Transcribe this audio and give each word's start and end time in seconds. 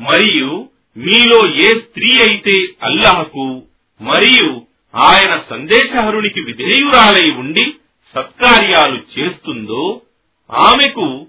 మరియు 0.00 0.68
మీలో 0.96 1.54
ఏ 1.54 1.80
స్త్రీ 1.80 2.20
అయితే 2.20 2.72
అల్లహకు 2.82 3.62
మరియు 4.00 4.66
ఆయన 4.94 5.42
సందేశహరునికి 5.50 6.40
విధేయురాలై 6.40 7.30
ఉండి 7.30 7.74
సత్కార్యాలు 8.14 9.02
చేస్తుందో 9.18 10.02
ఆమెకు 10.50 11.26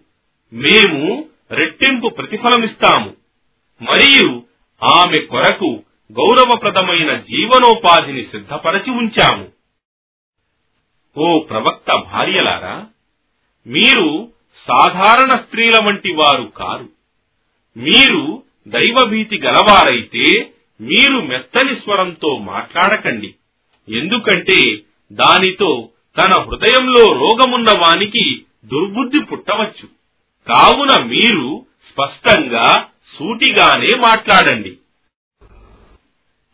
మేము 0.53 1.25
రెట్టింపు 1.51 2.07
ప్రతిఫలమిస్తాము. 2.07 3.15
మరియు 3.82 4.43
ఆమె 4.83 5.25
కొరకు 5.25 5.83
గౌరవప్రదమైన 6.11 7.15
జీవనోపాధిని 7.15 8.23
సిద్ధపరచి 8.23 8.91
ఉంచాము. 8.91 9.51
ఓ 11.17 11.39
ప్రవక్త 11.39 11.93
భార్యలారా 11.95 12.88
మీరు 13.67 14.31
సాధారణ 14.67 15.29
స్త్రీల 15.29 15.73
వంటి 15.83 16.13
వారు 16.13 16.43
కారు. 16.43 16.89
మీరు 17.77 18.43
దైవభీతి 18.70 19.38
గలవారైతే 19.38 20.52
మీరు 20.81 21.21
మెత్తని 21.21 21.75
స్వరంతో 21.75 22.38
మాట్లాడకండి. 22.38 23.34
ఎందుకంటే 23.95 24.77
దానితో 25.11 25.89
తన 26.17 26.41
హృదయంలో 26.41 27.05
రోగమున్న 27.08 27.67
వానికి 27.71 28.41
దుర్బుద్ధి 28.66 29.20
పుట్టవచ్చు. 29.20 29.88
కావున 30.47 31.03
మీరు 31.03 31.66
స్పష్టంగా 31.89 32.85
సూటిగానే 33.17 33.97
మాట్లాడండి. 33.97 34.77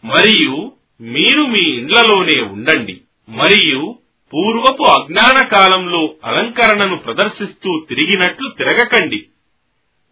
మరియు 0.06 0.72
మీరు 1.02 1.46
మీ 1.46 1.70
ఇండ్లలోనే 1.70 2.42
ఉండండి. 2.42 3.02
మరియు 3.30 4.00
పూర్వపు 4.34 4.84
అజ్ఞాన 4.84 5.48
కాలంలో 5.48 6.16
అలంకరణను 6.24 6.98
ప్రదర్శిస్తూ 6.98 7.86
తిరిగినట్లు 7.90 8.50
తిరగకండి. 8.50 9.26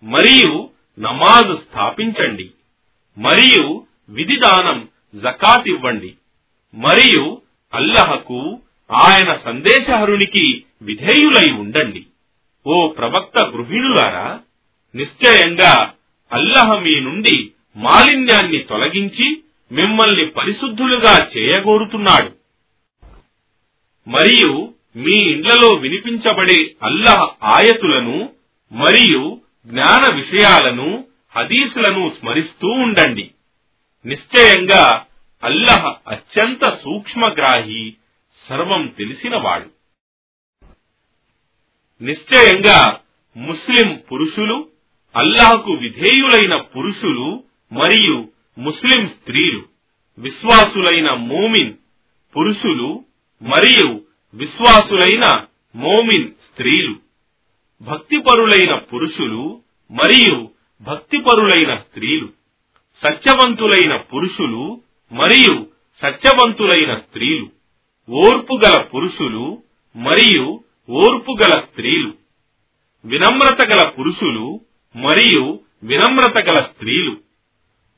మరియు 0.03 0.69
నమాజ్ 0.99 1.57
స్థాపించండి. 1.57 2.51
మరియు 3.17 3.85
విధిదానం 4.09 4.89
జకాత్ 5.15 5.67
ఇవ్వండి. 5.67 6.13
మరియు 6.73 7.41
అల్లహకు 7.73 8.61
ఆయన 8.91 9.37
సందేశహరునికి 9.45 10.63
విధేయులై 10.81 11.51
ఉండండి. 11.51 12.05
ఓ 12.67 12.87
ప్రవక్త 12.87 13.43
గృహిణులారా 13.43 14.39
నిశ్చయంగా 14.95 15.93
అల్లహ 16.31 16.79
మీ 16.79 16.99
నుండి 16.99 17.51
మాలిన్యాన్ని 17.75 18.57
తొలగించి 18.57 19.43
మిమ్మల్ని 19.71 20.25
పరిశుద్ధులుగా 20.25 21.27
చేయగోరుతున్నాడు. 21.37 22.31
మరియు 24.09 24.73
మీ 24.95 25.31
ఇండ్లలో 25.31 25.69
వినిపించబడే 25.69 26.75
అల్లహ 26.83 27.35
ఆయతులను 27.43 28.29
మరియు 28.71 29.41
జ్ఞాన 29.67 30.15
విషయాలను 30.15 31.07
హదీసులను 31.31 32.15
స్మరిస్తూ 32.19 32.67
ఉండండి. 32.67 33.31
నిశ్చయంగా 34.05 35.05
అల్లహ 35.43 35.95
అత్యంత 36.07 36.81
సూక్ష్మగ్రాహి 36.83 37.93
సర్వం 38.49 38.87
తెలిసినవాడు 38.87 39.69
నిశ్చయంగా 42.03 42.99
ముస్లిం 43.37 43.97
పురుషులు 44.11 44.69
అల్లాహకు 45.15 45.71
విధేయులైన 45.71 46.55
పురుషులు 46.55 47.43
మరియు 47.71 48.29
ముస్లిం 48.57 49.07
స్త్రీలు 49.07 49.63
విశ్వాసులైన 50.17 51.13
మోమిన్ 51.13 51.73
పురుషులు 52.37 53.05
మరియు 53.41 54.01
విశ్వాసులైన 54.33 55.45
మోమిన్ 55.75 56.31
స్త్రీలు. 56.31 56.95
భక్తిపరులైన 57.83 58.75
పురుషులు 58.75 59.61
మరియు 59.91 60.49
భక్తిపరులైన 60.81 61.75
స్త్రీలు. 61.75 62.29
సత్యవంతులైన 63.03 63.95
పురుషులు 63.95 64.81
మరియు 65.11 65.67
సత్యవంతులైన 66.01 66.95
స్త్రీలు. 66.95 67.49
ఓర్పుగల 68.09 68.81
పురుషులు 68.81 69.63
మరియు 69.95 70.59
ఓర్పుగల 70.89 71.59
స్త్రీలు. 71.59 72.13
వినమ్రత 73.05 73.67
గల 73.67 73.89
పురుషులు 73.89 74.59
మరియు 74.95 75.59
వినమ్రత 75.83 76.37
గల 76.37 76.55
స్త్రీలు. 76.55 77.17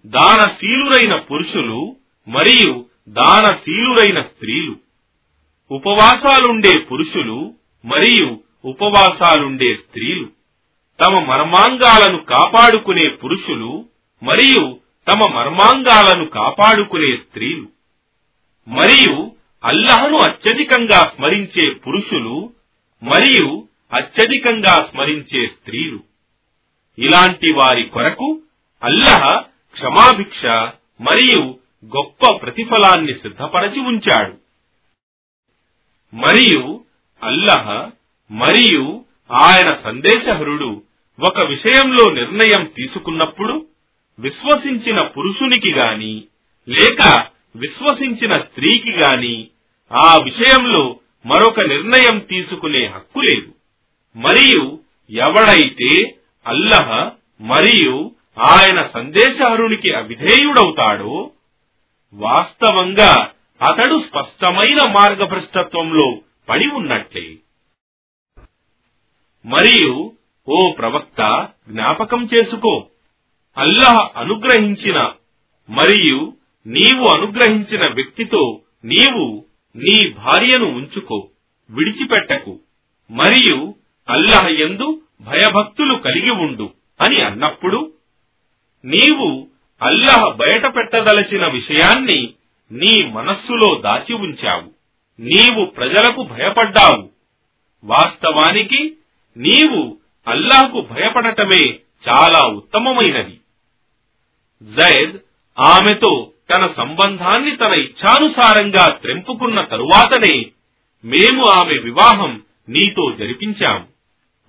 దానశీలురైన 0.06 1.16
పురుషులు 1.16 1.96
మరియు 2.28 2.86
దానశీలురైన 3.10 4.22
స్త్రీలు. 4.22 4.76
ఉపవాసాలుండే 5.72 6.80
పురుషులు 6.80 7.54
మరియు 7.86 8.45
ఉపవాసాలుండే 8.66 9.76
స్త్రీలు 9.76 10.30
తమ 11.00 11.20
మర్మాంగాలను 11.20 12.18
కాపాడుకునే 12.18 13.10
పురుషులు 13.10 13.86
మరియు 14.24 14.80
తమ 15.08 15.34
మర్మాంగాలను 15.34 16.26
కాపాడుకునే 16.26 17.18
స్త్రీలు 17.18 17.68
మరియు 18.68 19.32
అల్లహను 19.64 20.18
అత్యధికంగా 20.18 21.02
స్మరించే 21.16 21.70
పురుషులు 21.70 22.54
మరియు 23.04 23.68
అత్యధికంగా 23.94 24.76
స్మరించే 24.92 25.48
స్త్రీలు. 25.48 26.00
ఇలాంటి 26.98 27.54
వారి 27.54 27.84
కొరకు 27.84 28.42
అల్లహ 28.84 29.42
క్షమాభిక్ష 29.72 30.46
మరియు 31.02 31.60
గొప్ప 31.86 32.36
ప్రతిఫలాన్ని 32.42 33.14
సిద్ధపరచి 33.14 33.80
ఉంచాడు. 33.80 34.36
మరియు 36.16 36.84
అల్లహ 37.24 37.92
మరియు 38.32 39.06
ఆయన 39.32 39.70
సందేశహరుడు 39.84 40.84
ఒక 41.20 41.40
విషయంలో 41.40 42.12
నిర్ణయం 42.12 42.66
తీసుకున్నప్పుడు 42.66 43.66
విశ్వసించిన 44.20 45.02
పురుషునికి 45.02 45.72
గాని 45.72 46.24
లేక 46.70 47.28
విశ్వసించిన 47.56 48.32
స్త్రీకి 48.32 48.92
గాని 48.92 49.48
ఆ 49.92 50.18
విషయంలో 50.24 51.00
మరొక 51.26 51.60
నిర్ణయం 51.60 52.20
తీసుకునే 52.20 52.86
హక్కు 52.86 53.20
లేదు. 53.20 53.56
మరియు 54.16 54.80
ఎవడైతే 55.10 56.16
అల్లహ 56.48 57.12
మరియు 57.42 58.12
ఆయన 58.40 58.78
సందేశహరునికి 58.94 59.92
అవిధేయుడవుతాడో 59.92 61.32
వాస్తవంగా 62.14 63.32
అతడు 63.62 64.04
స్పష్టమైన 64.10 64.92
మార్గభ్రష్టత్వంలో 64.92 66.22
పడి 66.50 66.68
ఉన్నట్లే. 66.68 67.36
మరియు 69.46 70.12
ఓ 70.48 70.72
ప్రవక్త 70.72 71.48
జ్ఞాపకం 71.70 72.30
చేసుకో. 72.36 72.88
అల్లాహ్ 73.58 74.18
అనుగ్రహించిన 74.18 75.12
మరియు 75.70 76.34
నీవు 76.68 77.08
అనుగ్రహించిన 77.08 77.94
వ్యక్తితో 77.94 78.62
నీవు 78.86 79.46
నీ 79.76 80.10
భార్యను 80.10 80.66
ఉంచుకో 80.66 81.30
విడిచిపెట్టకు. 81.70 82.60
మరియు 83.12 83.76
అల్లహ 84.10 84.48
ఎందు 84.48 85.02
భయభక్తులు 85.22 85.96
కలిగి 85.96 86.32
ఉండు 86.32 86.70
అని 87.02 87.22
అన్నప్పుడు 87.22 87.94
నీవు 88.86 89.48
అల్లహ 89.82 90.30
బయట 90.30 90.66
పెట్టదలచిన 90.66 91.48
విషయాన్ని 91.48 92.34
నీ 92.72 93.04
మనస్సులో 93.04 93.82
దాచి 93.82 94.14
ఉంచావు. 94.14 94.72
నీవు 95.22 95.66
ప్రజలకు 95.66 96.24
భయపడ్డావు. 96.24 97.10
వాస్తవానికి 97.84 98.96
నీవు 99.38 99.98
అల్లాహకు 100.28 100.82
భయపడటమే 100.82 101.80
చాలా 102.10 102.48
ఉత్తమమైనది. 102.48 103.40
జైద్ 104.64 105.18
ఆమెతో 105.60 106.32
తన 106.56 106.70
సంబంధాన్ని 106.78 107.56
తన 107.56 107.74
ఇచ్ఛానుసారంగా 107.74 108.90
త్రెంపుకున్న 108.90 109.62
తరువాతనే 109.62 110.46
మేము 111.06 111.44
ఆమె 111.48 111.78
వివాహం 111.78 112.42
నీతో 112.70 113.12
జరిపించాం. 113.12 113.88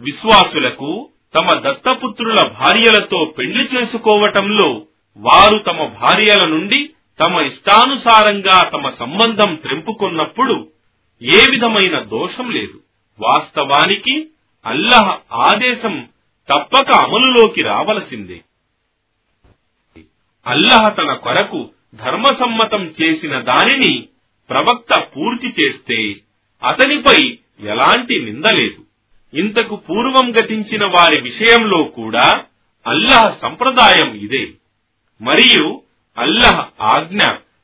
విశ్వాసులకు 0.01 1.09
తమ 1.35 1.53
దత్తపుత్రుల 1.53 2.49
భార్యలతో 2.49 3.35
పెళ్ళి 3.39 3.65
చేసుకోవటంలో 3.65 4.83
వారు 5.17 5.59
తమ 5.59 5.85
భార్యల 5.85 6.47
నుండి 6.47 6.91
తమ 7.21 7.41
ఇష్టానుసారంగా 7.41 8.63
తమ 8.63 8.91
సంబంధం 8.91 9.55
త్రెంపుకున్నప్పుడు 9.55 10.69
ఏ 11.23 11.45
విధమైన 11.51 11.99
దోషం 11.99 12.51
లేదు. 12.51 12.81
వాస్తవానికి 13.21 14.27
అల్లహ 14.67 15.19
ఆదేశం 15.33 16.09
తప్పక 16.55 16.91
అమలులోకి 16.93 17.63
రావలసిందే. 17.63 18.41
అల్లహ 20.47 20.89
తన 20.89 21.13
కొరకు 21.13 21.71
ధర్మసమ్మతం 21.95 22.95
చేసిన 23.03 23.41
దానిని 23.41 24.09
ప్రవక్త 24.51 25.03
పూర్తి 25.17 25.49
చేస్తే 25.49 26.15
అతనిపై 26.65 27.39
ఎలాంటి 27.61 28.23
నిందలేదు 28.23 28.87
ఇంతకు 29.37 29.77
పూర్వం 29.77 30.31
గతించిన 30.31 30.85
వారి 30.85 31.21
విషయంలో 31.21 31.85
కూడా 31.85 32.45
అల్లహ 32.87 33.37
సంప్రదాయం 33.43 34.15
ఇదే. 34.15 34.53
మరియు 35.21 35.83
అల్లహ 36.19 36.69
ఆజ్ఞ 36.81 37.23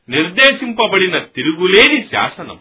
నిర్దేశింపబడిన 0.08 1.18
తిరుగులేని 1.18 2.02
శాసనం. 2.02 2.60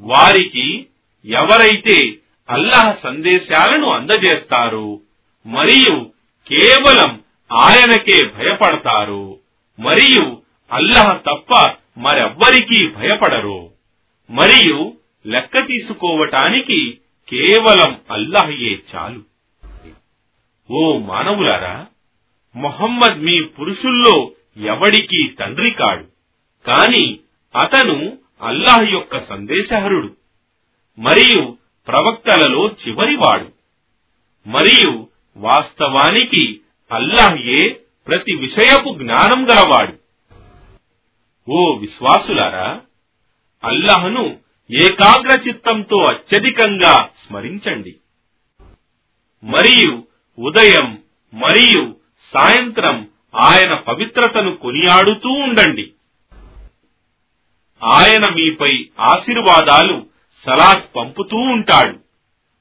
వారికి 0.00 0.86
ఎవరైతే 1.24 2.19
అల్లాహ్ 2.50 3.02
సందేశాలను 3.02 3.90
అందజేస్తారు. 3.90 5.00
మరియు 5.46 6.10
కేవలం 6.48 7.22
ఆయనకే 7.52 8.26
భయపడతారు. 8.26 9.38
మరియు 9.80 10.42
అల్లాహ్ 10.72 11.18
తప్ప 11.18 11.74
మరెవ్వరికీ 11.98 12.88
భయపడరు. 12.88 13.70
మరియు 14.30 14.94
లెక్క 15.26 15.66
తీసుకోవటానికి 15.66 16.98
కేవలం 17.28 18.00
అల్లాహయే 18.10 18.78
చాలు. 18.94 19.22
ఓ 20.70 20.98
మానవులారా 20.98 21.86
మొహమ్మద్ 22.56 23.22
మీ 23.22 23.42
పురుషుల్లో 23.42 24.32
ఎవడికి 24.56 25.28
తండ్రి 25.40 25.70
కాడు. 25.70 26.04
కాని 26.66 27.18
అతను 27.56 28.18
అల్లాహ్ 28.42 28.92
యొక్క 28.92 29.28
సందేశహరుడు. 29.28 30.16
మరియు 30.98 31.59
ప్రవక్తలలో 31.90 32.68
చివరివాడు. 32.68 33.52
మరియు 34.46 35.08
వాస్తవానికి 35.36 36.60
అల్లాహ్యే 36.92 37.80
ప్రతి 38.06 38.34
విషయపు 38.34 38.94
జ్ఞానం 38.98 39.50
గలవాడు. 39.50 39.92
ఓ 41.50 41.76
విశ్వాసులారా 41.76 42.80
అల్లాహ్ను 43.64 44.36
ఏకాగ్ర 44.70 45.40
చిత్తంతో 45.48 46.02
అత్యధికంగా 46.02 47.08
స్మరించండి. 47.26 47.96
మరియు 49.44 50.04
ఉదయం 50.38 50.98
మరియు 51.34 51.96
సాయంత్రం 52.34 53.08
ఆయన 53.36 53.74
పవిత్రతను 53.74 54.56
కొనియాడుతూ 54.56 55.28
ఉండండి. 55.28 55.92
ఆయన 57.84 58.34
మీపై 58.34 58.88
ఆశీర్వాదాలు 59.00 60.09
సలాత్ 60.46 60.96
పంపుతూ 60.96 61.36
ఉంటాడు. 61.36 61.98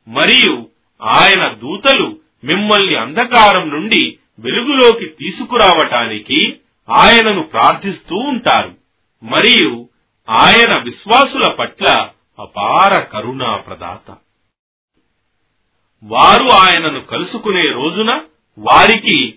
మరియు 0.09 0.69
ఆయన 1.01 1.53
దూతలు 1.53 2.19
మిమ్మల్ని 2.43 2.95
అంధకారం 2.95 3.69
నుండి 3.69 4.17
వెలుగులోకి 4.39 5.05
తీసుకురావటానికి 5.05 6.59
ఆయనను 6.89 7.43
ప్రార్థిస్తూ 7.43 8.15
ఉంటారు. 8.15 8.75
మరియు 9.23 9.89
ఆయన 10.29 10.81
విశ్వాసుల 10.83 11.51
పట్ల 11.51 12.09
అపార 12.39 13.01
కరుణా 13.01 13.55
ప్రదాత 13.55 14.17
వారు 16.03 16.47
ఆయనను 16.51 17.01
కలుసుకునే 17.01 17.61
రోజున 17.61 18.21
వారికి 18.59 19.35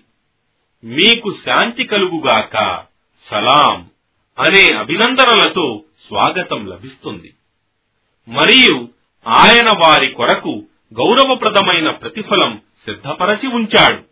మీకు 0.83 1.35
శాంతి 1.45 1.83
కలుగుగాక 1.83 2.83
సలాం 3.31 3.89
అనే 4.39 4.77
అభినందనలతో 4.77 5.83
స్వాగతం 6.07 6.67
లభిస్తుంది. 6.67 7.33
మరియు 8.27 8.89
ఆయన 9.27 9.67
వారి 9.75 10.11
కొరకు 10.11 10.63
గౌరవప్రదమైన 10.93 11.89
ప్రతిఫలం 11.89 12.61
సిద్ధపరచి 12.85 13.47
ఉంచాడు. 13.47 14.03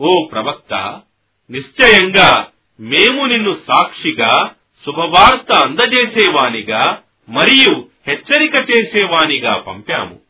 ఓ 0.00 0.26
ప్రవక్త 0.32 1.00
నిశ్చయంగా 1.50 2.48
మేము 2.80 3.26
నిన్ను 3.26 3.56
సాక్షిగా 3.72 4.54
శుభవార్త 4.86 5.52
అందజేసేవానిగా 5.52 7.02
మరియు 7.28 7.88
హెచ్చరిక 8.08 8.54
చేసేవానిగా 8.54 9.56
పంపాము. 9.56 10.20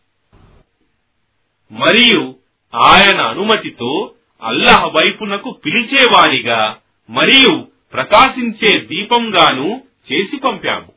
మరియు 1.73 2.35
ఆయన 2.75 3.21
అనుమతితో 3.21 4.15
అల్లహ 4.43 4.87
వైపునకు 4.87 5.61
పిలిచేవానిగా 5.65 6.77
మరియు 7.11 7.69
ప్రకాశించే 7.93 8.79
దీపంగాను 8.79 9.83
చేసి 10.13 10.37
పంపాము. 10.37 10.94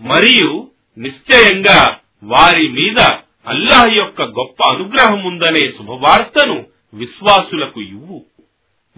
మరియు 0.00 0.70
నిశ్చయంగా 0.98 1.96
వారి 2.24 2.68
మీద 2.68 3.00
అల్లాహ్ 3.46 3.96
యొక్క 3.98 4.22
గొప్ప 4.22 4.70
అనుగ్రహం 4.70 5.24
ఉందనే 5.24 5.68
శుభవార్తను 5.68 6.66
విశ్వాసులకు 6.94 7.80
ఇవ్వు. 7.80 8.24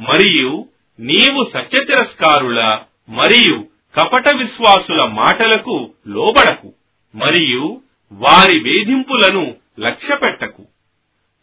మరియు 0.00 0.68
నీవు 1.00 1.50
సత్యతిరస్కారుల 1.54 2.82
మరియు 3.08 3.64
కపట 3.94 4.34
విశ్వాసుల 4.34 5.04
మాటలకు 5.04 5.94
లోబడకు. 6.06 6.74
మరియు 7.14 7.80
వారి 8.12 8.58
వేధింపులను 8.58 9.54
లక్ష్యపెట్టకు. 9.80 10.66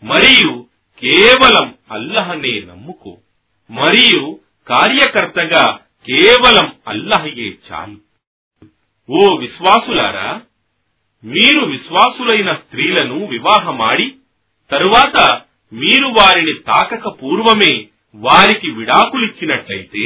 మరియు 0.03 0.65
కేవలం 0.99 1.73
అల్లహనే 1.91 2.59
నమ్ముకో. 2.59 3.17
మరియు 3.71 4.39
కార్యకర్తగా 4.67 5.79
కేవలం 6.05 6.75
అల్లహయే 6.87 7.53
చాలు. 7.71 8.12
ఓ 9.09 9.35
విశ్వాసులారా 9.35 10.41
మీరు 11.23 11.65
విశ్వాసులైన 11.65 12.53
స్త్రీలను 12.53 13.25
వివాహమాడి 13.25 14.15
తరువాత 14.71 15.41
మీరు 15.73 16.07
వారిని 16.07 16.53
తాకక 16.53 17.07
పూర్వమే 17.07 17.73
వారికి 18.15 18.71
విడాకులిచ్చినట్లయితే 18.71 20.05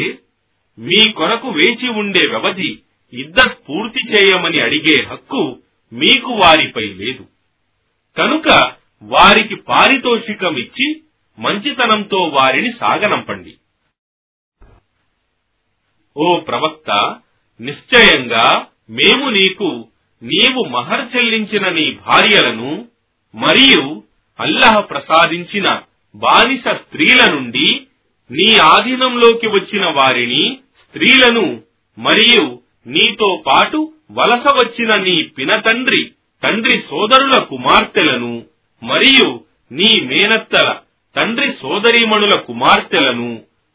మీ 0.77 1.11
కొరకు 1.11 1.47
వేచి 1.47 1.87
ఉండే 1.89 2.29
వ్యవధి 2.29 2.79
ఇద్దరు 3.13 3.53
పూర్తి 3.69 4.01
చేయమని 4.09 4.63
అడిగే 4.63 5.05
హక్కు 5.05 5.59
మీకు 5.93 6.31
వారిపై 6.31 6.85
లేదు. 6.93 7.23
కనుక 8.17 8.47
వారికి 9.03 9.55
పారితోషికం 9.55 10.57
ఇచ్చి 10.57 11.01
మంచితనంతో 11.39 12.17
వారిని 12.17 12.71
సాగనంపండి. 12.71 13.57
ఓ 16.15 16.39
ప్రవక్త 16.39 17.19
నిశ్చయంగా 17.59 18.67
మేము 18.89 19.25
నీకు 19.31 19.69
నీవు 20.21 20.61
మహర్ 20.75 21.05
చెల్లించిన 21.13 21.65
నీ 21.69 21.85
భార్యలను 22.03 22.71
మరియు 23.33 23.83
అల్లహ 24.39 24.75
ప్రసాదించిన 24.89 25.67
బానిస 26.15 26.65
స్త్రీల 26.81 27.21
నుండి 27.33 27.67
నీ 28.29 28.47
ఆధీనంలోకి 28.73 29.47
వచ్చిన 29.55 29.85
వారిని 29.97 30.43
స్త్రీలను 30.83 31.45
మరియు 31.97 32.45
నీతో 32.87 33.29
పాటు 33.47 33.79
వలస 34.17 34.45
వచ్చిన 34.57 34.91
నీ 35.05 35.15
పినతండ్రి 35.37 36.01
తండ్రి 36.43 36.77
సోదరుల 36.89 37.35
కుమార్తెలను 37.49 38.33
మరియు 38.81 39.27
నీ 39.71 39.89
మేనత్తల 40.09 40.67
తండ్రి 41.15 41.49
సోదరీమణుల 41.61 42.35
కుమార్తెలను 42.47 43.29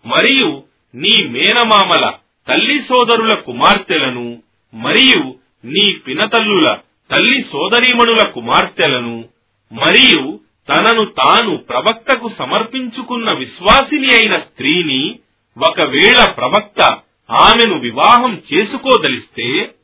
మరియు 0.04 0.50
నీ 0.94 1.14
మేనమామల 1.34 2.04
తల్లి 2.46 2.78
సోదరుల 2.88 3.34
కుమార్తెలను 3.46 4.26
మరియు 4.74 5.36
నీ 5.64 5.92
పినతల్లుల 5.92 6.74
తల్లి 7.10 7.42
సోదరీమణుల 7.42 8.22
కుమార్తెలను 8.22 9.24
మరియు 9.72 10.38
తనను 10.68 11.04
తాను 11.04 11.56
ప్రవక్తకు 11.56 12.28
సమర్పించుకున్న 12.38 13.30
విశ్వాసిని 13.32 14.14
అయిన 14.14 14.38
స్త్రీని 14.38 15.20
ఒకవేళ 15.56 16.24
ప్రవక్త 16.30 17.00
ఆమెను 17.30 17.78
వివాహం 17.78 18.42
చేసుకోదలిస్తే 18.52 19.76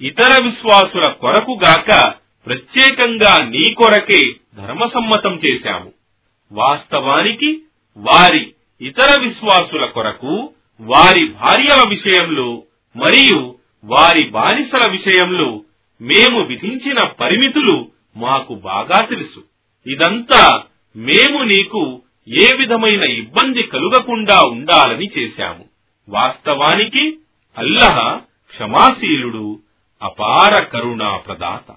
ఇతర 0.00 0.44
విశ్వాసుల 0.44 1.12
కొరకు 1.12 1.52
గాక 1.52 1.90
ప్రత్యేకంగా 2.46 3.44
నీ 3.44 3.74
కొరకే 3.74 4.34
ధర్మసమ్మతం 4.56 5.40
చేశాము. 5.44 5.92
వాస్తవానికి 6.50 7.62
వారి 7.96 8.52
ఇతర 8.80 9.20
విశ్వాసుల 9.20 9.84
కొరకు 9.84 10.52
వారి 10.80 11.24
భార్యల 11.24 11.88
విషయంలో 11.88 12.62
మరియు 12.96 13.56
వారి 13.84 14.30
బానిసల 14.30 14.90
విషయంలో 14.90 15.64
మేము 16.00 16.42
విధించిన 16.42 17.06
పరిమితులు 17.06 17.90
మాకు 18.16 18.54
బాగా 18.54 19.00
తెలుసు. 19.00 19.44
ఇదంతా 19.86 20.62
మేము 20.96 21.42
నీకు 21.42 22.02
ఏ 22.28 22.56
విధమైన 22.56 23.02
ఇబ్బంది 23.02 23.62
కలుగకుండా 23.62 24.42
ఉండాలని 24.42 25.10
చేశాము. 25.18 25.64
వాస్తవానికి 26.08 27.18
అల్లహ 27.58 28.16
క్షమాశీలుడు 28.50 29.60
అపార 30.02 30.64
కరుణా 30.64 31.16
ప్రదాత. 31.16 31.72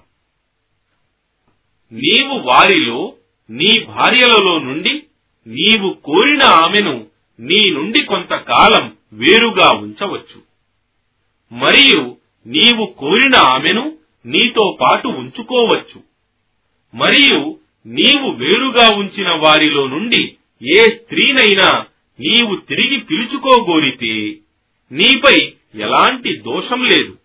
నీవు 1.92 2.38
వారిలో 2.38 3.14
నీ 3.50 3.84
భార్యలలో 3.84 4.58
నుండి 4.58 5.02
నీవు 5.46 5.96
కోరిన 6.04 6.42
ఆమెను 6.42 7.06
నీ 7.40 7.70
నుండి 7.70 8.04
కొంతకాలం 8.04 8.96
వేరుగా 9.12 9.78
ఉంచవచ్చు. 9.78 10.45
మరియు 11.52 12.16
నీవు 12.46 12.86
కోరిన 12.86 13.36
ఆమెను 13.36 13.92
నీతో 14.26 14.78
పాటు 14.80 15.08
ఉంచుకోవచ్చు. 15.08 16.02
మరియు 16.94 17.58
నీవు 17.86 18.30
వేరుగా 18.30 18.96
ఉంచిన 18.96 19.30
వారిలో 19.30 19.86
నుండి 19.86 20.36
ఏ 20.62 20.84
స్త్రీనైనా 20.84 21.84
నీవు 22.20 22.56
తిరిగి 22.56 22.98
పిలుచుకోగోరితే 22.98 24.36
నీపై 24.92 25.52
ఎలాంటి 25.74 26.36
దోషం 26.36 26.84
లేదు. 26.84 27.18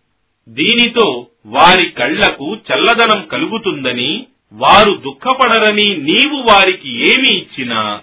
దీనితో 0.48 1.26
వారి 1.46 1.90
కళ్ళకు 1.90 2.54
చల్లదనం 2.54 3.26
కలుగుతుందని 3.26 4.26
వారు 4.52 4.96
దుఃఖపడరని 4.96 5.96
నీవు 5.96 6.36
వారికి 6.36 6.88
ఏమి 6.88 7.36
ఇచ్చినా 7.38 8.02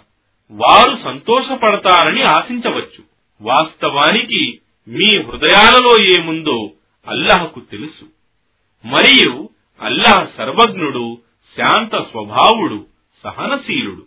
వారు 0.51 0.97
సంతోషపడతారని 1.03 2.21
ఆశించవచ్చు. 2.21 3.03
వాస్తవానికి 3.41 4.59
మీ 4.88 5.21
హృదయాలలో 5.21 5.98
ఏముందో 6.19 6.71
అల్లహకు 7.07 7.59
తెలుసు. 7.59 8.05
మరియు 8.88 9.50
అల్లాహ్ 9.81 10.27
సర్వజ్ఞుడు 10.38 11.17
శాంత 11.57 11.95
స్వభావుడు 11.95 12.86
సహనశీలుడు. 13.24 14.05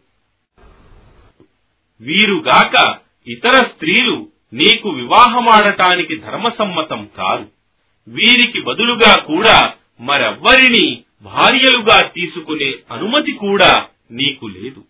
వీరుగాక 2.01 2.99
ఇతర 3.29 3.49
స్త్రీలు 3.49 4.29
నీకు 4.53 4.89
వివాహమాడటానికి 4.89 6.17
ధర్మసమ్మతం 6.17 7.09
కాదు. 7.17 7.47
వీరికి 8.09 8.61
బదులుగా 8.61 9.23
కూడా 9.23 9.75
మరెవ్వరిని 10.01 11.03
భార్యలుగా 11.23 12.07
తీసుకునే 12.07 12.75
అనుమతి 12.91 13.33
కూడా 13.33 13.87
నీకు 14.11 14.47
లేదు. 14.47 14.85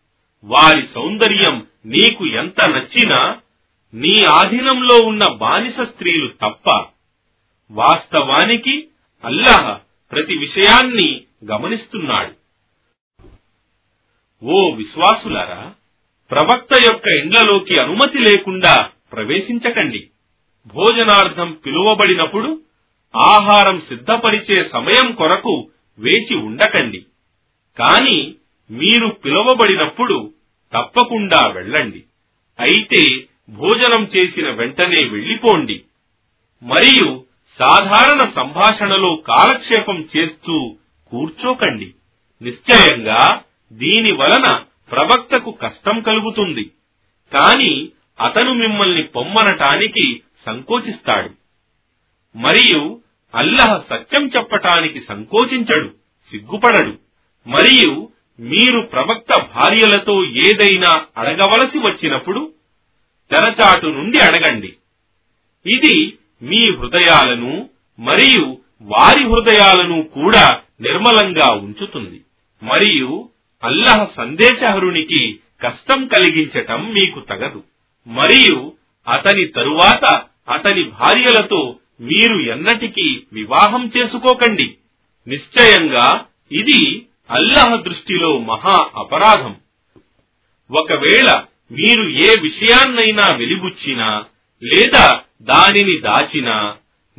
వారి 0.45 0.87
సౌందర్యం 0.95 1.67
నీకు 1.87 2.27
ఎంత 2.27 2.69
నచ్చినా 2.69 3.39
నీ 3.95 4.25
ఆధీనంలో 4.25 5.01
ఉన్న 5.01 5.29
బానిస 5.33 5.75
స్త్రీలు 5.81 6.27
తప్ప 6.27 6.87
వాస్తవానికి 7.71 8.89
అల్లాహ్ 9.25 9.81
ప్రతి 10.13 10.39
విషయాన్ని 10.39 11.21
గమనిస్తున్నాడు. 11.51 12.33
ఓ 14.45 14.71
విశ్వాసులారా 14.71 15.73
ప్రవక్త 16.31 16.85
యొక్క 16.85 17.09
ఇండ్లలోకి 17.09 17.79
అనుమతి 17.79 18.19
లేకుండా 18.19 18.91
ప్రవేశించకండి. 19.13 20.09
భోజనార్థం 20.67 21.53
పిలువబడినప్పుడు 21.53 22.61
ఆహారం 23.17 23.81
సిద్ధపరిచే 23.81 24.69
సమయం 24.69 25.13
కొరకు 25.13 25.71
వేచి 25.99 26.37
ఉండకండి. 26.37 27.07
కాని 27.79 28.35
మీరు 28.71 29.09
పిలువబడినప్పుడు 29.09 30.33
తప్పకుండా 30.77 31.49
వెళ్ళండి. 31.49 32.05
అయితే 32.61 33.29
భోజనం 33.49 34.05
చేసిన 34.05 34.51
వెంటనే 34.51 35.09
వెళ్ళిపోండి 35.09 35.83
మరియు 36.63 37.25
సాధారణ 37.59 38.33
సంభాషణలో 38.37 39.17
కాలక్షేపం 39.17 40.09
చేస్తూ 40.17 40.77
కూర్చోకండి. 41.11 41.95
నిశ్చయంగా 42.43 43.41
దీని 43.73 44.13
వలన 44.13 44.65
ప్రవక్తకు 44.91 45.51
కష్టం 45.51 46.01
కలుగుతుంది. 46.01 46.63
కాని 47.37 47.89
అతను 48.21 48.55
మిమ్మల్ని 48.55 49.03
పొమ్మనటానికి 49.03 50.23
సంకోచిస్తాడు. 50.47 51.31
మరియు 52.37 53.01
అల్లహ 53.35 53.83
సత్యం 53.91 54.31
చెప్పటానికి 54.37 55.01
సంకోచించడు 55.01 55.89
సిగ్గుపడడు. 56.31 56.99
మరియు 57.47 58.09
మీరు 58.41 58.81
ప్రవక్త 58.81 59.43
భార్యలతో 59.55 60.25
ఏదైనా 60.25 61.05
అడగవలసి 61.17 61.79
వచ్చినప్పుడు 61.79 62.53
తెరచాటు 63.33 63.87
నుండి 63.87 64.19
అడగండి. 64.19 64.73
ఇది 65.67 66.19
మీ 66.43 66.77
హృదయాలను 66.77 67.69
మరియు 67.99 68.59
వారి 68.83 69.25
హృదయాలను 69.25 70.03
కూడా 70.03 70.61
నిర్మలంగా 70.81 71.53
ఉంచుతుంది. 71.53 72.21
మరియు 72.63 73.29
అల్లహ 73.65 74.07
సందేశహరునికి 74.17 75.39
కష్టం 75.63 76.07
కలిగించటం 76.07 76.93
మీకు 76.93 77.21
తగదు. 77.21 77.65
మరియు 78.07 78.73
అతని 79.09 79.45
తరువాత 79.47 80.23
అతని 80.53 80.85
భార్యలతో 80.85 81.77
మీరు 82.01 82.41
ఎన్నటికీ 82.41 83.23
వివాహం 83.33 83.91
చేసుకోకండి. 83.99 84.75
నిశ్చయంగా 85.29 86.25
ఇది 86.53 87.07
అల్లహ 87.31 87.77
దృష్టిలో 87.77 88.39
మహా 88.39 88.91
అపరాధం. 88.97 89.57
ఒకవేళ 90.71 91.45
మీరు 91.73 92.05
ఏ 92.27 92.31
విషయాన్నైనా 92.41 93.27
వెలిబుచ్చినా 93.37 94.09
లేదా 94.63 95.07
దానిని 95.43 95.97
దాచినా 95.99 96.57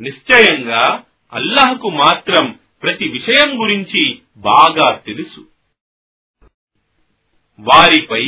నిశ్చయంగా 0.00 0.84
అల్లహకు 1.32 1.88
మాత్రం 1.90 2.58
ప్రతి 2.82 3.08
విషయం 3.08 3.62
గురించి 3.62 4.02
బాగా 4.36 4.90
తెలుసు. 5.06 5.40
వారిపై 7.58 8.24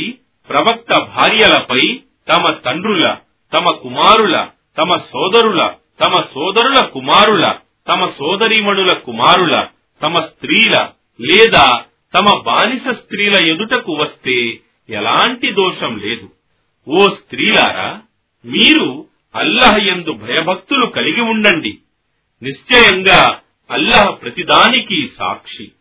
ప్రవక్త 0.49 1.03
భార్యలపై 1.15 1.83
తమ 2.27 2.51
తండ్రుల 2.51 3.05
తమ 3.53 3.71
కుమారుల 3.75 4.35
తమ 4.77 4.97
సోదరుల 4.97 5.61
తమ 6.03 6.21
సోదరుల 6.33 6.79
కుమారుల 6.85 7.45
తమ 7.87 8.05
సోదరిమణుల 8.17 8.93
కుమారుల 8.93 9.55
తమ 10.01 10.15
స్త్రీల 10.15 10.75
లేదా 11.19 11.67
తమ 12.13 12.43
బానిస 12.43 12.87
స్త్రీల 12.99 13.35
ఎదుటకు 13.47 13.93
వస్తే 13.93 14.37
ఎలాంటి 14.89 15.53
దోషం 15.53 15.97
లేదు. 15.97 16.29
ఓ 16.87 17.07
స్త్రీలారా 17.07 18.01
మీరు 18.45 19.07
అల్లహ 19.35 19.77
ఎందు 19.77 20.13
భయభక్తులు 20.13 20.85
కలిగి 20.85 21.21
ఉండండి. 21.21 21.77
నిశ్చయంగా 22.43 23.41
అల్లహ 23.71 24.09
ప్రతిదానికి 24.09 25.11
సాక్షి. 25.17 25.71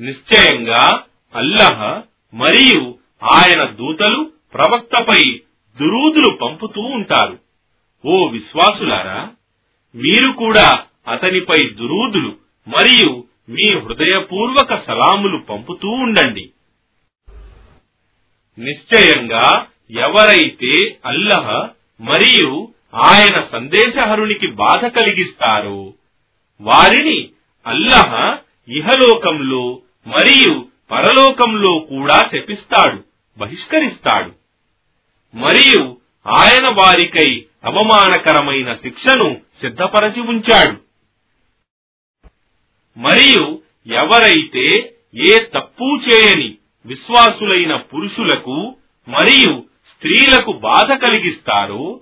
నిశ్చయంగా 0.00 1.04
అల్లహ 1.34 2.02
మరియు 2.34 2.98
ఆయన 3.30 3.70
దూతలు 3.70 4.32
ప్రవక్తపై 4.54 5.40
దురూదులు 5.80 6.28
పంపుతూ 6.28 6.80
ఉంటారు. 6.80 7.38
ఓ 8.04 8.28
విశ్వాసులారా 8.28 9.30
మీరు 9.94 10.32
కూడా 10.32 10.84
అతనిపై 11.08 11.68
దురూదులు 11.68 12.36
మరియు 12.68 13.24
మీ 13.48 13.78
హృదయపూర్వక 13.78 14.86
సలాములు 14.86 15.38
పంపుతూ 15.38 15.88
ఉండండి. 15.88 16.51
నిశ్చయంగా 18.58 19.66
ఎవరైతే 19.90 20.98
అల్లహ 21.04 21.68
మరియు 22.00 22.72
ఆయన 22.94 23.48
సందేశహరునికి 23.52 24.46
బాధ 24.46 24.86
కలిగిస్తారో 24.86 25.94
వారిని 26.60 27.28
అల్లహ 27.66 28.38
ఇహలోకంలో 28.68 29.82
మరియు 30.06 30.68
పరలోకంలో 30.90 31.78
కూడా 31.78 32.28
శపిస్తాడు 32.32 33.04
బహిష్కరిస్తాడు. 33.38 34.32
మరియు 35.34 35.98
ఆయన 36.26 36.66
వారికై 36.72 37.46
అవమానకరమైన 37.64 38.74
శిక్షను 38.74 39.40
సిద్ధపరచి 39.60 40.20
ఉంచాడు. 40.20 40.76
మరియు 42.98 43.62
ఎవరైతే 43.86 44.94
ఏ 45.14 45.38
తప్పు 45.54 46.00
చేయని 46.08 46.58
విశ్వాసులైన 46.86 47.76
పురుషులకు 47.76 48.74
మరియు 49.08 49.64
స్త్రీలకు 49.88 50.52
బాధ 50.52 50.92
కలిగిస్తారో. 50.92 52.00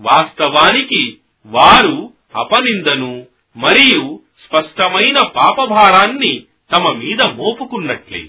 వాస్తవానికి 0.00 1.16
వారు 1.46 2.12
అపనిందను 2.34 3.26
మరియు 3.56 4.20
స్పష్టమైన 4.46 5.18
పాపభారాన్ని 5.26 6.44
తమ 6.72 6.92
మీద 6.92 7.22
మోపుకున్నట్లే. 7.22 8.26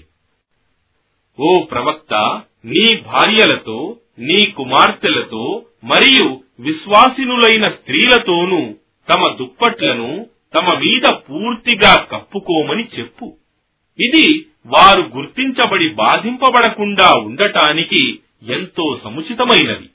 ఓ 1.40 1.62
ప్రవక్త 1.62 2.42
నీ 2.64 3.00
భార్యలతో 3.00 3.96
నీ 4.18 4.50
కుమార్తెలతో 4.50 5.64
మరియు 5.84 6.40
విశ్వాసినులైన 6.60 7.68
స్త్రీలతోనూ 7.68 8.74
తమ 9.14 9.34
దుప్పట్లను 9.34 10.26
తమ 10.54 10.78
మీద 10.78 11.12
పూర్తిగా 11.12 11.94
కప్పుకోమని 11.94 12.84
చెప్పు. 12.98 13.36
ఇది 14.00 14.46
వారు 14.66 15.02
గుర్తించబడి 15.02 15.88
బాధింపబడకుండా 15.88 17.12
ఉండటానికి 17.18 18.20
ఎంతో 18.48 19.00
సముచితమైనది. 19.04 19.88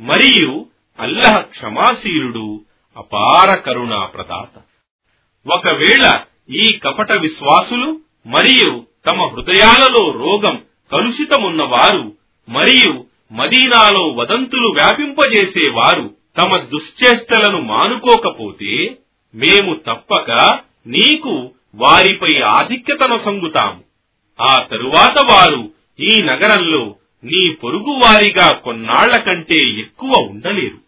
మరియు 0.00 0.66
అల్లహ 0.98 1.38
క్షమాశీలుడు 1.38 2.64
అపార 2.96 3.54
కరుణా 3.54 4.06
ప్రదాత. 4.06 4.62
ఒకవేళ 5.46 6.22
ఈ 6.50 6.78
కపట 6.78 7.12
విశ్వాసులు 7.12 8.00
మరియు 8.26 8.86
తమ 9.10 9.22
హృదయాలలో 9.22 10.10
రోగం 10.12 10.64
కలుషితమున్నవారు 10.92 12.12
మరియు 12.48 13.04
మదీనాలో 13.32 14.08
వదంతులు 14.08 14.68
వ్యాపింపజేసేవారు 14.68 16.14
తమ 16.36 16.56
దుశ్చేష్టలను 16.56 17.60
మానుకోకపోతే 17.60 18.96
మేము 19.34 19.74
తప్పక 19.74 20.30
నీకు 20.86 21.52
వారిపై 21.74 22.40
ఆధిక్యతను 22.40 23.20
సంగుతాము. 23.24 23.84
ఆ 24.40 24.62
తరువాత 24.62 25.30
వారు 25.30 25.72
ఈ 26.00 26.22
నగరంలో 26.22 26.96
నీ 27.24 27.54
పొరుగు 27.54 27.90
వారిగా 27.90 28.56
కొన్నాళ్ళ 28.56 29.22
కంటే 29.22 29.58
ఎక్కువ 29.80 30.12
ఉండలేరు. 30.30 30.78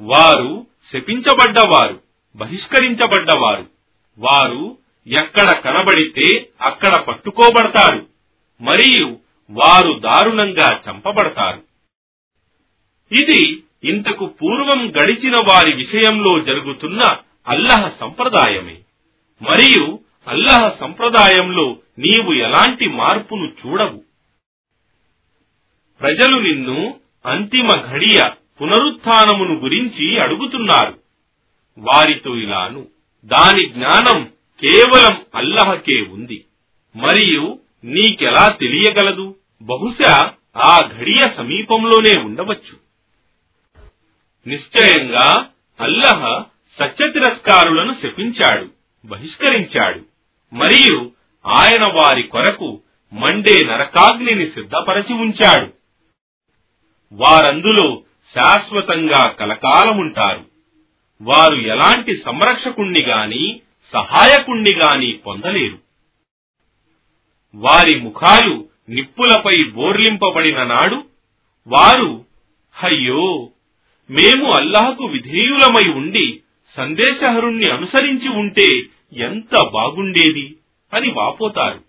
వారు 0.00 0.66
శపించబడ్డవారు 0.92 2.00
బహిష్కరించబడ్డవారు. 2.36 3.66
వారు 4.18 4.78
ఎక్కడ 5.06 5.50
కనబడితే 5.50 6.48
అక్కడ 6.62 7.00
పట్టుకోబడతారు. 7.00 8.06
మరియు 8.60 9.18
వారు 9.50 9.92
దారుణంగా 9.92 10.80
చంపబడతారు. 10.90 11.62
ఇది 13.14 13.62
ఇంతకు 13.84 14.26
పూర్వం 14.26 14.88
గడిచిన 14.88 15.36
వారి 15.36 15.72
విషయంలో 15.72 16.40
జరుగుతున్న 16.40 17.00
అల్లహ 17.48 17.90
సంప్రదాయమే. 18.00 18.78
మరియు 19.42 19.98
అల్లహ 20.28 20.76
సంప్రదాయంలో 20.80 21.76
నీవు 21.98 22.32
ఎలాంటి 22.32 22.88
మార్పును 22.88 23.52
చూడవు. 23.66 24.04
ప్రజలు 26.00 26.36
నిన్ను 26.36 27.00
అంతిమ 27.26 27.68
ఘడియ 27.92 28.22
పునరుత్నమును 28.60 29.54
గురించి 29.54 30.18
అడుగుతున్నారు. 30.18 31.00
వారితో 31.78 32.36
ఇలాను. 32.36 32.86
దాని 33.24 33.66
జ్ఞానం 33.66 34.24
కేవలం 34.60 35.24
అల్లహకే 35.34 36.02
ఉంది. 36.02 36.44
మరియు 36.96 37.58
నీకెలా 37.84 38.48
తెలియగలదు? 38.48 39.36
బహుశా 39.62 40.32
ఆ 40.56 40.90
ఘడియ 40.98 41.34
సమీపంలోనే 41.36 42.20
ఉండవచ్చు. 42.20 42.86
నిశ్చయంగా 44.46 45.48
అల్లహ 45.80 46.44
సత్య 46.78 47.10
తిరస్కారులను 47.10 47.96
శపించాడు. 48.02 48.75
బహిష్కరించాడు. 49.06 50.04
మరియు 50.54 51.12
ఆయన 51.46 51.82
వారి 51.82 52.22
కొరకు 52.22 52.80
మండే 53.12 53.62
నరకాగ్నిని 53.64 54.46
సిద్ధపరచి 54.46 55.14
ఉంచాడు. 55.14 55.72
వారందులో 57.12 58.02
శాశ్వతంగా 58.34 59.28
కలకాలముంటారు. 59.28 60.44
వారు 61.22 61.56
ఎలాంటి 61.56 62.22
సంరక్షకుణ్ణి 62.24 63.02
గాని 63.02 63.60
సహాయకుణ్ణి 63.92 64.70
గాని 64.76 65.12
పొందలేరు. 65.12 65.78
వారి 67.54 68.00
ముఖాలు 68.00 68.68
నిప్పులపై 68.88 69.70
బోర్లింపబడిన 69.70 70.64
నాడు 70.64 71.04
వారు 71.66 72.24
అయ్యో 72.82 73.50
మేము 74.10 74.50
అల్లాహకు 74.56 75.04
విధేయులమై 75.04 75.88
ఉండి 75.88 76.40
సందేశహరుణ్ణి 76.76 77.70
అనుసరించి 77.70 78.28
ఉంటే 78.28 78.82
ఎంత 79.16 79.68
బాగుండేది 79.72 80.56
అని 80.92 81.10
వాపోతారు. 81.10 81.84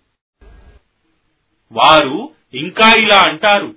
వారు 1.72 2.30
ఇంకా 2.54 2.94
ఇలా 2.94 3.24
అంటారు 3.28 3.74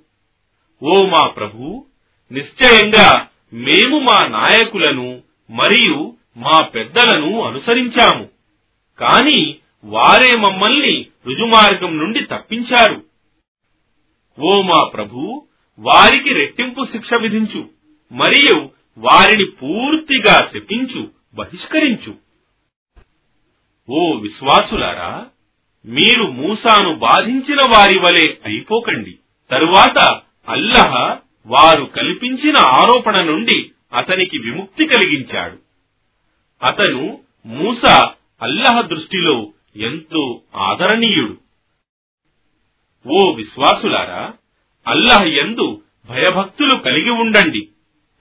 ఓ 0.83 1.05
మా 1.05 1.27
ప్రభు 1.27 1.85
నిశ్చయంగా 2.31 3.27
మేము 3.53 3.99
మా 3.99 4.27
నాయకులను 4.27 5.23
మరియు 5.49 6.17
మా 6.37 6.61
పెద్దలను 6.61 7.41
అనుసరించాము. 7.41 8.29
కాని 8.99 9.55
వారే 9.83 10.37
మమ్మల్ని 10.37 11.07
రుజుమార్గం 11.27 11.97
నుండి 11.97 12.25
తప్పించారు. 12.25 13.05
ఓ 14.39 14.61
మా 14.61 14.87
ప్రభు 14.87 15.47
వారికి 15.79 16.33
రెట్టింపు 16.33 16.85
శిక్ష 16.91 17.09
విధించు 17.21 17.69
మరియు 18.11 18.69
వారిని 18.97 19.45
పూర్తిగా 19.45 20.49
శపించు 20.53 21.09
బహిష్కరించు. 21.33 22.20
ఓ 23.93 24.13
విశ్వాసులారా 24.13 25.25
మీరు 25.85 26.23
మూసాను 26.23 26.95
బాధించిన 26.95 27.57
వారి 27.73 27.99
వలె 27.99 28.35
అయిపోకండి. 28.45 29.17
తరువాత 29.51 30.21
అల్లహ 30.49 31.17
వారు 31.45 31.83
కల్పించిన 31.85 32.57
ఆరోపణ 32.57 33.21
నుండి 33.21 33.71
అతనికి 33.93 34.37
విముక్తి 34.37 34.87
కలిగించాడు. 34.87 35.57
అతను 36.63 37.19
మూస 37.45 37.85
అల్లహ 38.41 38.81
దృష్టిలో 38.81 39.47
ఎంతో 39.75 40.41
ఆదరణీయుడు. 40.55 41.37
ఓ 43.07 43.31
విశ్వాసులారా 43.31 44.33
అల్లహ 44.87 45.23
ఎందు 45.23 45.81
భయభక్తులు 46.09 46.77
కలిగి 46.79 47.09
ఉండండి. 47.09 47.67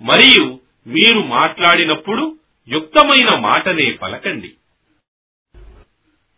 మరియు 0.03 0.61
మీరు 0.87 1.21
మాట్లాడినప్పుడు 1.21 2.37
యుక్తమైన 2.69 3.39
మాటనే 3.39 3.93
పలకండి. 3.93 4.55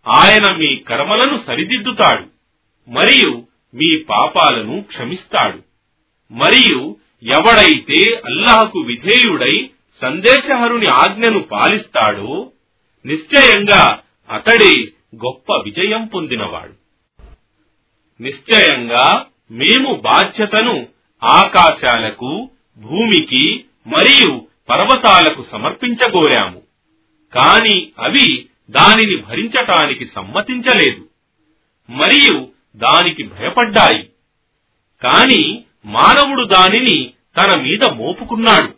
ఆయన 0.09 0.57
మీ 0.57 0.77
కర్మలను 0.77 1.45
సరిదిద్దుతాడు 1.47 2.27
మరియు 2.89 3.47
మీ 3.75 3.97
పాపాలను 3.97 4.81
క్షమిస్తాడు. 4.83 5.59
మరియు 6.31 6.97
ఎవడైతే 7.23 8.21
అల్లాహకు 8.25 8.79
విధేయుడై 8.79 9.71
సందేశహరుని 10.03 10.87
ఆజ్ఞను 10.87 11.39
పాలిస్తాడో 11.39 12.53
నిశ్చయంగా 13.07 14.03
అతడే 14.31 14.83
గొప్ప 15.25 15.57
విజయం 15.65 16.07
పొందినవాడు. 16.07 16.73
నిశ్చయంగా 18.23 19.25
మేము 19.51 19.95
బాధ్యతను 19.95 20.89
ఆకాశాలకు 21.23 22.51
భూమికి 22.79 23.65
మరియు 23.87 24.49
పర్వతాలకు 24.71 25.45
సమర్పించగోరాము 25.53 26.63
కాని 27.33 27.93
అవి 27.99 28.49
దానిని 28.71 29.17
భరించటానికి 29.17 30.11
సమ్మతించలేదు. 30.15 31.09
మరియు 31.91 32.49
దానికి 32.77 33.23
భయపడ్డాయి. 33.23 34.03
కాని 35.03 35.65
మానవుడు 35.87 36.45
దానిని 36.45 37.13
తన 37.37 37.61
మీద 37.61 37.85
మోపుకున్నాడు. 37.85 38.75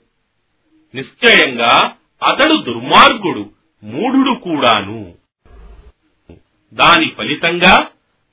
నిశ్చయంగా 0.96 1.92
అతడు 2.22 2.56
దుర్మార్గుడు 2.56 3.50
మూఢుడు 3.84 4.34
కూడాను. 4.34 5.14
దాని 6.74 7.08
ఫలితంగా 7.08 7.88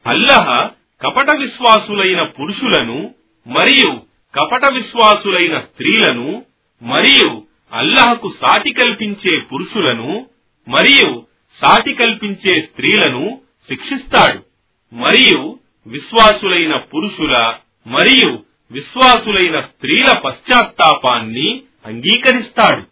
అల్లహ 0.05 0.69
కపట 1.01 1.29
విశ్వాసులైన 1.39 2.23
పురుషులను 2.23 3.15
మరియు 3.47 4.01
కపట 4.35 4.73
విశ్వాసులైన 4.73 5.59
స్త్రీలను 5.59 6.45
మరియు 6.81 7.43
అల్లహకు 7.73 8.33
సాటి 8.41 8.71
కల్పించే 8.71 9.39
పురుషులను 9.39 10.27
మరియు 10.67 11.30
సాటి 11.59 11.93
కల్పించే 11.93 12.61
స్త్రీలను 12.61 13.41
శిక్షిస్తాడు. 13.69 14.45
మరియు 14.93 15.59
విశ్వాసులైన 15.87 16.77
పురుషుల 16.77 17.57
మరియు 17.87 18.43
విశ్వాసులైన 18.71 19.61
స్త్రీల 19.61 20.17
పశ్చాత్తాపాన్ని 20.25 21.63
అంగీకరిస్తాడు. 21.85 22.83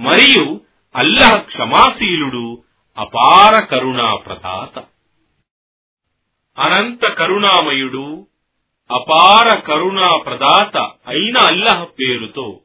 మరియు 0.00 0.60
అల్లహ 0.96 1.36
క్షమాశీలుడు 1.36 2.62
అపార 2.98 3.64
కరుణా 3.64 4.14
ప్రదాత 4.14 4.84
అనంత 6.58 7.08
కరుణామయుడు 7.08 8.26
అపార 8.90 9.58
కరుణా 9.58 10.16
ప్రదాత 10.16 10.76
అయిన 11.06 11.34
అల్లహ 11.38 11.84
పేరుతో 11.84 12.60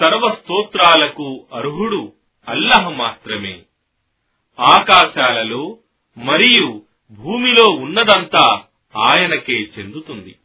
సర్వ 0.00 0.30
స్తోత్రాలకు 0.30 1.46
అర్హుడు 1.52 2.12
అల్లహ 2.48 2.88
మాత్రమే. 2.88 3.62
ఆకాశాలలో 4.60 5.78
మరియు 6.16 6.82
భూమిలో 7.10 7.68
ఉన్నదంతా 7.68 8.64
ఆయనకే 8.96 9.52
చెందుతుంది. 9.52 10.38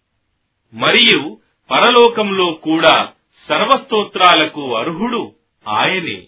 మరియు 0.73 1.37
పరలోకంలో 1.71 2.51
కూడా 2.51 3.13
సర్వస్తోత్రాలకు 3.49 4.75
అర్హుడు 4.75 5.35
ఆయనే. 5.67 6.27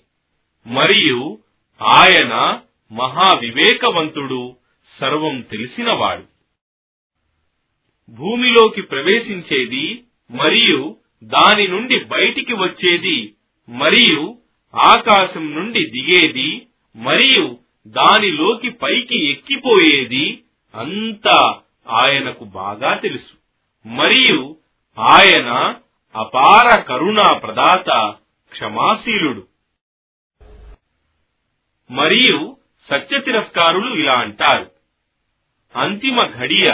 మరియు 0.68 1.40
ఆయన 1.82 2.62
మహావివేకవంతుడు 2.92 4.56
సర్వం 5.00 5.42
తెలిసినవాడు. 5.42 6.36
భూమిలోకి 8.10 8.82
ప్రవేశించేది 8.82 10.04
మరియు 10.32 10.98
దాని 11.24 11.68
నుండి 11.68 12.04
బయటికి 12.04 12.54
వచ్చేది 12.54 13.36
మరియు 13.70 14.38
ఆకాశం 14.78 15.56
నుండి 15.56 15.80
దిగేది 15.80 16.68
మరియు 16.96 17.58
దానిలోకి 17.88 18.70
పైకి 18.70 19.32
ఎక్కిపోయేది 19.32 20.44
అంతా 20.76 21.60
ఆయనకు 21.90 22.44
బాగా 22.44 22.94
తెలుసు. 22.94 23.34
మరియు 23.88 24.58
ఆయన 25.00 25.76
అపార 26.16 26.82
కరుణా 26.82 27.34
ప్రదాత 27.34 28.16
క్షమాశీలుడు. 28.52 29.48
మరియు 31.92 32.58
సత్య 32.90 33.20
తిరస్కారులు 33.20 33.96
ఇలా 33.96 34.14
అంటారు. 34.14 34.72
అంతిమ 35.76 36.26
ఘడియ 36.26 36.68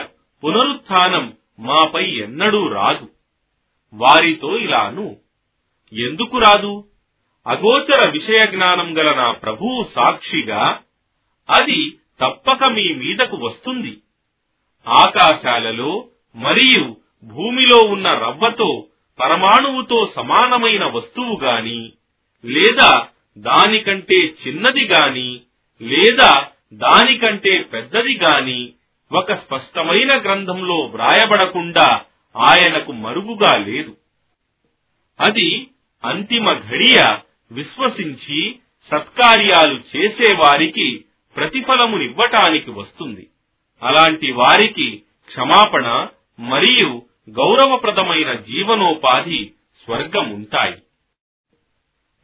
పునరుత్థానం 0.44 1.34
మాపై 1.60 2.12
ఎన్నడూ 2.12 2.68
రాదు. 2.68 3.10
వారితో 3.94 4.58
ఇలాను. 4.58 5.18
ఎందుకు 5.94 6.38
రాదు? 6.38 6.88
అగోచర 7.48 8.10
విషయ 8.10 8.42
జ్ఞానం 8.52 8.98
గల 8.98 9.16
నా 9.16 9.32
ప్రభువు 9.32 9.86
సాక్షిగా 9.96 10.80
అది 11.50 11.98
తప్పక 12.22 12.64
మీ 12.64 12.94
మీదకు 12.94 13.38
వస్తుంది. 13.38 13.98
ఆకాశాలలో 14.88 16.08
మరియు 16.36 16.98
భూమిలో 17.24 17.78
ఉన్న 17.78 18.14
రవ్వతో 18.14 18.88
పరమాణువుతో 19.20 20.12
సమానమైన 20.16 20.86
వస్తువు 20.86 21.40
గాని 21.44 21.92
లేదా 22.46 23.08
దానికంటే 23.38 24.34
చిన్నది 24.48 24.86
గాని 24.86 25.42
లేదా 25.82 26.48
దానికంటే 26.74 27.60
పెద్దది 27.60 28.14
గాని 28.18 28.74
ఒక 29.12 29.34
స్పష్టమైన 29.34 30.22
గ్రంథంలో 30.24 30.76
వ్రాయబడకుండా 30.76 32.06
ఆయనకు 32.36 32.92
మరుగుగా 32.92 33.58
లేదు. 33.58 33.98
అది 35.20 35.68
అంతిమ 36.04 36.54
ఘడియ 36.54 37.16
విశ్వసించి 37.52 38.60
సత్కార్యాలు 38.92 39.78
చేసేవారికి 39.92 41.06
ప్రతిఫలమునివ్వటానికి 41.36 42.72
వస్తుంది. 42.72 43.30
అలాంటి 43.82 44.32
వారికి 44.32 44.88
క్షమాపణ 45.26 46.08
మరియు 46.40 47.06
గౌరవప్రదమైన 47.30 48.34
జీవనోపాధి 48.34 49.52
స్వర్గం 49.84 50.30
ఉంటాయి 50.30 50.80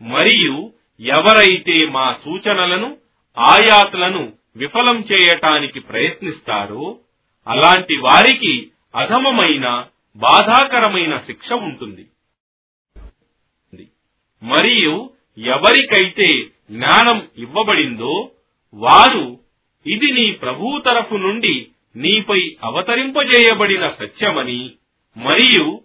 మరియు 0.02 0.74
ఎవరైతే 1.02 1.86
మా 1.86 2.14
సూచనలను 2.24 2.98
ఆయాతులను 3.38 4.34
విఫలం 4.56 4.98
చేయటానికి 5.02 5.80
ప్రయత్నిస్తారో 5.80 7.00
అలాంటి 7.48 7.96
వారికి 7.98 8.72
అధమమైన 8.96 9.66
బాధాకరమైన 10.16 11.18
శిక్ష 11.18 11.52
ఉంటుంది. 11.54 12.06
మరియు 14.44 15.14
ఎవరికైతే 15.38 16.28
జ్ఞానం 16.72 17.30
ఇవ్వబడిందో 17.38 18.32
వారు 18.74 19.40
ఇది 19.86 20.12
నీ 20.12 20.32
ప్రభువు 20.32 20.80
తరఫు 20.80 21.16
నుండి 21.16 21.68
నీపై 21.96 22.56
అవతరింపజేయబడిన 22.64 23.90
సత్యమని 23.90 24.72
మరియు 25.18 25.82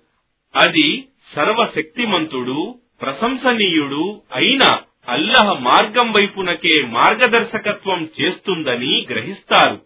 అది 0.54 1.08
సర్వశక్తిమంతుడు 1.34 2.78
ప్రశంసనీయుడు 3.00 4.22
అయిన 4.32 4.64
అల్లహ 5.08 5.52
మార్గం 5.58 6.12
వైపునకే 6.12 6.82
మార్గదర్శకత్వం 6.82 8.10
చేస్తుందని 8.20 9.06
గ్రహిస్తారు. 9.10 9.78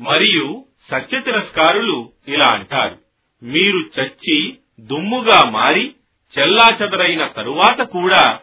మరియు 0.00 0.64
సత్య 0.90 1.20
తిరస్కారులు 1.20 2.12
ఇలా 2.28 2.46
అంటారు 2.46 2.96
మీరు 3.42 3.78
చచ్చి 3.78 4.56
దుమ్ముగా 4.80 5.50
మారి 5.50 5.94
చెల్లాచెదరైన 6.38 7.26
తరువాత 7.26 7.80
కూడా 7.80 8.40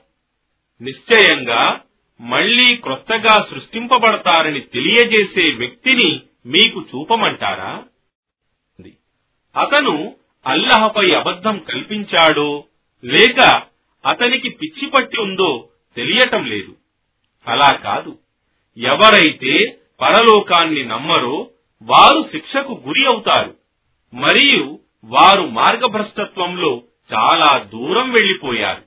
నిశ్చయంగా 0.82 1.80
మళ్ళీ 2.22 2.76
క్రొత్తగా 2.76 3.48
సృష్టింపబడతారని 3.50 4.60
తెలియజేసే 4.60 5.56
వ్యక్తిని 5.56 6.22
మీకు 6.46 6.82
చూపమంటారా? 6.82 7.84
అతను 9.58 10.16
అల్లహపై 10.48 11.12
అబద్ధం 11.12 11.58
కల్పించాడో 11.58 12.64
లేక 13.04 13.64
అతనికి 14.06 14.50
పిచ్చి 14.50 14.88
పట్టి 14.90 15.22
ఉందో 15.22 15.70
తెలియటం 15.96 16.46
లేదు. 16.46 16.76
అలా 17.48 17.78
కాదు. 17.78 18.20
ఎవరైతే 18.78 19.78
పరలోకాన్ని 20.02 20.84
నమ్మరో 20.84 21.50
వారు 21.82 22.30
శిక్షకు 22.32 22.82
గురి 22.88 23.06
అవుతారు. 23.06 23.56
మరియు 24.14 24.80
వారు 25.04 25.42
మార్గభ్రష్టత్వంలో 25.42 26.82
చాలా 27.12 27.64
దూరం 27.64 28.12
వెళ్ళిపోయారు 28.12 28.84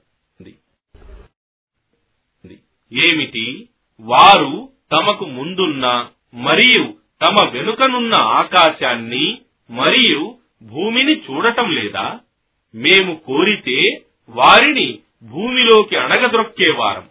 ఏమిటి? 2.92 3.68
వారు 4.00 4.72
తమకు 4.92 5.24
ముందున్న 5.24 6.08
మరియు 6.34 6.94
తమ 7.22 7.48
వెనుకనున్న 7.48 8.14
ఆకాశాన్ని 8.14 9.40
మరియు 9.70 10.38
భూమిని 10.62 11.14
చూడటం 11.18 11.70
లేదా? 11.70 12.20
మేము 12.74 13.14
కోరితే 13.16 13.78
వారిని 14.28 14.98
భూమిలోకి 15.22 15.96
అడగదొక్కేవారం 15.96 17.08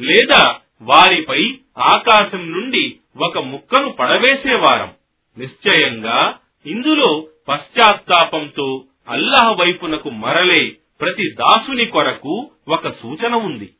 లేదా 0.00 0.60
వారిపై 0.82 1.58
ఆకాశం 1.78 2.52
నుండి 2.52 2.96
ఒక 3.16 3.38
ముక్కను 3.38 3.90
పడవేసేవారం. 3.90 4.94
నిశ్చయంగా 5.38 6.38
ఇందులో 6.66 7.26
పశ్చాత్తాపంతో 7.48 8.84
అల్లాహ్ 9.08 9.58
వైపునకు 9.58 10.10
మరలే 10.10 10.76
ప్రతి 11.00 11.30
దాసుని 11.30 11.86
కొరకు 11.86 12.50
ఒక 12.68 12.88
సూచన 12.88 13.34
ఉంది. 13.34 13.74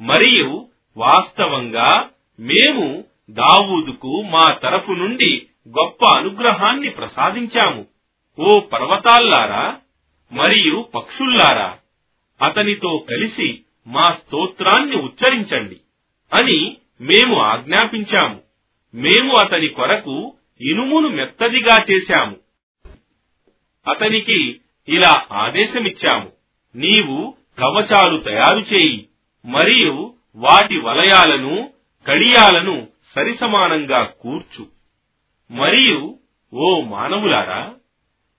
మరియు 0.00 0.68
వాస్తవంగా 0.96 2.10
మేము 2.40 3.04
దావూదుకు 3.30 4.22
మా 4.22 4.52
తరపు 4.52 4.92
నుండి 4.92 5.46
గొప్ప 5.68 6.18
అనుగ్రహాన్ని 6.18 6.90
ప్రసాదించాము. 6.90 7.86
ఓ 8.38 8.60
పర్వతాల్లారా 8.60 9.80
మరియు 10.32 10.88
పక్షుల్లారా 10.94 11.78
అతనితో 12.42 13.06
కలిసి 13.08 13.60
మా 13.86 14.12
స్తోత్రాన్ని 14.12 14.96
ఉచ్చరించండి 14.96 15.80
అని 16.32 16.76
మేము 17.00 17.40
ఆజ్ఞాపించాము. 17.40 18.42
మేము 18.94 19.36
అతని 19.36 19.68
కొరకు 19.68 20.36
ఇనుమును 20.60 21.08
మెత్తదిగా 21.08 21.84
చేశాము. 21.90 22.45
అతనికి 23.88 24.60
ఇలా 24.88 25.26
ఆదేశమిచ్చాము. 25.32 26.32
నీవు 26.76 27.34
కవచాలు 27.58 28.18
తయారు 28.18 28.58
చేయి 28.58 29.08
మరియు 29.44 30.14
వాటి 30.36 30.78
వలయాలను 30.78 31.70
కడియాలను 32.06 32.88
సరిసమానంగా 33.14 34.04
కూర్చు. 34.04 34.66
మరియు 35.50 36.18
ఓ 36.54 36.80
మానవులారా 36.80 37.74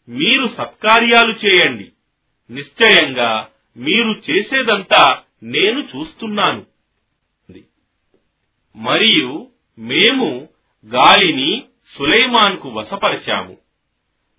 మీరు 0.10 0.48
సత్కార్యాలు 0.48 1.34
చేయండి. 1.46 1.92
నిశ్చయంగా 2.50 3.48
మీరు 3.78 4.32
చేసేదంతా 4.32 5.22
నేను 5.44 5.80
చూస్తున్నాను. 5.80 6.66
మరియు 8.76 9.48
మేము 9.80 10.50
గాలిని 10.86 11.64
సులైమాన్కు 11.98 12.70
వశపరిచాము. 12.70 13.67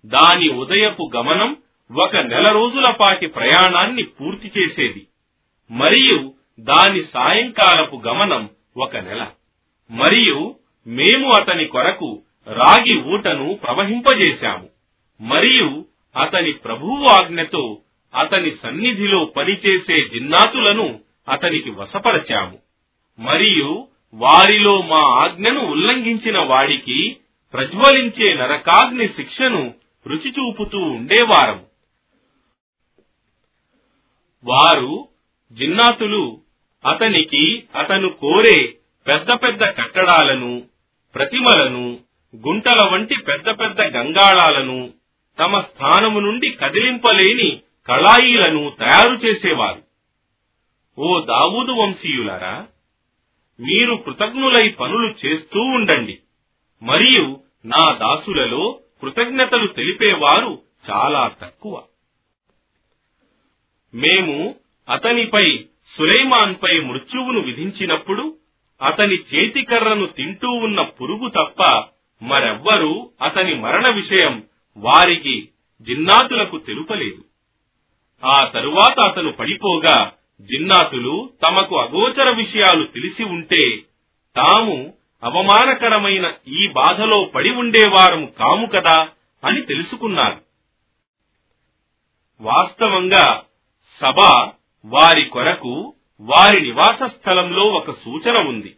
దాని 0.05 0.49
ఉదయపు 0.49 1.11
గమనం 1.15 1.57
ఒక 1.95 2.17
నెల 2.17 2.51
రోజుల 2.51 2.91
పాటి 2.91 3.27
ప్రయాణాన్ని 3.27 4.03
పూర్తి 4.03 4.51
చేసేది. 4.59 5.07
మరియు 5.71 6.33
దాని 6.59 7.03
సాయంకాలపు 7.03 8.01
గమనం 8.07 8.49
ఒక 8.77 8.97
నెల. 8.97 9.27
మరియు 9.91 10.55
మేము 10.87 11.31
అతని 11.31 11.65
కొరకు 11.65 12.21
రాగి 12.47 13.01
ఊటను 13.01 13.53
ప్రవహింపజేశాము. 13.53 14.69
మరియు 15.21 15.85
అతని 16.17 16.51
ప్రభువు 16.51 17.05
ఆజ్ఞతో 17.05 17.81
అతని 18.15 18.51
సన్నిధిలో 18.63 19.25
పనిచేసే 19.25 20.01
జిన్నాతులను 20.13 20.99
అతనికి 21.29 21.71
వశపరచాము. 21.71 22.59
మరియు 23.19 23.87
వారిలో 24.13 24.81
మా 24.81 24.99
ఆజ్ఞను 24.99 25.59
ఉల్లంఘించిన 25.59 26.39
వాడికి 26.39 27.17
ప్రజ్వలించే 27.53 28.33
నరకాగ్ని 28.33 29.07
శిక్షను 29.07 29.73
రుచి 30.09 30.31
చూపుతూ 30.31 30.79
ఉండేవారం 30.79 31.65
వారు 34.43 35.07
జిన్నాతులు 35.51 36.41
అతనికి 36.85 37.63
అతను 37.75 38.09
కోరే 38.09 38.77
పెద్ద 39.07 39.31
పెద్ద 39.31 39.63
కట్టడాలను 39.63 40.63
ప్రతిమలను 41.15 41.99
గుంటల 42.35 42.89
వంటి 42.91 43.15
పెద్ద 43.17 43.49
పెద్ద 43.49 43.81
గంగాళాలను 43.81 44.93
తమ 45.39 45.59
స్థానము 45.59 46.19
నుండి 46.19 46.49
కదిలింపలేని 46.49 47.61
కళాయిలను 47.87 48.75
తయారు 48.79 49.13
చేసేవారు. 49.13 49.81
ఓ 50.99 51.19
దావూదు 51.19 51.71
వంశీయులారా 51.71 52.67
మీరు 53.59 53.95
కృతజ్ఞులై 53.95 54.69
పనులు 54.69 55.15
చేస్తూ 55.25 55.59
ఉండండి. 55.61 56.19
మరియు 56.81 57.39
నా 57.65 57.93
దాసులలో 57.93 58.79
కృతజ్ఞతలు 59.01 59.67
తెలిపేవారు 59.67 60.61
చాలా 60.91 61.31
తక్కువ. 61.41 61.83
మేము 63.93 64.55
అతనిపై 64.89 65.65
సులైమాన్పై 65.97 66.79
మృత్యువును 66.79 67.39
విధించినప్పుడు 67.39 68.37
అతని 68.81 69.15
చేతికర్రను 69.15 70.05
తింటూ 70.05 70.49
ఉన్న 70.49 70.81
పురుగు 70.81 71.29
తప్ప 71.29 71.83
మరెవ్వరూ 72.21 73.11
అతని 73.21 73.55
మరణ 73.55 73.83
విషయం 73.93 74.43
వారికి 74.77 75.49
జిన్నాతులకు 75.81 76.57
తెలుపలేదు. 76.57 77.25
ఆ 78.23 78.45
తరువాత 78.45 78.99
అతను 78.99 79.31
పడిపోగా 79.31 80.11
జిన్నాతులు 80.41 81.29
తమకు 81.43 81.79
అగోచర 81.79 82.29
విషయాలు 82.29 82.83
తెలిసి 82.85 83.23
ఉంటే 83.23 83.77
తాము 84.35 84.93
అవమానకరమైన 85.23 86.33
ఈ 86.47 86.67
బాధలో 86.67 87.25
పడి 87.25 87.49
ఉండేవారం 87.49 88.25
కాము 88.25 88.65
కదా 88.65 89.09
అని 89.43 89.61
తెలుసుకున్నారు 89.61 90.41
వాస్తవంగా 92.41 93.43
సభ 94.01 94.19
వారి 94.85 95.25
కొరకు 95.25 95.93
వారి 96.19 96.61
నివాస 96.61 97.03
స్థలంలో 97.03 97.63
ఒక 97.63 97.91
సూచన 97.91 98.37
ఉంది. 98.37 98.75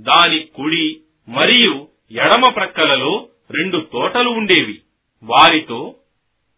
దాని 0.00 0.40
కుడి 0.40 1.00
మరియు 1.28 1.88
ఎడమ 2.10 2.48
ప్రక్కలలో 2.48 3.28
రెండు 3.50 3.88
తోటలు 3.92 4.30
ఉండేవి. 4.30 4.80
వారితో 5.22 5.94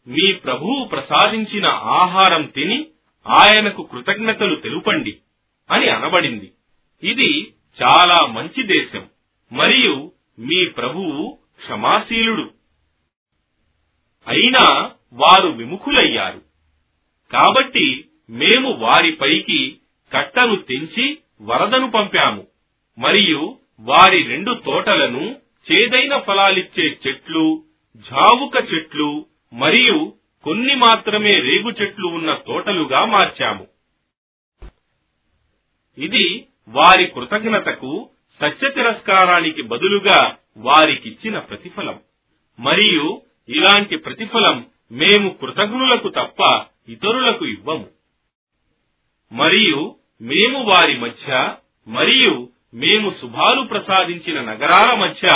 మీ 0.07 0.33
ప్రభువు 0.33 0.85
ప్రసాదించిన 0.85 1.67
ఆహారం 1.67 2.43
తిని 2.43 2.87
ఆయనకు 3.27 3.83
కృతజ్ఞతలు 3.83 4.55
తెలుపండి 4.55 5.17
అని 5.71 5.89
అనబడింది. 5.89 6.53
ఇది 7.03 7.53
చాలా 7.83 8.27
మంచి 8.27 8.63
దేశం. 8.63 9.07
మరియు 9.53 10.13
మీ 10.39 10.65
ప్రభువు 10.65 11.39
క్షమాశీలుడు. 11.57 12.51
అయినా 14.27 14.93
వారు 15.13 15.49
విముఖులయ్యారు. 15.49 16.43
కాబట్టి 17.33 18.05
మేము 18.31 18.73
వారిపైకి 18.73 19.81
కట్టను 20.13 20.57
తెంచి 20.57 21.19
వరదను 21.41 21.91
పంపాము. 21.91 22.47
మరియు 22.99 23.59
వారి 23.81 24.23
రెండు 24.23 24.55
తోటలను 24.55 25.41
చేదైన 25.73 26.19
ఫలాలిచ్చే 26.19 26.99
చెట్లు 27.07 27.65
జావుక 27.97 28.57
చెట్లు 28.57 29.27
మరియు 29.53 30.13
కొన్ని 30.43 30.75
మాత్రమే 30.75 31.33
రేగు 31.33 31.71
చెట్లు 31.71 32.07
ఉన్న 32.07 32.35
తోటలుగా 32.35 33.05
మార్చాము. 33.05 33.67
ఇది 35.99 36.47
వారి 36.69 37.07
కృతజ్ఞతకు 37.07 38.11
సత్య 38.41 38.71
తిరస్కారానికి 38.71 39.63
బదులుగా 39.63 40.37
వారికిచ్చిన 40.57 41.39
ప్రతిఫలం. 41.39 42.01
మరియు 42.61 43.23
ఇలాంటి 43.49 43.97
ప్రతిఫలం 43.97 44.67
మేము 44.93 45.31
కృతజ్ఞులకు 45.31 46.09
తప్ప 46.09 46.65
ఇతరులకు 46.89 47.47
ఇవ్వము. 47.47 47.89
మరియు 49.33 49.97
మేము 50.21 50.63
వారి 50.63 50.99
మధ్య 50.99 51.57
మరియు 51.89 52.49
మేము 52.75 53.11
శుభాలు 53.11 53.63
ప్రసాదించిన 53.63 54.41
నగరాల 54.41 54.95
మధ్య 54.95 55.29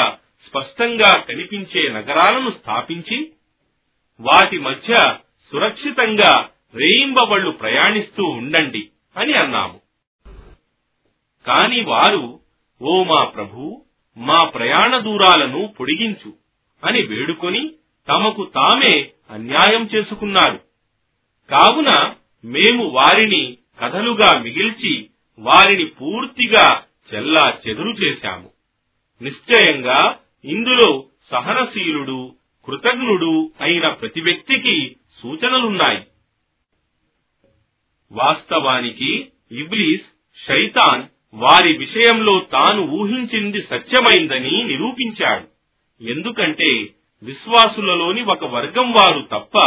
స్పష్టంగా 0.46 1.18
కనిపించే 1.18 1.88
నగరాలను 1.88 2.50
స్థాపించి 2.50 3.32
వాటి 4.20 4.58
మధ్య 4.58 5.16
సురక్షితంగా 5.50 6.48
రేయింబవళ్ళు 6.74 7.50
ప్రయాణిస్తూ 7.50 8.24
ఉండండి 8.24 8.88
అని 9.16 9.32
అన్నాము. 9.32 9.80
కాని 11.46 11.80
వారు 11.80 12.40
ఓ 12.82 13.04
మా 13.04 13.24
ప్రభు 13.24 13.84
మా 14.16 14.44
ప్రయాణ 14.44 14.98
దూరాలను 14.98 15.74
పొడిగించు 15.80 16.32
అని 16.84 17.02
వేడుకొని 17.02 17.74
తమకు 18.08 18.44
తామే 18.44 19.10
అన్యాయం 19.30 19.82
చేసుకున్నారు. 19.86 20.60
కావున 21.50 22.14
మేము 22.44 22.84
వారిని 22.88 23.58
కథలుగా 23.80 24.38
మిగిల్చి 24.38 25.10
వారిని 25.38 25.84
పూర్తిగా 25.84 26.84
చెల్లా 27.14 27.58
చెదురు 27.68 27.90
చేశాము. 27.90 28.50
నిశ్చయంగా 29.22 30.18
ఇందులో 30.44 31.04
సహనశీలుడు 31.30 32.34
కృతజ్ఞుడు 32.66 33.52
అయిన 33.60 33.88
ప్రతి 33.88 34.20
వ్యక్తికి 34.20 34.96
సూచనలున్నాయి. 35.22 36.06
వాస్తవానికి 38.12 39.28
ఇబ్లీస్ 39.50 40.06
షైతాన్ 40.46 41.02
వారి 41.34 41.72
విషయంలో 41.72 42.40
తాను 42.52 42.82
ఊహించింది 42.82 43.62
సత్యమైందని 43.70 44.64
నిరూపించాడు. 44.64 45.46
ఎందుకంటే 46.02 46.86
విశ్వాసులలోని 47.22 48.22
ఒక 48.22 48.44
వర్గం 48.44 48.92
వారు 48.92 49.20
తప్ప 49.20 49.58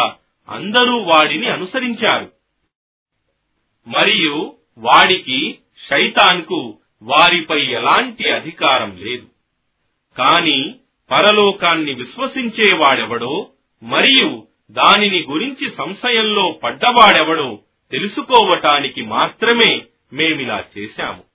అందరూ 0.49 0.97
వాడిని 0.97 1.49
అనుసరించారు. 1.49 2.32
మరియు 3.88 4.56
వాడికి 4.78 5.58
శైతాన్కు 5.89 6.80
వారిపై 7.02 7.65
ఎలాంటి 7.65 8.30
అధికారం 8.30 8.97
లేదు. 8.97 9.28
కాని 10.17 10.76
పరలోకాన్ని 11.12 11.93
విశ్వసించేవాడెవడో 11.93 13.49
మరియు 13.84 14.47
దానిని 14.71 15.21
గురించి 15.21 15.71
సంశయంలో 15.78 16.52
పడ్డవాడెవడో 16.52 17.60
తెలుసుకోవటానికి 17.91 19.02
మాత్రమే 19.02 19.82
మేమిలా 20.13 20.63
చేశాము. 20.78 21.33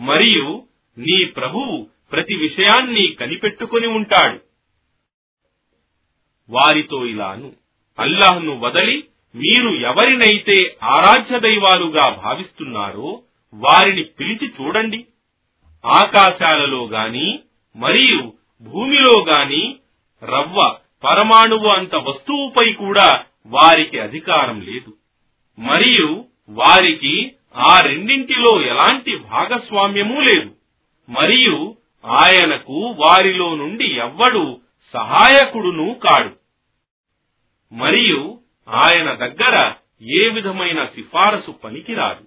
మరియు 0.00 0.62
నీ 0.98 1.24
ప్రభువు 1.24 1.88
ప్రతి 2.12 2.36
విషయాన్ని 2.36 3.16
కనిపెట్టుకుని 3.20 3.86
ఉంటాడు. 3.86 4.40
వారితో 6.50 7.06
ఇలాను. 7.06 7.52
అల్లాహ్ను 7.98 8.58
వదలి 8.58 9.04
మీరు 9.34 9.68
ఎవరినైతే 9.68 10.76
ఆరాధ్య 10.82 11.40
దైవాలుగా 11.40 12.08
భావిస్తున్నారో 12.08 13.22
వారిని 13.54 14.02
పిలిచి 14.02 14.48
చూడండి. 14.48 15.06
ఆకాశాలలో 15.84 16.86
గాని 16.86 17.40
మరియు 17.76 18.32
భూమిలో 18.60 19.24
గాని 19.24 19.76
రవ్వ 20.22 20.76
పరమాణువు 21.04 21.68
అంత 21.68 21.94
వస్తువుపై 21.94 22.72
కూడా 22.72 23.24
వారికి 23.46 23.98
అధికారం 23.98 24.60
లేదు. 24.60 24.96
మరియు 25.58 26.24
వారికి 26.48 27.32
ఆ 27.56 27.80
రెండింటిలో 27.80 28.62
ఎలాంటి 28.62 29.16
భాగస్వామ్యమూ 29.16 30.20
లేదు. 30.20 30.56
మరియు 31.08 31.76
ఆయనకు 32.04 32.72
వారిలో 32.72 33.54
నుండి 33.54 33.84
ఎవ్వడు 33.84 34.60
సహాయకుడును 34.92 35.94
కాడు. 35.94 36.36
మరియు 37.74 38.40
ఆయన 38.68 39.14
దగ్గర 39.14 39.72
ఏ 40.02 40.30
విధమైన 40.30 40.84
సిఫారసు 40.84 41.50
పనికిరాదు. 41.50 42.24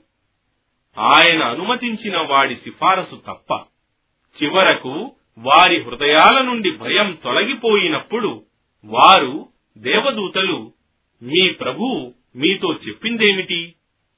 ఆయన 1.00 1.44
అనుమతించిన 1.44 2.18
వాడి 2.18 2.56
సిఫారసు 2.56 3.16
తప్ప. 3.16 3.54
చివరకు 4.44 5.12
వారి 5.38 5.84
హృదయాల 5.84 6.42
నుండి 6.42 6.72
భయం 6.72 7.18
తొలగిపోయినప్పుడు 7.24 8.46
వారు 8.86 9.50
దేవదూతలు 9.78 10.74
మీ 11.22 11.50
ప్రభు 11.50 12.14
మీతో 12.36 12.74
చెప్పిందేమిటి? 12.74 13.74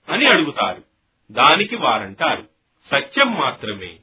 అని 0.10 0.26
అడుగుతారు. 0.26 0.95
దానికి 1.32 1.76
వారంటారు. 1.76 2.48
సత్యం 2.92 3.34
మాత్రమే. 3.34 4.00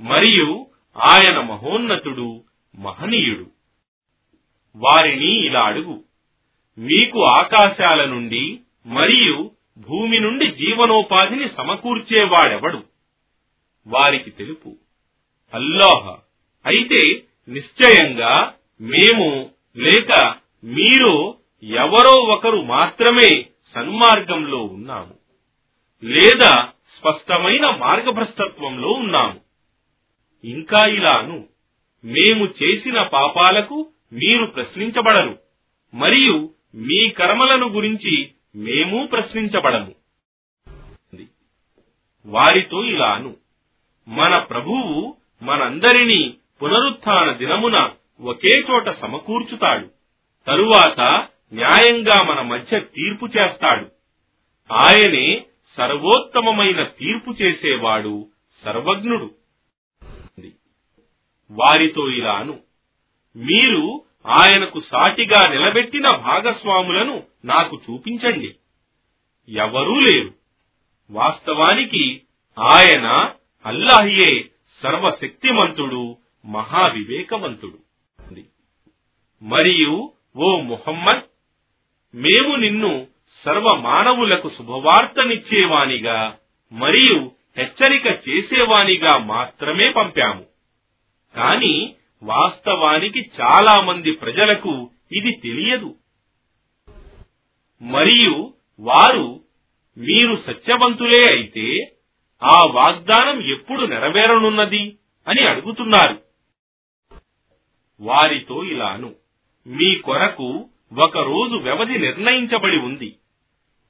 మరియు 0.00 0.66
ఆయన 0.96 1.40
మహోన్నతుడు 1.40 2.44
మహనీయుడు. 2.78 3.50
వారిని 4.76 5.46
ఇలా 5.46 5.62
అడుగు. 5.62 6.04
మీకు 6.78 7.24
ఆకాశాల 7.24 8.04
నుండి 8.04 8.60
మరియు 8.86 9.50
భూమి 9.78 10.18
నుండి 10.18 10.50
జీవనోపాధిని 10.50 11.48
సమకూర్చేవాడెవడు? 11.56 12.82
వారికి 13.86 14.30
తెలుపు. 14.30 14.76
అల్లాహ 15.54 16.16
అయితే 16.66 17.22
నిశ్చయంగా 17.48 18.54
మేము 18.80 19.50
లేక 19.76 20.34
మీరు 20.64 21.38
ఎవరో 21.62 22.10
ఒకరు 22.10 22.62
మాత్రమే 22.62 23.46
సన్మార్గంలో 23.74 24.62
ఉన్నాము. 24.62 25.25
లేదా 26.04 26.72
స్పష్టమైన 26.98 27.70
మార్గభ్రష్టత్వంలో 27.70 28.88
ఉన్నాము. 28.88 29.40
ఇంకా 30.44 30.86
ఇలాను 30.86 31.46
మేము 32.04 32.44
చేసిన 32.44 33.02
పాపాలకు 33.02 33.88
మీరు 34.12 34.46
ప్రశ్నించబడరు 34.46 35.38
మరియు 35.94 36.50
మీ 36.74 37.08
కర్మలను 37.08 37.68
గురించి 37.68 38.30
మేము 38.56 39.06
ప్రశ్నించబడము. 39.06 39.94
వారితో 42.26 42.84
ఇలాను 42.84 43.36
మన 44.08 44.38
ప్రభువు 44.38 45.16
మనందరినీ 45.42 46.34
పునరుత్థాన 46.62 47.32
దినమున 47.32 47.90
ఒకే 48.20 48.60
చోట 48.70 48.88
సమకూర్చుతాడు 48.88 49.90
తరువాత 50.46 51.28
న్యాయంగా 51.52 52.22
మన 52.22 52.40
మధ్య 52.40 52.80
తీర్పు 52.80 53.26
చేస్తాడు. 53.26 53.90
ఆయనే 54.72 55.46
సర్వోత్తమమైన 55.76 56.82
తీర్పు 56.82 57.30
చేసేవాడు 57.30 58.28
సర్వజ్ఞుడు. 58.64 59.34
వారితో 61.50 62.10
ఇలాను. 62.10 62.60
మీరు 63.36 64.04
ఆయనకు 64.26 64.80
సాటిగా 64.80 65.52
నిలబెట్టిన 65.52 66.04
భాగస్వాములను 66.16 67.22
నాకు 67.44 67.80
చూపించండి. 67.90 68.56
ఎవరూ 69.48 70.00
లేరు. 70.00 70.34
వాస్తవానికి 71.10 72.22
ఆయన 72.58 73.32
అల్లాహియే 73.66 74.50
సర్వశక్తిమంతుడు 74.82 76.16
మహావివేకవంతుడు. 76.44 77.78
మరియు 79.42 80.12
ఓ 80.36 80.60
ముహమ్మద్ 80.60 81.22
మేము 82.16 82.56
నిన్ను 82.56 83.06
సర్వ 83.44 83.76
మానవులకు 83.76 84.50
శుభవార్తనిచ్చేవానిగా 84.58 86.38
మరియు 86.72 87.30
హెచ్చరిక 87.58 88.06
చేసేవానిగా 88.06 89.18
మాత్రమే 89.18 89.90
పంపాము. 89.90 90.44
కాని 91.36 91.94
వాస్తవానికి 92.22 93.30
చాలా 93.40 93.82
మంది 93.82 94.10
ప్రజలకు 94.10 94.90
ఇది 95.12 95.32
తెలియదు. 95.32 95.94
మరియు 97.82 98.54
వారు 98.80 99.40
మీరు 99.98 100.36
సత్యవంతులే 100.46 101.32
అయితే 101.32 101.92
ఆ 102.42 102.64
వాగ్దానం 102.70 103.52
ఎప్పుడు 103.52 103.82
నెరవేరనున్నది? 103.82 104.96
అని 105.28 105.46
అడుగుతున్నారు. 105.46 106.22
వారితో 108.00 108.64
ఇలాను 108.64 109.14
మీ 109.66 109.98
కొరకు 109.98 110.68
ఒక 110.98 111.18
రోజు 111.18 111.56
వ్యవధి 111.56 111.98
నిర్ణయించబడి 111.98 112.78
ఉంది. 112.78 113.16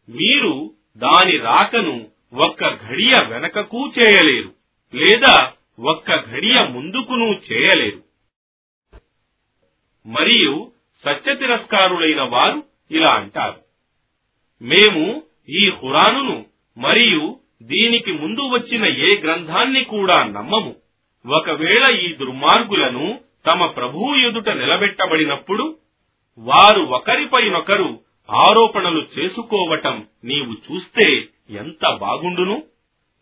మీరు 0.09 0.75
దాని 0.97 1.37
రాకను 1.37 2.09
ఒక్క 2.35 2.85
ఘడియ 2.85 3.13
వెనకకు 3.29 3.93
చేయలేరు 3.99 4.53
లేదా 4.95 5.53
ఒక్క 5.81 6.31
ఘడియ 6.31 6.63
ముందుకును 6.63 7.41
చేయలేరు. 7.53 8.03
మరియు 10.07 10.73
సత్య 11.05 11.35
తిరస్కారులైన 11.35 12.23
వారు 12.23 12.63
ఇలా 12.91 13.15
అంటారు. 13.15 13.61
మేము 14.63 15.23
ఈ 15.49 15.71
ఖురానును 15.71 16.47
మరియు 16.79 17.41
దీనికి 17.63 18.13
ముందు 18.13 18.41
వచ్చిన 18.41 18.85
ఏ 18.85 19.21
గ్రంథాన్ని 19.21 19.85
కూడా 19.85 20.25
నమ్మము. 20.25 20.77
ఒకవేళ 21.27 21.99
ఈ 21.99 22.13
దుర్మార్గులను 22.13 23.21
తమ 23.47 23.67
ప్రభువు 23.67 24.15
ఎదుట 24.15 24.49
నిలబెట్టబడినప్పుడు 24.49 25.79
వారు 26.39 26.81
ఒకరిపైనొకరు 26.81 28.06
ఆరోపణలు 28.31 29.07
చేసుకోవటం 29.19 30.07
నీవు 30.25 30.53
చూస్తే 30.53 31.29
ఎంత 31.51 31.95
బాగుండును? 31.95 32.63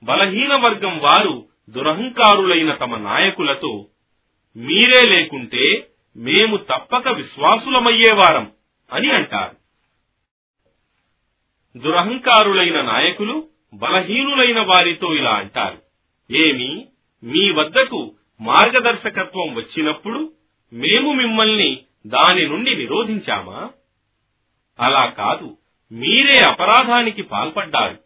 బలహీన 0.05 0.55
వర్గం 0.55 0.99
వారు 0.99 1.47
దురహంకారులైన 1.71 2.75
తమ 2.75 2.97
నాయకులతో 2.97 3.87
మీరే 4.57 5.03
లేకుంటే 5.11 5.89
మేము 6.17 6.57
తప్పక 6.57 7.09
విశ్వాసులమయ్యేవారం 7.09 8.53
అని 8.93 9.11
అంటారు. 9.11 9.57
దురహంకారులైన 11.79 12.81
నాయకులు 12.81 13.49
బలహీనులైన 13.75 14.61
వారితో 14.61 15.15
ఇలా 15.15 15.31
అంటారు. 15.31 15.79
ఏమి 16.33 16.87
మీ 17.25 17.51
వద్దకు 17.51 18.15
మార్గదర్శకత్వం 18.41 19.55
వచ్చినప్పుడు 19.55 20.33
మేము 20.73 21.13
మిమ్మల్ని 21.13 21.81
దాని 22.07 22.47
నుండి 22.47 22.75
నిరోధించామా? 22.75 23.71
అలా 24.81 25.07
కాదు 25.07 25.59
మీరే 25.93 26.41
అపరాధానికి 26.41 27.23
పాల్పడ్డారు. 27.23 27.99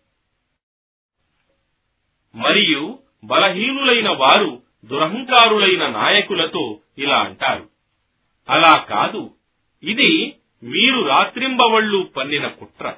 మరియు 2.34 2.98
బలహీనులైన 3.24 4.08
వారు 4.08 4.62
దురహంకారులైన 4.84 5.88
నాయకులతో 5.88 6.80
ఇలా 6.98 7.18
అంటారు. 7.18 7.68
అలా 8.48 8.72
కాదు 8.78 9.34
ఇది 9.82 10.34
మీరు 10.62 11.02
రాత్రింబవళ్ళు 11.02 12.02
పన్నిన 12.02 12.48
కుట్ర. 12.48 12.94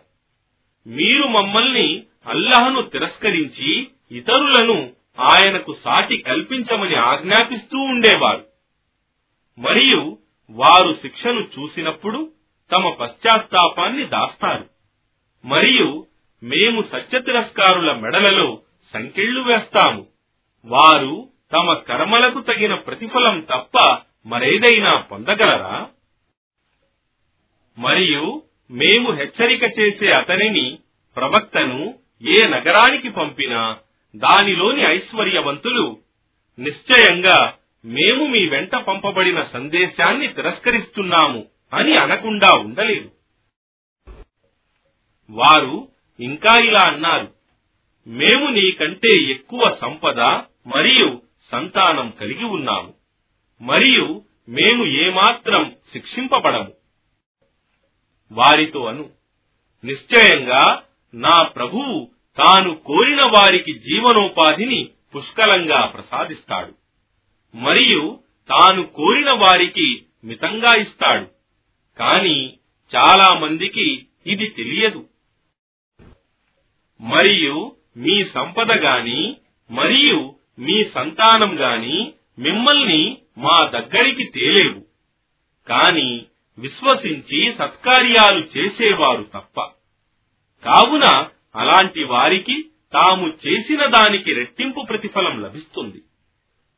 మీరు 0.86 1.22
మమ్మల్ని 1.22 2.06
అల్లహను 2.26 2.82
తిరస్కరించి 2.82 3.90
ఇతరులను 4.10 4.92
ఆయనకు 5.20 5.76
సాటి 5.84 6.16
కల్పించమని 6.16 6.94
ఆజ్ఞాపిస్తూ 6.94 7.78
ఉండేవారు. 7.78 8.46
మరియు 9.58 10.18
వారు 10.50 10.92
శిక్షను 11.02 11.40
చూసినప్పుడు 11.40 12.32
తమ 12.72 12.90
పశ్చాత్తాపాన్ని 12.90 14.04
దాస్తారు. 14.04 14.68
మరియు 15.44 16.06
మేము 16.42 16.82
సత్య 16.92 17.20
తిరస్కారుల 17.20 17.92
మెడలలో 17.92 18.60
సంకెళ్ళు 18.92 19.40
వేస్తాము. 19.40 20.06
వారు 20.64 21.28
తమ 21.52 21.72
కర్మలకు 21.72 22.40
తగిన 22.40 22.74
ప్రతిఫలం 22.74 23.40
తప్ప 23.40 23.98
మరేదైనా 24.26 25.00
పొందగలరా? 25.00 25.88
మరియు 27.78 28.42
మేము 28.70 29.12
హెచ్చరిక 29.12 29.64
చేసే 29.64 30.16
అతనిని 30.16 30.78
ప్రవక్తను 31.16 31.94
ఏ 32.22 32.46
నగరానికి 32.46 33.08
పంపినా 33.08 33.78
దానిలోని 34.16 34.82
ఐశ్వర్యవంతులు 34.82 35.98
నిశ్చయంగా 36.58 37.54
మేము 37.84 38.26
మీ 38.26 38.48
వెంట 38.48 38.76
పంపబడిన 38.76 39.42
సందేశాన్ని 39.42 40.28
తిరస్కరిస్తున్నాము. 40.28 41.46
అని 41.72 41.96
అనకుండా 41.96 42.50
ఉండలేదు 42.58 43.10
వారు 45.30 45.88
ఇంకా 46.18 46.60
ఇలా 46.60 46.80
అన్నారు 46.80 47.34
మేము 48.06 48.46
నీకంటే 48.50 49.22
ఎక్కువ 49.30 49.78
సంపద 49.80 50.20
మరియు 50.66 51.22
సంతానం 51.50 52.10
కలిగి 52.10 52.44
ఉన్నాము 52.44 52.94
మరియు 53.60 54.24
మేము 54.48 54.86
ఏమాత్రం 54.86 55.76
శిక్షింపబడము. 55.92 56.72
వారితో 58.30 58.84
అను 58.84 59.10
నిశ్చయంగా 59.84 60.82
నా 61.14 61.42
ప్రభువు 61.42 62.10
తాను 62.36 62.74
కోరిన 62.74 63.22
వారికి 63.22 63.72
జీవనోపాధిని 63.78 64.90
పుష్కలంగా 65.16 65.86
ప్రసాదిస్తాడు 65.86 66.74
మరియు 67.54 68.22
తాను 68.48 68.86
కోరిన 68.86 69.30
వారికి 69.30 70.06
మితంగా 70.24 70.72
ఇస్తాడు. 70.80 71.39
కాని 72.00 72.58
చాలా 72.96 73.38
మందికి 73.38 74.06
ఇది 74.26 74.46
తెలియదు. 74.48 75.08
మరియు 77.00 77.76
మీ 77.96 78.24
సంపద 78.24 78.76
గాని 78.76 79.36
మరియు 79.70 80.34
మీ 80.58 80.84
సంతానం 80.94 81.60
గాని 81.60 82.12
మిమ్మల్ని 82.38 83.18
మా 83.38 83.56
దగ్గరికి 83.68 84.24
తేలేవు. 84.24 84.84
కాని 85.68 86.26
విశ్వసించి 86.58 87.54
సత్కార్యాలు 87.58 88.48
చేసేవారు 88.56 89.22
తప్ప. 89.22 89.60
కావున 90.64 91.28
అలాంటి 91.56 92.04
వారికి 92.04 92.64
తాము 92.92 93.28
చేసిన 93.28 93.86
దానికి 93.86 94.32
రెట్టింపు 94.32 94.80
ప్రతిఫలం 94.80 95.42
లభిస్తుంది. 95.42 96.02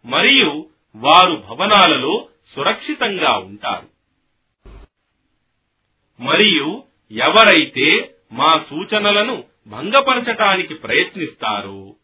మరియు 0.04 0.70
వారు 0.96 1.44
భవనాలలో 1.48 2.28
సురక్షితంగా 2.54 3.38
ఉంటారు. 3.38 3.91
మరియు 6.20 6.84
ఎవరైతే 7.10 8.14
మా 8.32 8.64
సూచనలను 8.70 9.44
భంగపరచటానికి 9.66 10.74
ప్రయత్నిస్తారు 10.74 11.96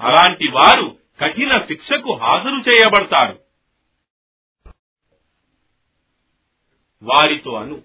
అలాంటి 0.00 0.48
వారు 0.48 0.98
కఠిన 1.20 1.52
శిక్షకు 1.52 2.12
హాజరు 2.12 2.70
చేయబడతారు. 2.70 3.40
వారితో 7.02 7.54
అను. 7.54 7.82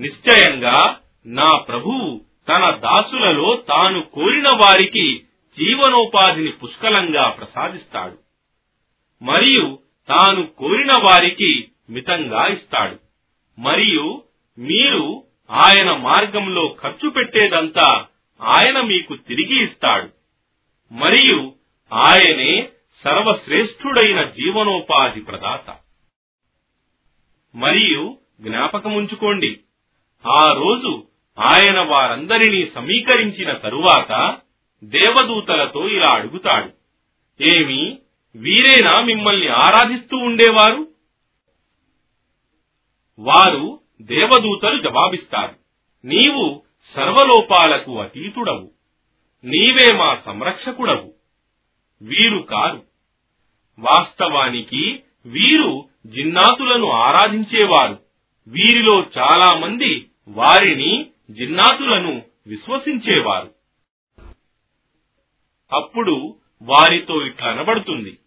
నిశ్చయంగా 0.00 1.00
నా 1.26 1.58
ప్రభువు 1.58 2.20
తన 2.48 2.70
దాసులలో 2.70 3.64
తాను 3.68 4.02
కోరిన 4.02 4.48
వారికి 4.48 5.18
జీవనోపాధిని 5.58 6.50
పుష్కలంగా 6.50 7.28
ప్రసాదిస్తాడు. 7.28 8.18
మరియు 9.24 9.78
తాను 10.08 10.46
కోరిన 10.46 10.92
వారికి 10.92 11.68
మితంగా 11.90 12.46
ఇస్తాడు. 12.46 12.98
మరియు 13.60 14.22
మీరు 14.58 15.24
ఆయన 15.50 15.96
మార్గంలో 15.96 16.76
ఖర్చు 16.82 17.10
పెట్టేదంతా 17.10 18.06
ఆయన 18.42 18.80
మీకు 18.80 19.16
తిరిగి 19.16 19.64
ఇస్తాడు. 19.64 20.08
మరియు 20.94 21.52
ఆయనే 21.92 22.68
సర్వశ్రేష్ఠుడైన 23.04 24.22
జీవనోపాధి 24.22 25.20
ప్రదాత. 25.20 25.76
మరియు 27.54 28.18
జ్ఞాపకముంచుకోండి 28.40 29.60
ఆ 30.26 30.52
రోజు 30.52 31.06
ఆయన 31.40 31.80
వారందరినీ 31.80 32.66
సమీకరించిన 32.74 33.52
తరువాత 33.52 34.38
దేవదూతలతో 34.84 35.88
ఇలా 35.88 36.08
అడుగుతాడు. 36.12 36.70
ఏమి? 37.56 37.98
వీరేనా 38.36 39.00
మిమ్మల్ని 39.00 39.48
ఆరాధిస్తూ 39.48 40.16
ఉండేవారు? 40.16 40.88
వారు 43.18 43.80
దేవదూతలు 44.02 44.80
జవాబిస్తారు. 44.80 45.54
నీవు 46.04 46.62
సర్వలోపాలకు 46.96 48.00
అతీతుడవు. 48.00 48.70
నీవే 49.44 49.96
మా 49.96 50.16
సంరక్షకుడవు. 50.24 51.14
వీరు 52.02 52.38
కారు. 52.38 52.84
వాస్తవానికి 53.78 55.02
వీరు 55.26 55.88
జిన్నాతులను 56.06 56.90
ఆరాధించేవారు. 56.90 57.98
వీరిలో 58.48 59.06
చాలా 59.18 59.58
మంది 59.58 60.10
వారిని 60.28 61.06
జిన్నాతులను 61.30 62.22
విశ్వసించేవారు. 62.46 63.54
అప్పుడు 65.72 66.36
వారితో 66.62 67.26
ఇట్లా 67.26 67.48
అనబడుతుంది. 67.48 68.18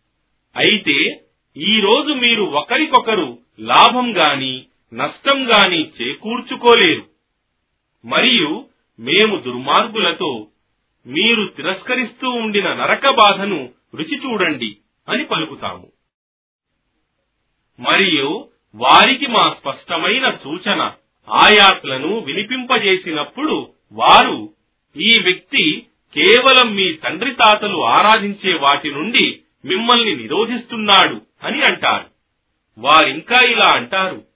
అయితే 0.55 1.23
ఈ 1.57 1.81
రోజు 1.81 2.13
మీరు 2.13 2.43
ఒకరికొకరు 2.43 3.39
లాభం 3.59 4.17
గాని 4.17 4.65
నష్టం 4.93 5.51
గాని 5.51 5.91
చేకూర్చుకోలేరు 6.01 7.05
మరియు 8.05 8.65
మేము 8.99 9.39
దుర్మార్గులతో 9.39 10.47
మీరు 11.07 11.45
తిరస్కరిస్తూ 11.45 12.29
ఉండిన 12.29 12.73
నరక 12.73 13.09
బాధను 13.09 13.69
రుచి 13.95 14.21
చూడండి 14.25 14.77
అని 15.09 15.25
పలుకుతాము. 15.25 15.91
మరియు 17.79 18.47
వారికి 18.75 19.27
మా 19.27 19.55
స్పష్టమైన 19.59 20.31
సూచన 20.31 20.81
ఆయాత్లను 21.29 22.19
వినిపింపజేసినప్పుడు 22.19 23.73
వారు 23.91 24.53
ఈ 24.97 25.19
వ్యక్తి 25.19 25.87
కేవలం 26.17 26.75
మీ 26.75 26.93
తండ్రి 26.93 27.31
తాతలు 27.33 27.85
ఆరాధించే 27.85 28.53
వాటి 28.53 28.91
నుండి 28.91 29.39
మిమ్మల్ని 29.65 30.15
నిరోధిస్తున్నాడు 30.15 31.21
అని 31.43 31.61
అంటారు. 31.61 32.09
వారింకా 32.77 33.49
ఇలా 33.49 33.69
అంటారు. 33.73 34.30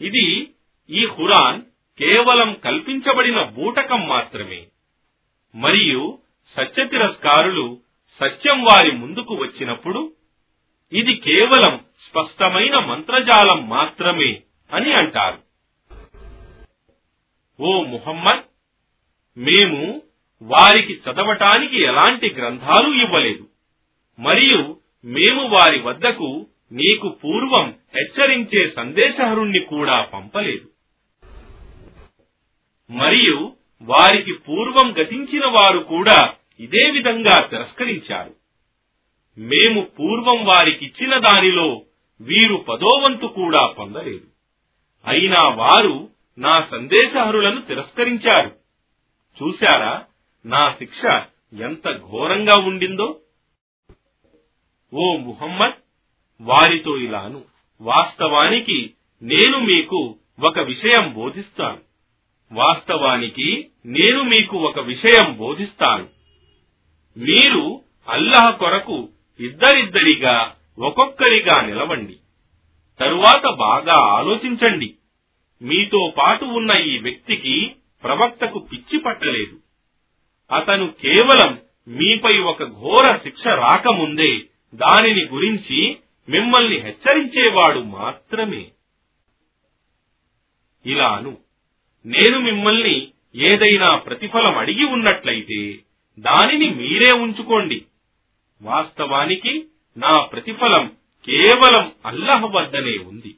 ఇది 0.00 0.50
ఈ 0.90 1.06
ఖురాన్ 1.06 1.62
కేవలం 1.98 2.54
కల్పించబడిన 2.54 3.42
బూటకం 3.42 4.08
మాత్రమే. 4.08 4.66
మరియు 5.54 6.18
సత్య 6.56 6.86
తిరస్కారులు 6.86 7.80
సత్యం 8.20 8.64
వారి 8.64 8.92
ముందుకు 8.92 9.34
వచ్చినప్పుడు 9.34 10.12
ఇది 10.92 11.14
కేవలం 11.14 11.84
స్పష్టమైన 12.08 12.78
మంత్రజాలం 12.78 13.68
మాత్రమే 13.68 14.42
అని 14.72 14.92
అంటారు. 14.92 15.38
ఓ 17.60 17.82
ముహమ్మద్ 17.82 18.44
మేము 19.38 20.02
వారికి 20.42 20.92
చదవటానికి 20.92 21.82
ఎలాంటి 21.82 22.34
గ్రంథాలు 22.34 23.04
ఇవ్వలేదు. 23.04 23.48
మరియు 24.18 24.80
మేము 25.04 25.48
వారి 25.48 25.80
వద్దకు 25.80 26.46
నీకు 26.72 27.08
పూర్వం 27.08 27.74
హెచ్చరించే 27.94 28.70
సందేశహరుణ్ణి 28.76 29.58
కూడా 29.58 30.02
పంపలేదు. 30.02 30.70
మరియు 32.90 33.52
వారికి 33.82 34.32
పూర్వం 34.32 34.94
గతించిన 35.00 35.46
వారు 35.46 35.78
కూడా 35.78 36.34
ఇదే 36.60 36.90
విధంగా 36.90 37.46
తిరస్కరించారు. 37.46 38.34
మేము 39.38 39.80
పూర్వం 39.80 40.44
వారికిచ్చిన 40.44 41.18
దానిలో 41.18 41.82
వీరు 42.20 42.56
పదోవంతు 42.56 43.26
కూడా 43.26 43.66
పొందలేదు. 43.66 44.26
అయినా 45.06 45.52
వారు 45.54 46.08
నా 46.38 46.68
సందేశహరులను 46.70 47.60
తిరస్కరించారు. 47.60 48.56
చూశారా 49.42 50.04
నా 50.46 50.74
శిక్ష 50.78 51.04
ఎంత 51.60 51.98
ఘోరంగా 51.98 52.56
ఉండిందో? 52.56 53.20
ఓ 54.94 55.16
ముహమ్మద్ 55.16 55.85
వారితో 56.40 56.98
ఇలాను. 56.98 57.42
వాస్తవానికి 57.80 58.90
నేను 59.22 59.58
మీకు 59.58 60.16
ఒక 60.40 60.58
విషయం 60.58 61.12
బోధిస్తాను. 61.12 61.78
వాస్తవానికి 62.52 63.66
నేను 63.86 64.22
మీకు 64.22 64.56
ఒక 64.56 64.80
విషయం 64.80 65.36
బోధిస్తాను. 65.36 66.06
మీరు 67.18 67.80
అల్లహ 68.08 68.50
కొరకు 68.50 69.08
ఇద్దరిద్దరిగా 69.40 70.54
ఒక్కొక్కరిగా 70.78 71.66
నిలవండి. 71.66 72.16
తరువాత 73.00 73.54
బాగా 73.54 74.12
ఆలోచించండి. 74.12 74.94
మీతో 75.62 76.12
పాటు 76.18 76.44
ఉన్న 76.44 76.72
ఈ 76.72 76.98
వ్యక్తికి 76.98 77.72
ప్రవక్తకు 78.02 78.58
పిచ్చి 78.58 78.98
పట్టలేదు. 78.98 79.58
అతను 80.56 80.94
కేవలం 81.02 81.58
మీపై 81.88 82.38
ఒక 82.38 82.64
ఘోర 82.64 83.16
శిక్ష 83.16 83.46
రాకముందే 83.46 84.38
దానిని 84.74 85.24
గురించి 85.24 85.96
మిమ్మల్ని 86.28 86.80
హెచ్చరించేవాడు 86.80 87.80
మాత్రమే. 87.80 88.70
ఇలాను 90.86 91.38
నేను 92.06 92.40
మిమ్మల్ని 92.40 93.12
ఏదైనా 93.34 93.96
ప్రతిఫలం 93.96 94.58
అడిగి 94.58 94.84
ఉన్నట్లయితే 94.84 95.78
దానిని 96.18 96.70
మీరే 96.70 97.12
ఉంచుకోండి. 97.12 97.84
వాస్తవానికి 98.62 99.66
నా 99.96 100.24
ప్రతిఫలం 100.24 100.96
కేవలం 101.24 101.92
అల్లహ 102.06 102.46
వద్దనే 102.46 102.98
ఉంది. 102.98 103.36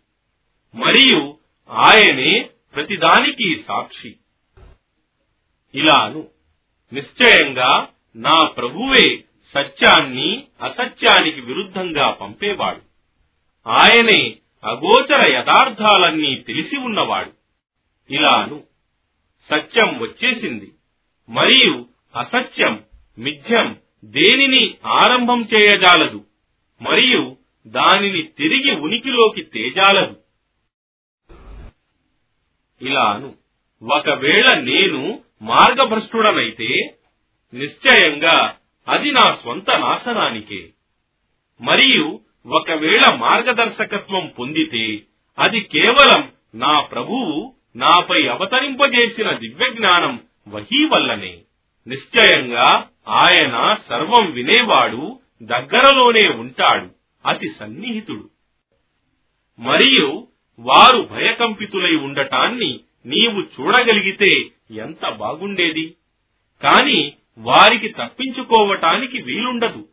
మరియు 0.74 1.38
ఆయనే 1.70 2.50
ప్రతిదానికి 2.74 3.64
సాక్షి. 3.68 4.16
ఇలాను 5.74 6.28
నిశ్చయంగా 6.92 7.88
నా 8.16 8.44
ప్రభువే 8.44 9.24
సత్యాన్ని 9.54 10.44
అసత్యానికి 10.62 11.40
విరుద్ధంగా 11.40 12.10
పంపేవాడు. 12.10 12.80
ఆయనే 13.68 14.38
అగోచర 14.64 15.32
యథార్థాలన్నీ 15.32 16.34
తెలిసి 16.34 16.76
ఉన్నవాడు. 16.76 17.32
ఇలాను 18.10 18.62
సత్యం 19.50 19.98
వచ్చేసింది. 19.98 20.72
మరియు 21.28 21.86
అసత్యం 22.16 22.84
మిథ్యం 23.18 23.76
దేనిని 24.04 24.74
ఆరంభం 24.86 25.48
చేయజాలదు 25.54 26.24
మరియు 26.82 27.36
దానిని 27.66 28.22
తిరిగి 28.22 28.74
ఉనికిలోకి 28.74 29.42
తేజాలదు. 29.42 30.16
ఇలాను 32.82 33.34
ఒకవేళ 33.92 34.46
నేను 34.60 35.20
మార్గభ్రష్టుడనైతే 35.42 36.94
నిశ్చయంగా 37.54 38.57
అది 38.88 39.12
నా 39.12 39.34
స్వంత 39.42 39.78
నాశనానికే. 39.78 40.68
మరియు 41.60 42.20
ఒకవేళ 42.46 43.14
మార్గదర్శకత్వం 43.14 44.26
పొందితే 44.38 45.02
అది 45.38 45.60
కేవలం 45.60 46.32
నా 46.54 46.80
ప్రభువు 46.80 47.54
నాపై 47.76 48.26
అవతరింపజేసిన 48.26 49.32
దివ్యజ్ఞానం 49.32 50.20
వహీ 50.48 50.84
వల్లనే 50.84 51.38
నిశ్చయంగా 51.86 52.88
ఆయన 53.08 53.76
సర్వం 53.88 54.30
వినేవాడు 54.30 55.20
దగ్గరలోనే 55.42 56.28
ఉంటాడు 56.28 56.88
అతి 57.26 57.52
సన్నిహితుడు. 57.58 58.30
మరియు 59.58 60.26
వారు 60.58 61.08
భయకంపితులై 61.10 61.96
ఉండటాన్ని 61.96 62.80
నీవు 63.06 63.40
చూడగలిగితే 63.40 64.50
ఎంత 64.70 65.08
బాగుండేది. 65.08 65.94
కాని 66.62 67.12
వారికి 67.38 67.88
తప్పించుకోవటానికి 67.88 69.22
వీలుండదు. 69.22 69.88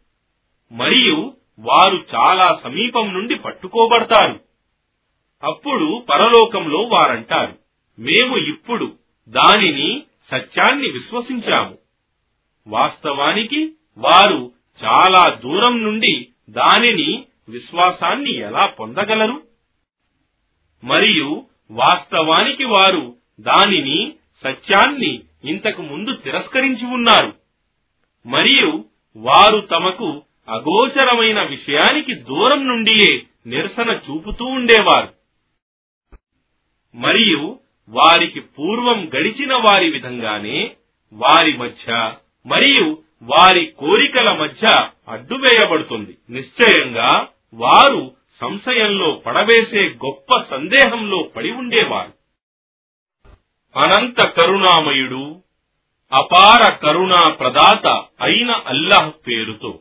మరియు 0.72 1.34
వారు 1.60 2.06
చాలా 2.16 2.60
సమీపం 2.64 3.14
నుండి 3.14 3.36
పట్టుకోబడతారు. 3.36 4.40
అప్పుడు 5.44 6.06
పరలోకంలో 6.10 6.80
వారంటారు 6.80 7.58
మేము 8.00 8.38
ఇప్పుడు 8.38 8.98
దానిని 9.30 10.04
సత్యాన్ని 10.32 10.90
విశ్వసించాము. 10.90 11.78
వాస్తవానికి 12.68 13.72
వారు 13.98 14.52
చాలా 14.84 15.30
దూరం 15.44 15.84
నుండి 15.84 16.30
దానిని 16.50 17.26
విశ్వాసాన్ని 17.50 18.34
ఎలా 18.34 18.66
పొందగలరు? 18.66 19.44
మరియు 20.84 21.46
వాస్తవానికి 21.72 22.64
వారు 22.64 23.16
దానిని 23.40 24.14
సత్యాన్ని 24.44 25.22
ఇంతకు 25.50 25.82
ముందు 25.82 26.14
తిరస్కరించి 26.14 26.86
ఉన్నారు. 26.86 27.34
మరియు 28.26 28.86
వారు 29.18 29.60
తమకు 29.60 30.22
అగోచరమైన 30.50 31.42
విషయానికి 31.42 32.14
దూరం 32.16 32.68
నుండియే 32.68 33.22
నిరసన 33.48 34.00
చూపుతూ 34.10 34.46
ఉండేవారు. 34.46 35.14
మరియు 36.96 37.60
వారికి 37.90 38.40
పూర్వం 38.40 39.10
గడిచిన 39.16 39.54
వారి 39.54 39.90
విధంగానే 39.90 40.76
వారి 41.14 41.58
మధ్య 41.58 42.14
మరియు 42.46 42.98
వారి 43.24 43.66
కోరికల 43.66 44.32
మధ్య 44.32 44.88
అడ్డువేయబడుతుంది. 45.08 46.18
నిశ్చయంగా 46.30 47.28
వారు 47.54 48.16
సంశయంలో 48.42 49.12
పడవేసే 49.26 49.90
గొప్ప 49.90 50.42
సందేహంలో 50.50 51.24
పడి 51.24 51.52
ఉండేవారు. 51.52 52.25
అనంత 53.76 54.28
కరుణామయుడు 54.28 55.42
అపార 56.14 56.74
కరుణా 56.74 57.30
ప్రదాత 57.30 57.88
అయిన 58.22 58.52
అల్లాహ్ 58.52 59.28
పేరుతో. 59.28 59.80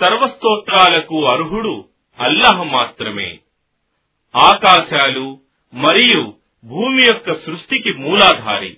సర్వస్తోత్రాలకు 0.00 1.24
అర్హుడు 1.24 1.84
అల్లాహ్ 2.18 2.72
మాత్రమే. 2.72 3.38
ఆకాశాలు 4.36 5.38
మరియు 5.74 6.34
భూమి 6.64 7.04
యొక్క 7.04 7.32
సృష్టికి 7.32 7.92
మూలాధారి. 7.92 8.76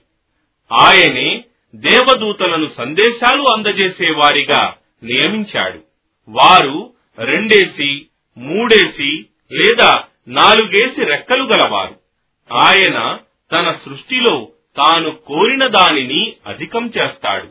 ఆయనే 0.72 1.44
దేవదూతలను 1.74 2.70
సందేశాలు 2.76 3.42
అందజేసేవారిగా 3.42 4.74
నియమించాడు. 5.02 5.82
వారు 6.28 6.94
రెండేసి 7.18 8.06
మూడేసి 8.38 9.26
లేదా 9.52 10.04
నాలుగేసి 10.28 11.04
రెక్కలు 11.04 11.42
గలవారు. 11.42 12.05
ఆయన 12.52 13.18
తన 13.52 13.72
సృష్టిలో 13.84 14.48
తాను 14.76 15.10
కోరిన 15.10 15.66
దానిని 15.66 16.36
అధికం 16.46 16.86
చేస్తాడు. 16.86 17.48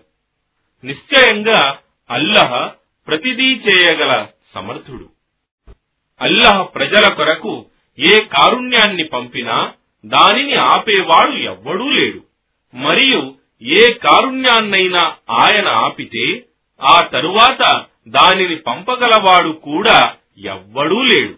నిశ్చయంగా 0.86 1.78
అల్లహ 2.12 2.72
ప్రతిదీ 3.08 3.54
చేయగల 3.54 4.28
సమర్థుడు. 4.54 5.10
అల్లహ 6.22 6.62
ప్రజల 6.62 7.14
కొరకు 7.14 7.66
ఏ 8.00 8.20
కారుణ్యాన్ని 8.20 9.04
పంపినా 9.04 9.74
దానిని 10.06 10.56
ఆపేవాడు 10.56 11.32
ఎవ్వడూ 11.32 11.90
లేడు. 11.90 12.24
మరియు 12.74 13.36
ఏ 13.62 13.94
కారుణ్యాన్నైనా 13.94 15.16
ఆయన 15.30 15.68
ఆపితే 15.68 16.46
ఆ 16.82 17.02
తరువాత 17.02 17.86
దానిని 18.08 18.56
పంపగలవాడు 18.56 19.50
కూడా 19.50 20.16
ఎవ్వడూ 20.38 21.04
లేడు. 21.04 21.38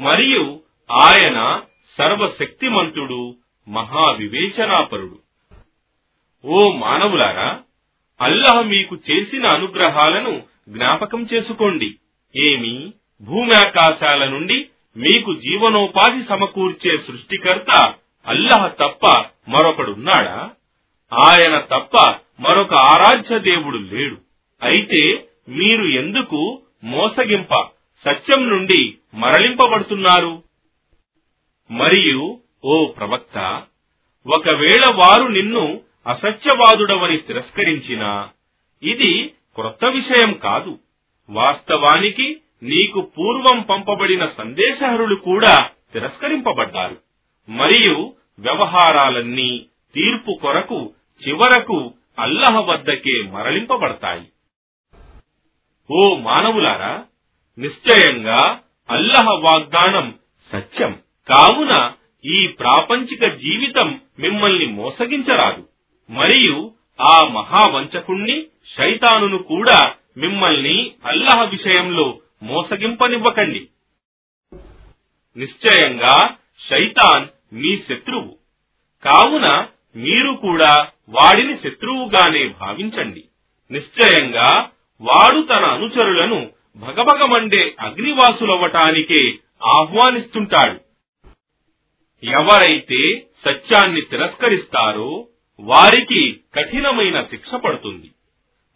మరియు 0.00 0.60
ఆయన 0.90 1.62
సర్వశక్తిమంతుడు 1.98 3.36
మహావివేచనాపరుడు. 3.68 5.18
ఓ 6.44 6.72
మానవులారా 6.72 7.60
అల్లహ 8.20 8.60
మీకు 8.60 8.98
చేసిన 9.10 9.46
అనుగ్రహాలను 9.46 10.42
జ్ఞాపకం 10.68 11.26
చేసుకోండి. 11.32 11.94
ఏమి? 12.36 12.92
భూమ్యాకాశాల 13.22 14.28
నుండి 14.28 14.68
మీకు 14.96 15.34
జీవనోపాధి 15.34 16.24
సమకూర్చే 16.28 16.98
సృష్టికర్త 16.98 17.94
అల్లహ 18.26 18.66
తప్ప 18.66 19.24
మరొకడున్నాడా? 19.48 20.50
ఆయన 21.12 21.58
తప్ప 21.58 22.14
మరొక 22.40 22.74
ఆరాధ్య 22.74 23.38
దేవుడు 23.38 23.78
లేడు. 23.78 24.16
అయితే 24.62 25.28
మీరు 25.48 25.84
ఎందుకు 25.84 26.62
మోసగింప 26.84 27.66
సత్యం 28.04 28.48
నుండి 28.48 28.94
మరలింపబడుతున్నారు? 29.14 30.49
మరియు 31.70 32.38
ఓ 32.64 32.86
ప్రవక్త 32.86 33.62
ఒకవేళ 34.26 34.94
వారు 34.94 35.22
నిన్ను 35.22 35.80
అసత్యవాదుడవని 36.06 37.16
తిరస్కరించినా 37.16 38.28
ఇది 38.82 39.32
క్రొత్త 39.54 39.84
విషయం 39.84 40.32
కాదు. 40.32 40.78
వాస్తవానికి 41.30 42.40
నీకు 42.62 43.00
పూర్వం 43.00 43.60
పంపబడిన 43.60 44.26
సందేశహరులు 44.26 45.14
కూడా 45.14 45.70
తిరస్కరింపబడ్డారు. 45.92 46.96
మరియు 47.48 48.14
వ్యవహారాలన్నీ 48.38 49.66
తీర్పు 49.94 50.38
కొరకు 50.42 50.94
చివరకు 51.28 51.94
అల్లహ 52.18 52.60
వద్దకే 52.60 53.22
మరలింపబడతాయి. 53.22 54.26
ఓ 55.90 56.16
మానవులారా 56.16 57.04
నిశ్చయంగా 57.58 58.60
అల్లహ 58.90 59.26
వాగ్దానం 59.30 60.18
సత్యం. 60.52 60.98
కావున 61.30 61.92
ఈ 62.24 62.46
ప్రాపంచిక 62.46 63.26
జీవితం 63.26 64.00
మిమ్మల్ని 64.18 64.66
మోసగించరాదు. 64.66 65.68
మరియు 66.10 66.72
ఆ 67.00 67.20
మహావంచకుణ్ణి 67.28 68.46
శైతానును 68.76 69.38
కూడా 69.38 69.94
మిమ్మల్ని 70.16 70.92
అల్లహ 71.06 71.44
విషయంలో 71.44 72.18
మోసగింపనివ్వకండి. 72.42 73.68
నిశ్చయంగా 75.36 76.36
శైతాన్ 76.70 77.54
మీ 77.54 77.76
శత్రువు. 77.76 78.38
కావున 79.04 79.66
మీరు 79.96 80.32
కూడా 80.32 80.88
వాడిని 81.08 81.56
శత్రువుగానే 81.56 82.48
భావించండి. 82.48 83.24
నిశ్చయంగా 83.70 84.70
వాడు 85.00 85.40
తన 85.42 85.64
అనుచరులను 85.64 86.50
భగభగమండే 86.76 87.76
అగ్నివాసులవ్వటానికే 87.80 89.38
ఆహ్వానిస్తుంటాడు. 89.66 90.89
ఎవరైతే 92.24 93.26
సత్యాన్ని 93.44 94.00
తిరస్కరిస్తారో 94.00 95.26
వారికి 95.60 96.40
కఠినమైన 96.54 97.22
శిక్ష 97.22 97.54
పడుతుంది. 97.54 98.10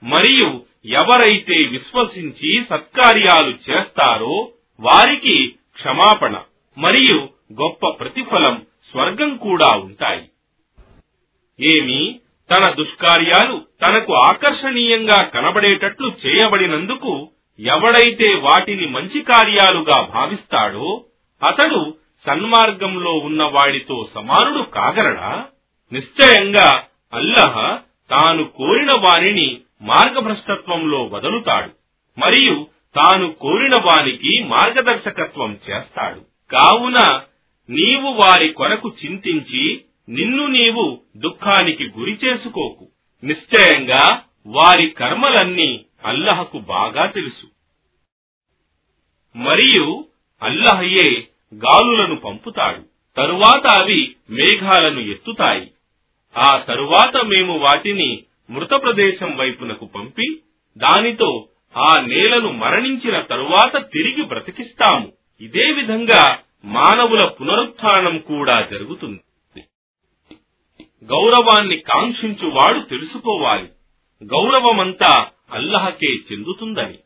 మరియు 0.03 0.63
ఎవరైతే 0.85 1.55
విశ్వసించి 1.55 2.65
సత్కార్యాలు 2.71 3.71
చేస్తారో 3.71 4.51
వారికి 4.81 5.49
క్షమాపణ 5.49 6.41
మరియు 6.79 7.29
గొప్ప 7.53 7.89
ప్రతిఫలం 7.89 8.67
స్వర్గం 8.91 9.37
కూడా 9.37 9.79
ఉంటాయి. 9.79 10.31
ఏమి? 11.61 12.21
తన 12.51 12.71
దుష్కార్యాలు 12.71 13.67
తనకు 13.83 14.15
ఆకర్షణీయంగా 14.15 15.23
కనబడేటట్లు 15.23 16.13
చేయబడినందుకు 16.27 17.31
ఎవడైతే 17.61 18.35
వాటిని 18.35 18.87
మంచి 18.87 19.21
కార్యాలుగా 19.21 20.01
భావిస్తాడో 20.01 21.05
అతడు 21.43 21.97
సన్మార్గంలో 22.27 23.13
ఉన్న 23.13 23.43
వాడితో 23.43 24.09
సమానుడు 24.15 24.63
కాగలడా? 24.63 25.47
నిశ్చయంగా 25.93 26.85
అల్లహ 27.13 27.79
తాను 28.11 28.45
కోరిన 28.45 28.91
వారిని 28.91 29.61
మార్గభ్రష్టత్వంలో 29.83 31.03
వదులుతాడు. 31.03 31.71
మరియు 32.21 32.67
తాను 32.95 33.33
కోరిన 33.33 33.73
వానికి 33.85 34.45
మార్గదర్శకత్వం 34.45 35.59
చేస్తాడు. 35.71 36.21
కావున 36.51 37.21
నీవు 37.71 38.09
వారి 38.09 38.49
కొరకు 38.49 38.93
చింతించి 39.05 39.85
నిన్ను 40.09 40.47
నీవు 40.47 41.01
దుఃఖానికి 41.17 41.85
గురి 41.99 42.19
చేసుకోకు. 42.27 42.89
నిశ్చయంగా 43.25 44.23
వారి 44.47 44.91
కర్మలన్నీ 44.91 45.85
అల్లహకు 46.05 46.59
బాగా 46.59 47.07
తెలుసు. 47.07 47.47
మరియు 49.39 50.05
అల్లహయే 50.43 51.29
గాలులను 51.55 52.17
పంపుతాడు. 52.17 52.83
తరువాత 53.17 53.81
అవి 53.81 54.17
మేఘాలను 54.31 55.01
ఎత్తుతాయి. 55.01 55.71
ఆ 56.37 56.59
తరువాత 56.59 57.17
మేము 57.17 57.59
వాటిని 57.59 58.25
మృత 58.51 58.71
ప్రదేశం 58.71 59.37
వైపునకు 59.37 59.85
పంపి 59.85 60.39
దానితో 60.79 61.49
ఆ 61.77 62.01
నేలను 62.01 62.53
మరణించిన 62.53 63.21
తరువాత 63.21 63.93
తిరిగి 63.93 64.23
బ్రతికిస్తాము. 64.23 65.13
ఇదే 65.41 65.73
విధంగా 65.73 66.39
మానవుల 66.65 67.25
పునరుత్థానం 67.29 68.19
కూడా 68.19 68.67
జరుగుతుంది. 68.71 69.21
గౌరవాన్ని 71.05 71.77
కాంక్షించువాడు 71.77 72.81
తెలుసుకోవాలి. 72.81 73.69
గౌరవమంతా 74.25 75.27
అల్లహకే 75.53 76.15
చెందుతుందని. 76.15 76.99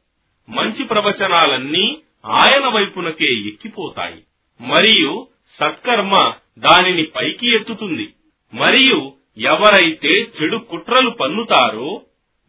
మంచి 0.49 0.85
ప్రవచనాలన్నీ 0.85 1.99
ఆయన 2.27 2.69
వైపునకే 2.69 3.49
ఎక్కిపోతాయి. 3.49 4.23
మరియు 4.61 5.27
సత్కర్మ 5.61 6.33
దానిని 6.59 7.03
పైకి 7.03 7.55
ఎత్తుతుంది. 7.55 8.13
మరియు 8.55 9.13
ఎవరైతే 9.39 10.09
చెడు 10.09 10.57
కుట్రలు 10.57 11.11
పన్నుతారో 11.11 12.03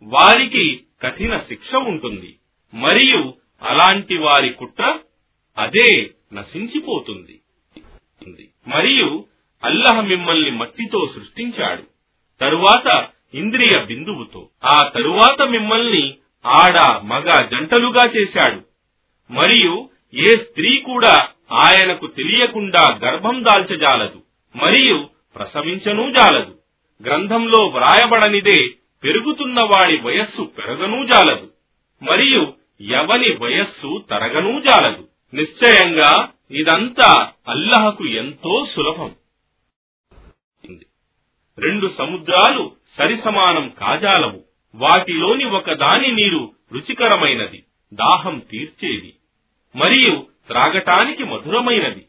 వారికి 0.03 0.79
కఠిన 1.01 1.37
శిక్ష 1.37 1.75
ఉంటుంది. 1.75 2.35
మరియు 2.73 3.33
అలాంటి 3.61 4.17
వారి 4.17 4.49
కుట్ర 4.49 4.99
అదే 5.57 6.09
నశించిపోతుంది. 6.33 7.39
మరియు 8.67 9.25
అల్లహ 9.63 10.01
మిమ్మల్ని 10.01 10.51
మట్టితో 10.51 11.11
సృష్టించాడు. 11.15 11.83
తరువాత 12.41 13.07
ఇంద్రియ 13.33 13.85
బిందువుతో. 13.85 14.49
ఆ 14.63 14.87
తరువాత 14.87 15.41
మిమ్మల్ని 15.41 16.17
ఆడ 16.45 17.01
మగ 17.01 17.45
జంటలుగా 17.45 18.11
చేశాడు. 18.17 18.61
మరియు 19.33 19.89
ఏ 20.13 20.27
స్త్రీ 20.37 20.77
కూడా 20.79 21.29
ఆయనకు 21.51 22.07
తెలియకుండా 22.07 22.95
గర్భం 22.95 23.43
దాల్చజాలదు 23.43 24.23
మరియు 24.55 25.09
ప్రసవించనూ 25.35 26.11
జాలదు. 26.11 26.57
గ్రంథంలో 27.03 27.67
వ్రాయబడనిదే 27.67 28.67
పెరుగుతున్న 29.03 29.61
వాడి 29.61 29.97
వయస్సు 29.97 30.41
పెరగనూ 30.41 31.05
జాలదు 31.05 31.51
మరియు 32.03 32.53
ఎవని 32.81 33.35
వయస్సు 33.35 34.05
తరగనూ 34.09 34.59
జాలదు. 34.59 35.07
నిశ్చయంగా 35.33 36.31
ఇదంతా 36.51 37.31
అల్లహకు 37.47 38.05
ఎంతో 38.05 38.67
సులభం. 38.75 39.15
రెండు 41.59 41.91
సముద్రాలు 41.97 42.71
సరిసమానం 42.97 43.73
కాజాలవు. 43.79 44.41
వాటిలోని 44.75 45.45
ఒకదాని 45.45 46.11
నీరు 46.11 46.53
రుచికరమైనది 46.73 47.63
దాహం 47.93 48.41
తీర్చేది. 48.51 49.13
మరియు 49.75 50.28
త్రాగటానికి 50.49 51.23
మధురమైనది. 51.23 52.05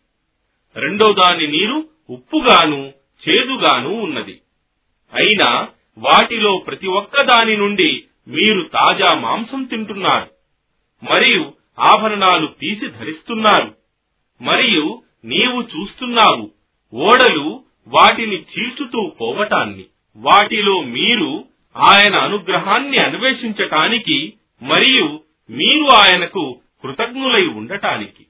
రెండో 0.76 1.12
దాని 1.12 1.47
నీరు 1.47 1.88
ఉప్పుగాను 2.11 2.93
చేదుగాను 3.28 3.88
ఉన్నది. 3.88 4.41
అయినా 5.14 5.68
వాటిలో 5.99 6.59
ప్రతి 6.59 6.86
ఒక్క 6.86 7.22
దాని 7.22 7.57
నుండి 7.57 8.05
మీరు 8.28 8.62
తాజా 8.62 9.14
మాంసం 9.14 9.64
తింటున్నారు. 9.64 10.30
మరియు 11.11 11.53
ఆభరణాలు 11.78 12.47
తీసి 12.47 12.88
ధరిస్తున్నారు. 12.88 13.74
మరియు 14.41 15.03
నీవు 15.24 15.62
చూస్తున్నావు 15.62 16.51
ఓడలు 16.95 17.64
వాటిని 17.88 18.36
చీల్చుతూ 18.36 19.12
పోవటాన్ని. 19.20 19.84
వాటిలో 20.16 20.82
మీరు 20.82 21.45
ఆయన 21.76 22.14
అనుగ్రహాన్ని 22.14 22.97
అన్వేషించటానికి 22.97 24.32
మరియు 24.62 25.20
మీరు 25.51 25.84
ఆయనకు 25.84 26.61
కృతజ్ఞులై 26.82 27.47
ఉండటానికి. 27.47 28.26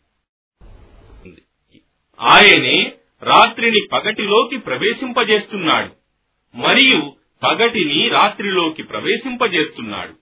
ఆయనే 2.20 2.92
రాత్రిని 3.22 3.80
పగటిలోకి 3.92 4.56
ప్రవేశింపజేస్తున్నాడు 4.56 5.92
మరియు 6.54 7.16
పగటిని 7.42 8.08
రాత్రిలోకి 8.08 8.82
ప్రవేశింపజేస్తున్నాడు 8.82 10.14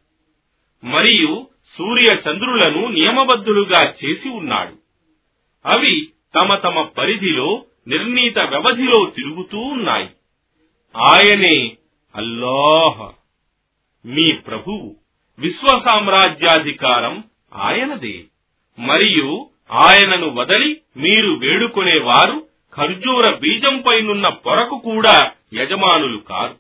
మరియు 0.84 1.46
సూర్య 1.76 2.11
చంద్రులను 2.14 2.88
నియమబద్ధులుగా 2.88 3.94
చేసి 4.05 4.28
ఉన్నాడు. 4.28 4.74
అవి 5.64 6.09
తమ 6.34 6.55
తమ 6.55 6.82
పరిధిలో 6.82 7.64
నిర్ణీత 7.88 8.38
వ్యవధిలో 8.38 9.12
తిరుగుతూ 9.16 9.59
ఉన్నాయి. 9.59 10.09
ఆయనే 10.94 11.76
అల్లాహ్ 12.14 13.12
మీ 14.07 14.32
ప్రభువు 14.32 14.96
విశ్వ 15.38 15.80
సామ్రాజ్యాధికారం 15.84 17.24
ఆయనదే 17.55 18.24
మరియు 18.78 19.51
ఆయనను 19.72 20.30
వదలి 20.30 20.80
మీరు 20.96 21.30
వేడుకొనేవారు 21.30 22.46
ఖర్జూర 22.74 23.34
బీజంపైనున్న 23.34 24.28
పొరకు 24.28 24.78
కూడా 24.78 25.32
యజమానులు 25.54 26.16
కారు. 26.18 26.58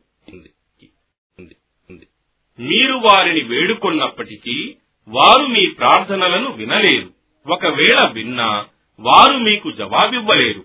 మీరు 2.60 2.92
వారిని 2.92 3.40
వేడుకొన్నప్పటికీ 3.40 4.74
వారు 5.08 5.46
మీ 5.46 5.66
ప్రార్థనలను 5.66 6.52
వినలేరు. 6.52 7.10
ఒకవేళ 7.46 8.08
విన్నా 8.12 8.66
వారు 9.00 9.38
మీకు 9.38 9.70
జవాబివ్వలేరు. 9.70 10.64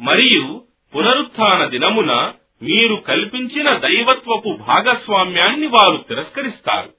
మరియు 0.00 0.64
పునరుత్థాన 0.96 1.64
దినమున 1.64 2.32
మీరు 2.62 2.94
కల్పించిన 2.94 3.78
దైవత్వపు 3.78 4.58
భాగస్వామ్యాన్ని 4.68 5.66
వారు 5.66 6.04
తిరస్కరిస్తారు. 6.08 6.92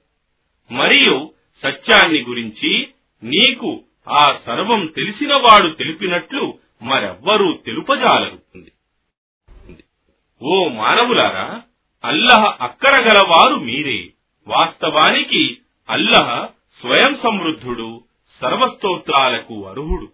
మరియు 0.72 1.32
సత్యాన్ని 1.62 2.22
గురించి 2.22 2.88
నీకు 3.22 3.84
ఆ 4.08 4.38
సర్వం 4.46 4.86
తెలిసిన 4.86 5.34
వాడు 5.34 5.68
తెలిపినట్లు 5.68 6.58
మరెవ్వరూ 6.82 7.52
తెలుపజాలరుతుంది 7.52 8.72
ఓ 10.42 10.68
మానవులారా 10.68 11.62
అల్లహ 12.04 12.58
అక్కరగలవారు 12.60 13.54
మీరే. 13.54 14.08
వాస్తవానికి 14.46 15.58
అల్లహ 15.88 16.48
స్వయం 16.80 17.18
సమృద్ధుడు 17.22 18.04
సర్వస్తోత్రాలకు 18.40 19.66
అర్హుడు. 19.66 20.12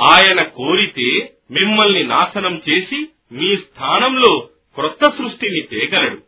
ఆయన 0.00 0.42
కోరితే 0.42 1.36
మిమ్మల్ని 1.50 2.04
నాశనం 2.04 2.62
చేసి 2.68 3.08
మీ 3.32 3.56
స్థానంలో 3.56 4.48
క్రొత్త 4.74 5.04
సృష్టిని 5.04 5.60
తేగలడు. 5.60 6.22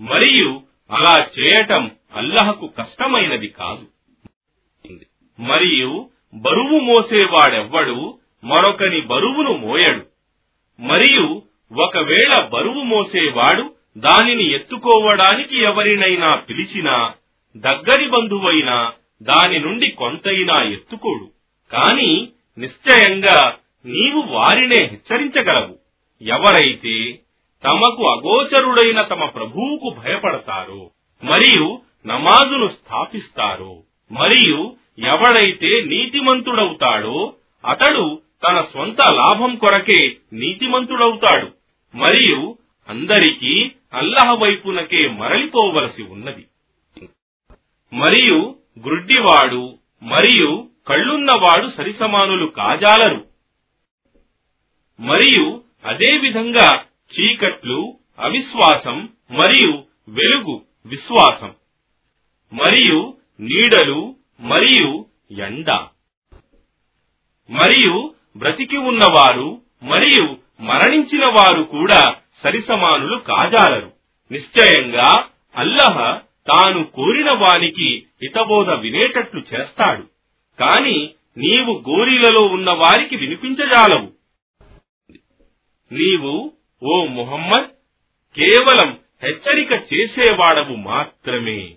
మరియు 0.00 0.62
అలా 0.90 1.28
చేయటం 1.38 1.90
అల్లహకు 2.14 2.66
కష్టమైనది 2.66 3.48
కాదు. 3.48 3.93
మరియు 5.40 6.10
బరువు 6.34 6.78
మోసేవాడెవ్వడు 6.78 8.18
మరొకని 8.44 9.00
బరువును 9.00 9.52
మోయడు. 9.52 10.06
మరియు 10.80 11.42
ఒకవేళ 11.74 12.40
బరువు 12.40 12.82
మోసేవాడు 12.82 13.74
దానిని 13.98 14.50
ఎత్తుకోవడానికి 14.50 15.58
ఎవరినైనా 15.58 16.36
పిలిచినా 16.36 17.14
దగ్గరి 17.56 18.08
బంధువైనా 18.08 18.92
దాని 19.22 19.58
నుండి 19.58 19.90
కొంతైనా 19.90 20.62
ఎత్తుకోడు. 20.62 21.30
కాని 21.70 22.28
నిశ్చయంగా 22.58 23.56
నీవు 23.86 24.20
వారినే 24.20 24.84
హెచ్చరించగలవు. 24.84 25.78
ఎవరైతే 26.22 27.18
తమకు 27.64 28.08
అగోచరుడైన 28.08 29.02
తమ 29.02 29.24
ప్రభువుకు 29.24 29.96
భయపడతారో 30.00 30.90
మరియు 31.24 31.80
నమాజును 32.06 32.68
స్థాపిస్తారో 32.68 33.82
మరియు 34.10 34.76
ఎవడైతే 34.98 35.82
నీతిమంతుడవుతాడో 35.82 37.34
అతడు 37.66 38.22
తన 38.48 38.60
స్వంత 38.60 38.96
లాభం 39.12 39.56
కొరకే 39.56 40.16
నీతిమంతుడవుతాడు. 40.32 41.52
మరియు 41.94 42.58
అందరికీ 42.88 43.70
అల్లహ 43.92 44.32
వైపునకే 44.32 45.08
మరలిపోవలసి 45.08 46.02
ఉన్నది. 46.02 46.46
మరియు 47.92 48.56
గ్రుడ్డివాడు 48.84 49.78
మరియు 50.02 50.68
కళ్ళున్నవాడు 50.88 51.70
సరిసమానులు 51.76 52.46
కాజాలరు. 52.46 53.26
మరియు 55.00 55.62
అదేవిధంగా 55.84 56.84
చీకట్లు 57.12 57.98
అవిశ్వాసం 58.18 59.08
మరియు 59.30 59.84
వెలుగు 60.08 60.62
విశ్వాసం. 60.86 61.54
మరియు 62.52 63.14
నీడలు 63.40 64.13
మరియు 64.40 65.06
ఎండ. 65.30 65.70
మరియు 67.50 68.14
బ్రతికి 68.36 68.76
ఉన్నవారు 68.76 69.62
మరియు 69.82 70.36
మరణించిన 70.60 71.22
వారు 71.26 71.62
కూడా 71.62 72.16
సరిసమానులు 72.42 73.16
కాజాలరు. 73.16 73.92
నిశ్చయంగా 74.32 75.28
అల్లహ 75.56 76.20
తాను 76.46 76.84
కోరిన 76.84 77.30
వానికి 77.30 78.06
హితబోధ 78.22 78.70
వినేటట్లు 78.70 79.42
చేస్తాడు. 79.54 80.02
కాని 80.60 81.10
నీవు 81.36 81.90
గోరీలలో 81.90 82.40
ఉన్న 82.40 82.70
వారికి 82.70 83.16
వినిపించజాలవు. 83.16 84.12
నీవు 85.92 86.52
ఓ 86.82 87.04
ముహమ్మద్ 87.04 87.66
కేవలం 88.36 88.98
హెచ్చరిక 89.22 89.72
చేసేవాడవు 89.72 90.76
మాత్రమే. 90.76 91.74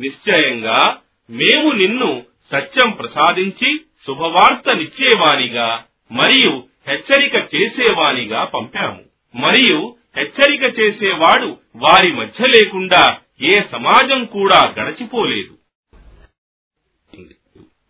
నిశ్చయంగా 0.00 0.96
మేము 1.30 1.72
నిన్ను 1.72 2.22
సత్యం 2.52 2.90
ప్రసాదించి 2.90 3.80
శుభవార్త 4.06 4.70
నిచ్చేవానిగా 4.70 5.84
మరియు 6.12 6.64
హెచ్చరిక 6.88 7.34
చేసేవానిగా 7.34 8.44
పంపాము. 8.44 9.02
మరియు 9.34 9.96
హెచ్చరిక 10.16 10.62
చేసేవాడు 10.80 11.56
వారి 11.76 12.12
మధ్య 12.12 12.44
లేకుండా 12.48 13.18
ఏ 13.42 13.52
సమాజం 13.72 14.24
కూడా 14.24 14.74
గడచిపోలేదు. 14.80 15.58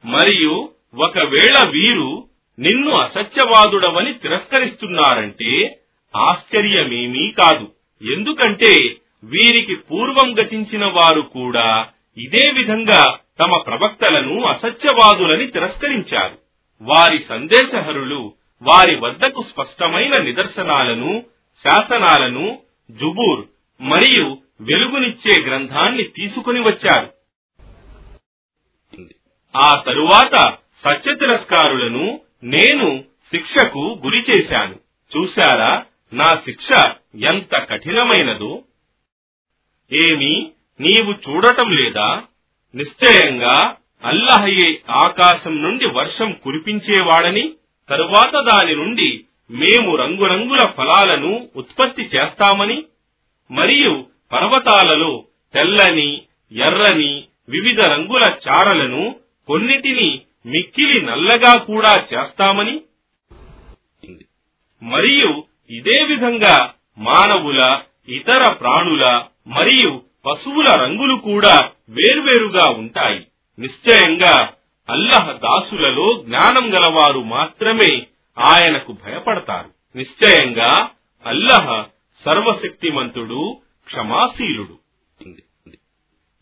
మరియు 0.04 0.70
ఒకవేళ 0.94 1.68
వీరు 1.68 2.28
నిన్ను 2.58 2.90
అసత్యవాదుడవని 2.90 4.14
తిరస్కరిస్తున్నారంటే 4.14 5.80
ఆశ్చర్యమేమీ 6.16 7.30
కాదు. 7.30 7.72
ఎందుకంటే 8.12 8.96
వీరికి 9.24 9.74
పూర్వం 9.74 10.40
గతించిన 10.40 10.84
వారు 10.84 11.20
కూడా 11.20 11.88
ఇదే 12.18 12.50
విధంగా 12.50 13.18
తమ 13.40 13.56
ప్రవక్తలను 13.56 14.42
అసత్యవాదులని 14.42 15.46
తిరస్కరించారు. 15.46 16.38
వారి 16.82 17.24
సందేశహరులు 17.28 18.34
వారి 18.62 18.96
వద్దకు 18.96 19.42
స్పష్టమైన 19.42 20.22
నిదర్శనాలను 20.22 21.24
శాసనాలను 21.68 22.58
జుబూర్ 22.90 23.44
మరియు 23.80 24.38
వెలుగునిచ్చే 24.60 25.42
గ్రంథాన్ని 25.42 26.02
తీసుకుని 26.02 26.60
వచ్చారు. 26.60 27.12
ఆ 29.56 29.82
తరువాత 29.86 30.56
సత్య 30.84 31.14
తిరస్కారులను 31.14 32.20
నేను 32.42 33.04
శిక్షకు 33.34 34.00
గురి 34.04 34.24
చేశాను. 34.30 34.74
చూశారా 35.16 35.86
నా 36.12 36.24
శిక్ష 36.24 36.90
ఎంత 37.14 37.58
కఠినమైనదో? 37.58 38.62
ఏమి 39.92 40.50
నీవు 40.80 41.12
చూడటం 41.12 41.72
లేదా? 41.72 42.22
నిశ్చయంగా 42.74 43.56
అల్లహయే 44.04 44.82
ఆకాశం 44.90 45.62
నుండి 45.62 45.86
వర్షం 45.86 46.32
కురిపించేవాడని 46.32 47.54
తరువాత 47.88 48.44
దాని 48.44 48.76
నుండి 48.76 49.24
మేము 49.50 49.96
రంగురంగుల 49.96 50.60
ఫలాలను 50.70 51.48
ఉత్పత్తి 51.56 52.02
చేస్తామని 52.02 52.84
మరియు 53.50 54.06
పర్వతాలలో 54.32 55.24
తెల్లని 55.54 56.22
ఎర్రని 56.52 57.24
వివిధ 57.48 57.80
రంగుల 57.80 58.24
చారలను 58.48 59.14
కొన్నిటిని 59.46 60.20
మిక్కిలి 60.46 61.02
నల్లగా 61.02 61.58
కూడా 61.58 62.06
చేస్తామని. 62.14 62.80
మరియు 64.82 65.44
ఇదే 65.70 66.04
విధంగా 66.04 66.74
మానవుల 66.98 67.80
ఇతర 68.08 68.52
ప్రాణుల 68.52 69.04
మరియు 69.46 70.03
పశువుల 70.26 70.66
రంగులు 70.68 71.14
కూడా 71.14 71.70
వేర్వేరుగా 71.88 72.64
ఉంటాయి. 72.72 73.26
నిశ్చయంగా 73.58 74.52
అల్లహ 74.90 75.32
దాసులలో 75.32 76.22
జ్ఞానం 76.26 76.74
గలవారు 76.74 77.20
మాత్రమే 77.20 78.06
ఆయనకు 78.38 78.92
భయపడతారు. 78.92 79.98
నిశ్చయంగా 79.98 80.90
అల్లహ 81.26 81.84
సర్వశక్తిమంతుడు 82.24 83.60
క్షమాశీలుడు. 83.86 84.78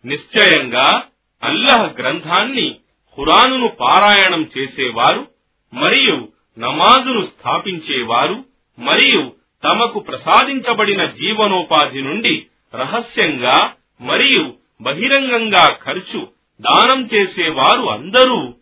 నిశ్చయంగా 0.05 1.03
అల్లహ 1.43 1.91
గ్రంథాన్ని 1.99 2.77
ఖురానును 3.17 3.69
పారాయణం 3.69 4.49
చేసేవారు 4.59 5.27
మరియు 5.75 6.29
నమాజును 6.59 7.23
స్థాపించేవారు 7.23 8.45
మరియు 8.79 9.33
తమకు 9.65 9.99
ప్రసాదించబడిన 9.99 11.07
జీవనోపాధి 11.07 12.03
నుండి 12.03 12.47
రహస్యంగా 12.75 13.75
మరియు 14.01 14.55
బహిరంగంగా 14.81 15.79
ఖర్చు 15.85 16.29
దానం 16.61 17.07
చేసేవారు 17.07 17.83
అందరూ 17.83 18.55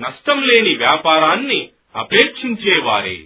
నష్టం 0.00 0.42
లేని 0.42 0.74
వ్యాపారాన్ని 0.74 1.68
అపేక్షించేవారే. 1.96 3.24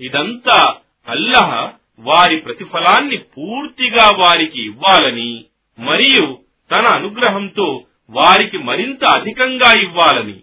ఇదంతా 0.00 0.76
అల్లహ 1.08 1.72
వారి 1.98 2.36
ప్రతిఫలాన్ని 2.36 3.16
పూర్తిగా 3.16 4.16
వారికి 4.16 4.64
ఇవ్వాలని 4.64 5.44
మరియు 5.78 6.38
తన 6.70 6.84
అనుగ్రహంతో 6.94 7.84
వారికి 8.10 8.58
మరింత 8.58 9.04
అధికంగా 9.04 9.82
ఇవ్వాలని. 9.82 10.40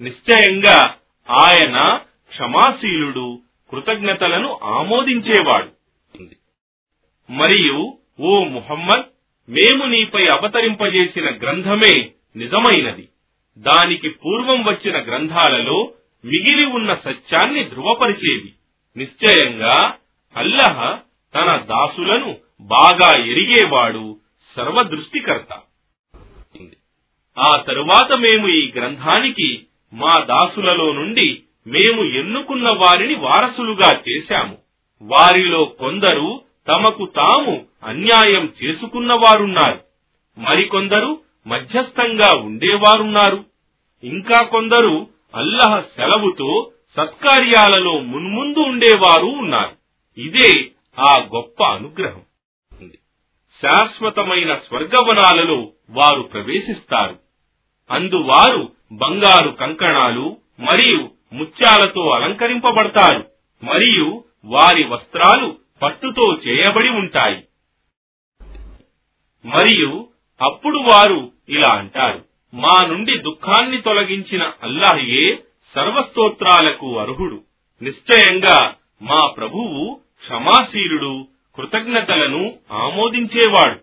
నిశ్చయంగా 0.00 0.94
ఆయన 1.30 2.00
క్షమాశీలుడు 2.28 3.42
కృతజ్ఞతలను 3.70 4.58
ఆమోదించేవాడు. 4.62 5.83
మరియు 7.30 7.98
ఓ 8.20 8.44
ముహమ్మద్ 8.44 9.04
మేము 9.50 9.84
నీపై 9.84 10.26
అవతరింపజేసిన 10.26 11.30
గ్రంథమే 11.42 12.10
నిజమైనది. 12.36 13.08
దానికి 13.58 14.08
పూర్వం 14.08 14.64
వచ్చిన 14.64 15.04
గ్రంథాలలో 15.04 15.92
మిగిలి 16.24 16.64
ఉన్న 16.64 16.94
సత్యాన్ని 16.94 17.64
ధృవపరిచేది. 17.64 18.52
నిశ్చయంగా 18.96 19.94
అల్లహ 20.36 20.98
తన 21.34 21.56
దాసులను 21.56 22.36
బాగా 22.60 23.24
ఎరిగేవాడు 23.24 24.16
సర్వదృష్టికర్త. 24.56 25.60
ఆ 27.38 27.62
తరువాత 27.66 28.12
మేము 28.12 28.48
ఈ 28.48 28.72
గ్రంథానికి 28.76 29.66
మా 29.92 30.14
దాసులలో 30.24 30.92
నుండి 30.92 31.42
మేము 31.66 32.04
ఎన్నుకున్న 32.04 32.68
వారిని 32.68 33.14
వారసులుగా 33.14 34.02
చేశాము. 34.08 34.58
వారిలో 35.02 35.64
కొందరు 35.64 36.43
తమకు 36.68 37.06
తాము 37.16 37.66
అన్యాయం 37.84 38.52
చేసుకున్నవారున్నారు. 38.64 39.80
మరికొందరు 40.38 41.20
మధ్యస్థంగా 41.46 42.34
ఉండేవారున్నారు. 42.34 43.44
ఇంకా 44.04 44.42
కొందరు 44.42 45.06
అల్లహ 45.34 45.80
సెలవుతో 45.80 46.70
సత్కార్యాలలో 46.96 47.98
మున్ముందు 47.98 48.58
ఉండేవారు 48.58 49.26
ఉన్నారు. 49.26 49.72
ఇదే 50.20 50.70
ఆ 50.98 51.28
గొప్ప 51.34 51.62
అనుగ్రహం. 51.62 52.22
శాశ్వతమైన 53.62 54.54
స్వర్గవనాలలో 54.54 55.70
వారు 55.90 56.22
ప్రవేశిస్తారు. 56.22 57.18
అందువారు 57.90 58.72
బంగారు 58.92 59.50
కంకణాలు 59.50 60.36
మరియు 60.60 61.08
ముత్యాలతో 61.32 62.10
అలంకరింపబడతారు. 62.10 63.24
మరియు 63.64 64.24
వారి 64.44 64.84
వస్త్రాలు 64.84 65.63
పట్టుతో 65.84 66.38
చేయబడి 66.48 66.88
ఉంటాయి. 66.88 67.44
మరియు 69.44 70.08
అప్పుడు 70.42 70.78
వారు 70.78 71.32
ఇలా 71.48 71.74
అంటారు 71.74 72.24
మా 72.54 72.86
నుండి 72.86 73.18
దుఃఖాన్ని 73.18 73.82
తొలగించిన 73.82 74.52
అల్లాహయే 74.62 75.38
సర్వస్తోత్రాలకు 75.74 76.98
అర్హుడు. 76.98 77.42
నిశ్చయంగా 77.82 78.74
మా 79.02 79.26
ప్రభువు 79.26 80.00
క్షమాశీలుడు 80.20 81.28
కృతజ్ఞతలను 81.56 82.54
ఆమోదించేవాడు. 82.72 83.80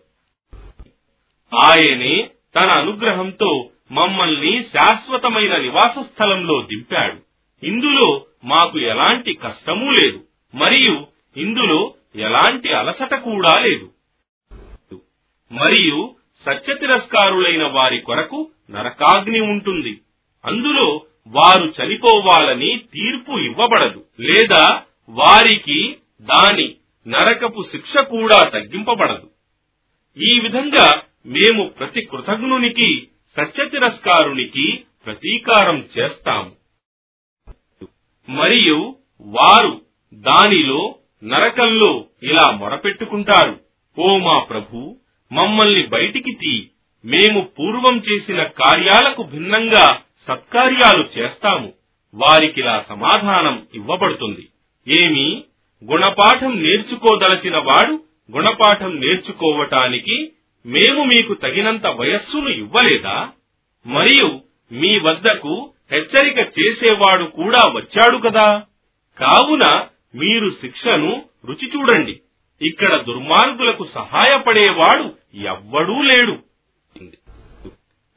ఆయనే 1.56 2.30
తన 2.56 2.78
అనుగ్రహంతో 2.78 3.70
మమ్మల్ని 3.92 4.64
శాశ్వతమైన 4.64 5.58
నివాస 5.58 6.00
స్థలంలో 6.00 6.62
దింపాడు. 6.62 7.18
ఇందులో 7.66 8.26
మాకు 8.44 8.80
ఎలాంటి 8.80 9.34
కష్టమూ 9.34 9.92
లేదు. 9.92 10.24
మరియు 10.56 11.08
ఇందులో 11.38 11.94
ఎలాంటి 12.16 12.74
అలసట 12.74 13.16
కూడా 13.16 13.60
లేదు. 13.60 13.92
మరియు 15.52 16.16
సత్య 16.46 16.76
తిరస్కారులైన 16.76 17.64
వారి 17.68 18.00
కొరకు 18.00 18.52
నరకాగ్ని 18.72 19.40
ఉంటుంది. 19.40 20.02
అందులో 20.46 21.02
వారు 21.28 21.74
చనిపోవాలని 21.84 22.82
తీర్పు 22.94 23.32
ఇవ్వబడదు. 23.32 24.06
లేదా 24.20 24.84
వారికి 25.10 25.98
దాని 26.22 26.76
నరకపు 27.08 27.66
శిక్ష 27.72 28.02
కూడా 28.02 28.50
తగ్గింపబడదు. 28.50 29.30
ఈ 30.24 30.40
విధంగా 30.40 31.02
మేము 31.26 31.70
ప్రతి 31.70 32.02
కృతజ్ఞునికి 32.02 33.08
సత్యతిరస్కారునికి 33.38 34.84
ప్రతీకారం 35.06 35.90
చేస్తాము. 35.98 36.52
మరియు 38.30 38.96
వారు 39.22 39.82
దానిలో 40.14 40.96
నరకంలో 41.24 42.06
ఇలా 42.24 42.52
మొరపెట్టుకుంటారు. 42.52 43.60
ఓ 44.00 44.18
మా 44.18 44.40
ప్రభు 44.40 44.98
మమ్మల్ని 45.32 45.86
బయటికి 45.86 46.32
తీ. 46.32 46.68
మేము 47.06 47.42
పూర్వం 47.42 47.98
చేసిన 47.98 48.44
కార్యాలకు 48.44 49.24
భిన్నంగా 49.24 50.02
సత్కార్యాలు 50.28 51.10
చేస్తాము. 51.18 51.74
వారికిలా 52.14 52.86
సమాధానం 52.90 53.68
ఇవ్వబడుతుంది. 53.76 54.48
ఏమి? 54.88 55.44
గుణపాఠం 55.92 56.64
నేర్చుకోదలచిన 56.64 57.58
వాడు 57.58 58.04
గుణపాఠం 58.32 59.00
నేర్చుకోవటానికి 59.00 60.32
మేము 60.66 61.04
మీకు 61.04 61.34
తగినంత 61.34 61.88
వయస్సును 61.88 62.50
ఇవ్వలేదా? 62.50 63.30
మరియు 63.88 64.42
మీ 64.72 65.00
వద్దకు 65.00 65.74
హెచ్చరిక 65.92 66.38
చేసేవాడు 66.60 67.24
కూడా 67.24 67.60
వచ్చాడు 67.60 68.18
కదా? 68.18 68.64
కావున 69.20 69.88
మీరు 70.16 70.50
శిక్షను 70.50 71.26
రుచి 71.46 71.72
చూడండి. 71.76 72.22
ఇక్కడ 72.62 73.02
దుర్మార్గులకు 73.02 73.88
సహాయపడేవాడు 73.94 75.38
ఎవ్వడూ 75.38 76.02
లేడు. 76.02 76.38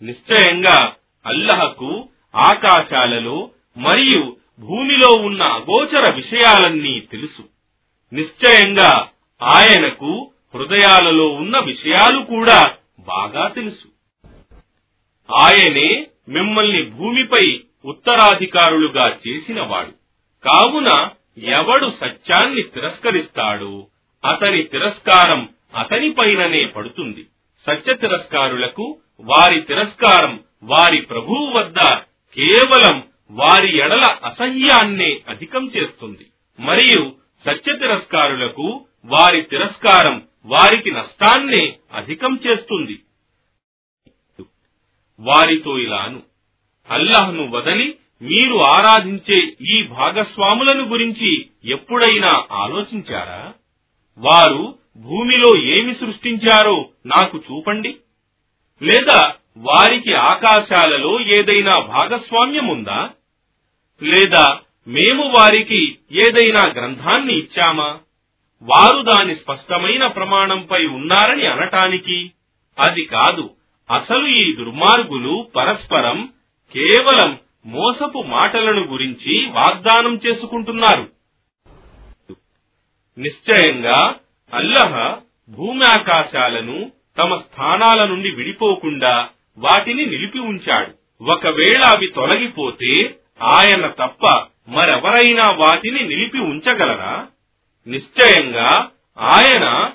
నిశ్చయంగా 0.02 0.94
అల్లహకు 1.26 2.08
ఆకాశాలలో 2.34 3.50
మరియు 3.76 4.36
భూమిలో 4.58 5.12
ఉన్న 5.12 5.42
అగోచర 5.42 6.14
విషయాలన్నీ 6.14 7.00
తెలుసు. 7.00 7.42
నిశ్చయంగా 8.12 9.08
ఆయనకు 9.42 10.32
హృదయాలలో 10.54 11.28
ఉన్న 11.28 11.58
విషయాలు 11.58 12.24
కూడా 12.24 12.76
బాగా 12.98 13.48
తెలుసు. 13.48 13.86
ఆయనే 15.32 16.06
మిమ్మల్ని 16.28 16.82
భూమిపై 16.82 17.60
ఉత్తరాధికారులుగా 17.84 19.18
చేసినవాడు. 19.28 19.90
కావున 20.44 21.08
ఎవడు 21.38 21.92
సత్యాన్ని 22.00 22.62
తిరస్కరిస్తాడో 22.62 23.86
అతని 24.24 24.62
తిరస్కారం 24.62 25.48
అతనిపైననే 25.74 26.64
పడుతుంది. 26.64 27.26
సత్య 27.66 27.94
తిరస్కారులకు 27.94 28.98
వారి 29.20 29.60
తిరస్కారం 29.60 30.44
వారి 30.62 31.00
ప్రభువు 31.00 31.58
వద్ద 31.58 31.78
కేవలం 32.34 33.08
వారి 33.30 33.78
ఎడల 33.78 34.04
అసహ్యాన్నే 34.24 35.20
అధికం 35.28 35.70
చేస్తుంది. 35.76 36.26
మరియు 36.60 37.16
సత్య 37.44 37.76
తిరస్కారులకు 37.76 38.86
వారి 39.04 39.42
తిరస్కారం 39.42 40.28
వారికి 40.44 40.90
నష్టాన్నే 40.90 41.76
అధికం 41.92 42.38
చేస్తుంది. 42.46 43.00
వారితో 45.20 45.78
ఇలాను. 45.78 46.22
అల్లాహ్ను 46.90 47.50
వదలి 47.50 47.98
మీరు 48.22 48.58
ఆరాధించే 48.58 49.56
ఈ 49.70 49.82
భాగస్వాములను 49.82 50.84
గురించి 50.84 51.46
ఎప్పుడైనా 51.64 52.44
ఆలోచించారా? 52.52 53.52
వారు 54.18 54.78
భూమిలో 54.96 55.62
ఏమి 55.62 55.94
సృష్టించారో 55.94 56.88
నాకు 57.06 57.38
చూపండి. 57.38 57.96
లేదా 58.82 59.34
వారికి 59.56 60.14
ఆకాశాలలో 60.14 61.20
ఏదైనా 61.20 61.78
భాగస్వామ్యం 61.78 62.66
ఉందా? 62.66 63.10
లేదా 64.02 64.58
మేము 64.88 65.24
వారికి 65.38 65.98
ఏదైనా 66.12 66.60
గ్రంథాన్ని 66.60 67.38
ఇచ్చామా? 67.38 67.98
వారు 68.62 69.02
దాని 69.02 69.34
స్పష్టమైన 69.34 70.06
ప్రమాణంపై 70.06 70.86
ఉన్నారని 70.86 71.46
అనటానికి 71.46 72.30
అది 72.78 73.04
కాదు. 73.04 73.50
అసలు 73.90 74.26
ఈ 74.26 74.56
దుర్మార్గులు 74.56 75.50
పరస్పరం 75.56 76.32
కేవలం 76.72 77.38
మోసపు 77.66 78.22
మాటలను 78.22 78.82
గురించి 78.82 79.46
వాగ్దానం 79.46 80.20
చేసుకుంటున్నారు. 80.26 81.12
నిశ్చయంగా 83.18 84.14
అల్లహ 84.54 85.20
భూమి 85.48 85.84
ఆకాశాలను 85.86 86.92
తమ 87.22 87.36
స్థానాల 87.36 88.06
నుండి 88.06 88.30
విడిపోకుండా 88.30 89.28
వాటిని 89.58 90.06
నిలిపి 90.06 90.38
ఉంచాడు. 90.38 91.24
ఒకవేళ 91.24 91.84
అవి 91.84 92.06
తొలగిపోతే 92.06 93.18
ఆయన 93.42 93.86
తప్ప 93.86 94.46
మరెవరైనా 94.68 95.50
వాటిని 95.50 96.00
నిలిపి 96.08 96.38
ఉంచగలరా? 96.38 97.26
నిశ్చయంగా 97.86 98.90
ఆయన 99.18 99.92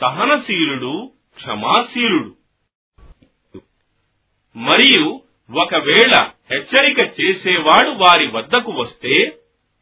సహనశీలుడు 0.00 1.12
క్షమాశీలుడు. 1.36 2.34
మరియు 4.56 5.20
ఒకవేళ 5.58 6.30
హెచ్చరిక 6.50 6.98
చేసేవాడు 7.20 7.90
వారి 7.90 8.26
వద్దకు 8.26 8.72
వస్తే 8.72 9.32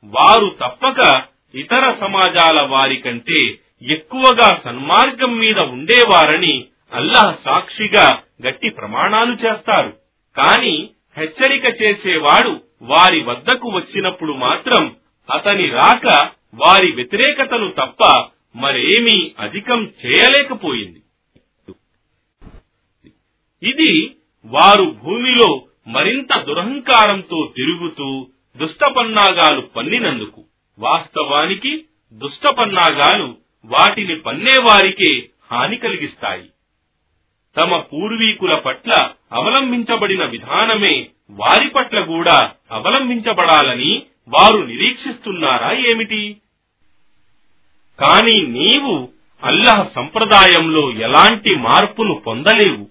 వారు 0.05 0.57
తప్పక 0.61 1.23
ఇతర 1.55 1.97
సమాజాల 2.01 2.67
వారి 2.67 2.97
కంటే 2.97 3.59
ఎక్కువగా 3.83 4.61
సన్మార్గం 4.65 5.39
మీద 5.39 5.59
ఉండేవారని 5.59 6.67
అల్లాహ్ 6.93 7.37
సాక్షిగా 7.45 8.23
గట్టి 8.47 8.69
ప్రమాణాలు 8.69 9.33
చేస్తారు. 9.33 9.97
కాని 10.37 10.91
హెచ్చరిక 11.17 11.83
చేసేవాడు 11.83 12.61
వారి 12.83 13.23
వద్దకు 13.23 13.69
వచ్చినప్పుడు 13.69 14.33
మాత్రం 14.33 14.97
అతని 15.31 15.67
రాక 15.71 16.31
వారి 16.55 16.93
వ్యతిరేకతను 16.93 17.69
తప్ప 17.71 18.29
మరేమీ 18.57 19.33
అధికం 19.39 19.93
చేయలేకపోయింది. 20.07 21.03
ఇది 23.63 24.17
వారు 24.45 24.85
భూమిలో 24.85 25.67
మరింత 25.89 26.39
దురహంకారంతో 26.39 27.53
తిరుగుతూ 27.57 28.27
దుష్టపన్నాగాలు 28.57 29.61
పన్నినందుకు. 29.61 30.45
వాస్తవానికి 30.79 31.85
దుష్టపన్నాగాలు 32.13 33.37
వాటిని 33.65 34.17
పన్నేవారికే 34.17 35.29
హాని 35.53 35.77
కలిగిస్తాయి. 35.77 36.49
తమ 37.57 37.77
పూర్వీకుల 37.77 38.55
పట్ల 38.55 39.11
అవలంబించబడిన 39.33 40.25
విధానమే 40.25 41.09
వారి 41.31 41.69
పట్ల 41.69 42.01
కూడా 42.01 42.53
అవలంబించబడాలని 42.71 44.03
వారు 44.29 44.57
నిరీక్షిస్తున్నారా 44.57 45.73
ఏమిటి? 45.73 46.37
కాని 48.01 48.43
నీవు 48.43 49.09
అల్లహ 49.43 49.89
సంప్రదాయంలో 49.95 50.93
ఎలాంటి 50.93 51.55
మార్పును 51.55 52.15
పొందలేవు. 52.15 52.89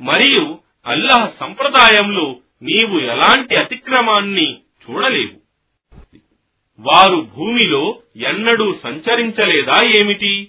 మరియు 0.00 0.58
అల్లాహ్ 0.86 1.30
సంప్రదాయంలో 1.40 2.36
నీవు 2.62 3.00
ఎలాంటి 3.00 3.56
అతిక్రమాన్ని 3.56 4.54
చూడలేవు. 4.54 5.46
వారు 6.78 7.28
భూమిలో 7.36 7.98
ఎన్నడూ 8.16 8.78
సంచరించలేదా 8.82 9.86
ఏమిటి? 9.86 10.48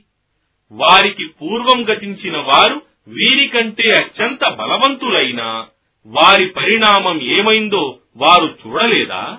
వారికి 0.71 1.25
పూర్వం 1.25 1.89
గతించిన 1.89 2.37
వారు 2.37 2.81
వీరికంటే 3.07 3.91
అత్యంత 3.91 4.49
బలవంతులైనా 4.49 5.67
వారి 6.05 6.45
పరిణామం 6.45 7.21
ఏమైందో 7.21 7.99
వారు 8.17 8.57
చూడలేదా? 8.67 9.37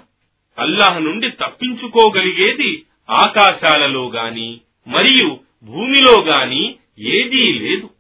అల్లాహ్ 0.59 1.05
నుండి 1.05 1.31
తప్పించుకోగలిగేది 1.31 2.83
ఆకాశాలలో 3.11 4.09
గాని 4.09 4.61
మరియు 4.87 5.41
భూమిలో 5.63 6.23
గాని 6.23 6.75
ఏదీ 6.99 7.53
లేదు. 7.53 7.91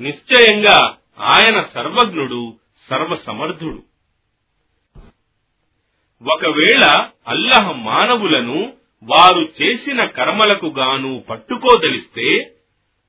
నిశ్చయంగా 0.00 0.95
ఆయన 1.20 1.66
సర్వజ్ఞుడు 1.74 2.56
సర్వసమర్థుడు. 2.90 3.82
ఒకవేళ 6.22 7.08
అల్లహ 7.28 7.72
మానవులను 7.72 8.72
వారు 9.02 9.48
చేసిన 9.62 10.04
కర్మలకు 10.04 10.66
గాను 10.66 11.20
పట్టుకోదలిస్తే 11.20 12.52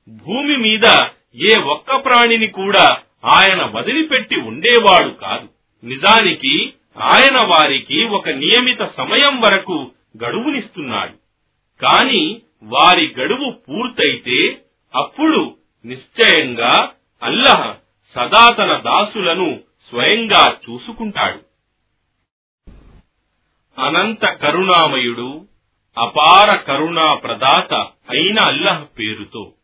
భూమి 0.08 0.56
మీద 0.56 0.86
ఏ 1.34 1.60
ఒక్క 1.60 2.04
ప్రాణిని 2.04 2.46
కూడా 2.46 3.02
ఆయన 3.24 3.62
వదిలిపెట్టి 3.62 4.36
ఉండేవాడు 4.36 5.08
కాదు. 5.08 5.48
నిజానికి 5.86 6.74
ఆయన 6.98 7.40
వారికి 7.40 8.04
ఒక 8.04 8.28
నియమిత 8.28 8.82
సమయం 8.84 9.40
వరకు 9.40 9.90
గడువునిస్తున్నాడు. 10.24 11.12
కాని 11.80 12.42
వారి 12.62 13.14
గడువు 13.20 13.50
పూర్తయితే 13.50 14.62
అప్పుడు 14.94 15.56
నిశ్చయంగా 15.84 16.92
అల్లహ 17.22 17.74
సదా 18.14 18.50
తన 18.50 18.72
దాసులను 18.78 19.60
స్వయంగా 19.90 20.56
చూసుకుంటాడు. 20.64 21.40
అనంత 23.78 24.24
కరుణామయుడు 24.24 25.46
అపార 25.98 26.54
కరుణా 26.56 27.14
ప్రదాత 27.14 27.74
అయిన 28.08 28.38
అల్లహ్ 28.46 28.84
పేరుతో 28.98 29.54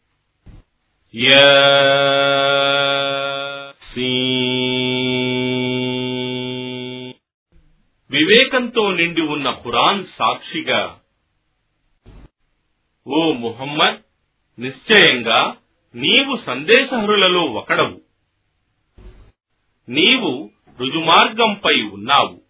వివేకంతో 8.11 8.92
నిండి 8.92 9.20
ఉన్న 9.20 9.51
ఖురాన్ 9.51 10.05
సాక్షిగా 10.18 10.99
ఓ 13.07 13.32
ముహమ్మద్ 13.32 14.01
నిశ్చయంగా 14.61 15.57
నీవు 15.95 16.36
సందేశహరులలో 16.47 17.42
ఒకడవు. 17.42 18.03
నీవు 19.89 20.51
రుజుమార్గంపై 20.80 21.82
ఉన్నావు. 21.82 22.43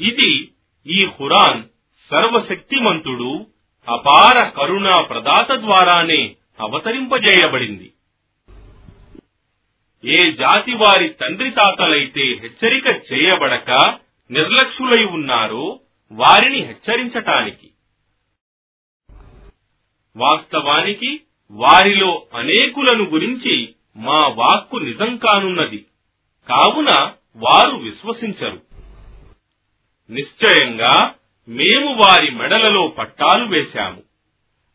ఇది 0.00 0.52
ఈ 0.86 1.06
ఖురాన్ 1.06 1.62
సర్వశక్తిమంతుడు 2.10 3.46
అపార 3.88 4.48
కరుణా 4.48 5.00
ప్రదాత 5.00 5.52
ద్వారానే 5.52 6.36
అవతరింపజేయబడింది. 6.60 7.92
ఏ 10.04 10.32
జాతి 10.32 10.74
వారి 10.74 11.08
తండ్రి 11.08 11.50
తాతలైతే 11.50 12.22
హెచ్చరిక 12.22 12.86
చేయబడక 12.86 13.98
నిర్లక్ష్యులై 14.30 15.04
ఉన్నారో 15.04 15.80
వారిని 16.12 16.60
హెచ్చరించటానికి. 16.62 17.70
వాస్తవానికి 20.16 21.20
వారిలో 21.50 22.26
అనేకులను 22.34 23.04
గురించి 23.04 23.74
మా 23.96 24.26
వాక్కు 24.26 24.76
నిజం 24.76 25.16
కానున్నది. 25.16 25.86
కావున 26.48 27.12
వారు 27.36 27.76
విశ్వసించరు. 27.76 28.62
నిశ్చయంగా 30.10 31.14
మేము 31.48 31.94
వారి 31.94 32.30
మెడలలో 32.30 32.86
పట్టాలు 32.86 33.46
వేశాము. 33.46 34.02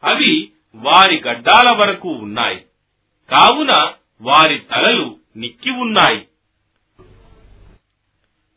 అవి 0.03 0.51
వారి 0.75 1.21
గడ్డాల 1.27 1.69
వరకు 1.69 2.09
ఉన్నాయి. 2.09 2.65
కావున 3.31 3.93
వారి 4.21 4.59
తలలు 4.59 5.19
నిక్కి 5.37 5.69
ఉన్నాయి. 5.69 6.27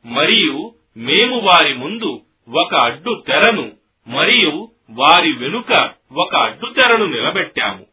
మరియు 0.04 0.74
మేము 0.96 1.38
వారి 1.38 1.74
ముందు 1.74 2.20
ఒక 2.48 2.74
అడ్డు 2.74 3.24
తెరను 3.26 3.72
మరియు 4.06 4.70
వారి 4.90 5.32
వెనుక 5.32 5.92
ఒక 6.12 6.36
అడ్డు 6.36 6.66
తెరను 6.66 7.06
నిలబెట్టాము. 7.06 7.86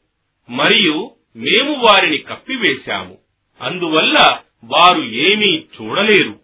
మరియు 0.49 1.11
మేము 1.36 1.74
వారిని 1.74 2.17
కప్పివేశాము. 2.17 3.17
అందువల్ల 3.61 4.39
వారు 4.64 5.01
ఏమీ 5.01 5.57
చూడలేరు. 5.57 6.39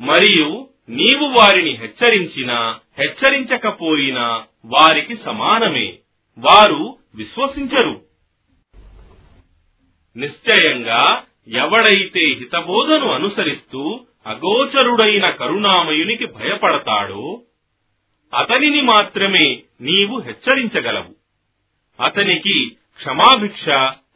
మరియు 0.00 0.68
నీవు 0.88 1.24
వారిని 1.24 1.70
హెచ్చరించినా 1.70 2.80
హెచ్చరించకపోయినా 2.98 4.46
వారికి 4.64 5.16
సమానమే. 5.16 5.98
వారు 6.38 6.98
విశ్వసించరు. 7.14 8.04
నిశ్చయంగా 10.16 11.22
ఎవడైతే 11.48 12.20
హితబోధను 12.20 13.10
అనుసరిస్తూ 13.10 14.06
అగోచరుడైన 14.26 15.30
కరుణామయునికి 15.30 16.26
భయపడతాడో 16.26 17.42
అతనిని 18.38 18.80
మాత్రమే 18.80 19.62
నీవు 19.80 20.20
హెచ్చరించగలవు. 20.20 21.14
అతనికి 22.02 22.76
క్షమాభిక్ష 22.96 23.68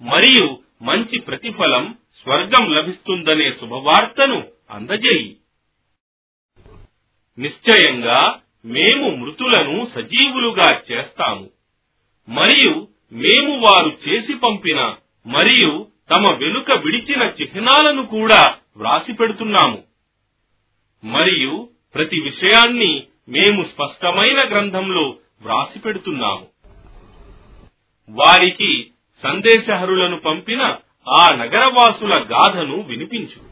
మరియు 0.03 0.59
మంచి 0.83 1.19
ప్రతిఫలం 1.19 1.99
స్వర్గం 2.23 2.71
లభిస్తుందనే 2.71 3.53
శుభవార్తను 3.53 4.49
అందజేయి. 4.71 5.37
నిశ్చయంగా 7.39 8.41
మేము 8.65 9.11
మృతులను 9.11 9.89
సజీవులుగా 9.95 10.83
చేస్తాము. 10.93 11.51
మరియు 12.29 12.89
మేము 13.13 13.61
వారు 13.61 13.99
చేసి 14.09 14.35
పంపిన 14.35 14.95
మరియు 15.27 15.87
తమ 16.11 16.33
వెనుక 16.35 16.73
విడిచిన 16.73 17.23
చిహ్నాలను 17.23 18.07
కూడా 18.07 18.59
వ్రాసి 18.77 19.13
పెడుతున్నాము. 19.13 19.85
మరియు 21.05 21.71
ప్రతి 21.95 22.21
విషయాన్ని 22.21 23.07
మేము 23.29 23.63
స్పష్టమైన 23.63 24.49
గ్రంథంలో 24.49 25.09
వ్రాసి 25.41 25.79
పెడుతున్నాము. 25.79 26.47
వారికి 28.11 28.91
సందేశహరులను 29.23 30.17
పంపిన 30.17 30.77
ఆ 31.09 31.29
నగరవాసుల 31.35 32.15
గాథను 32.15 32.83
వినిపించు. 32.83 33.49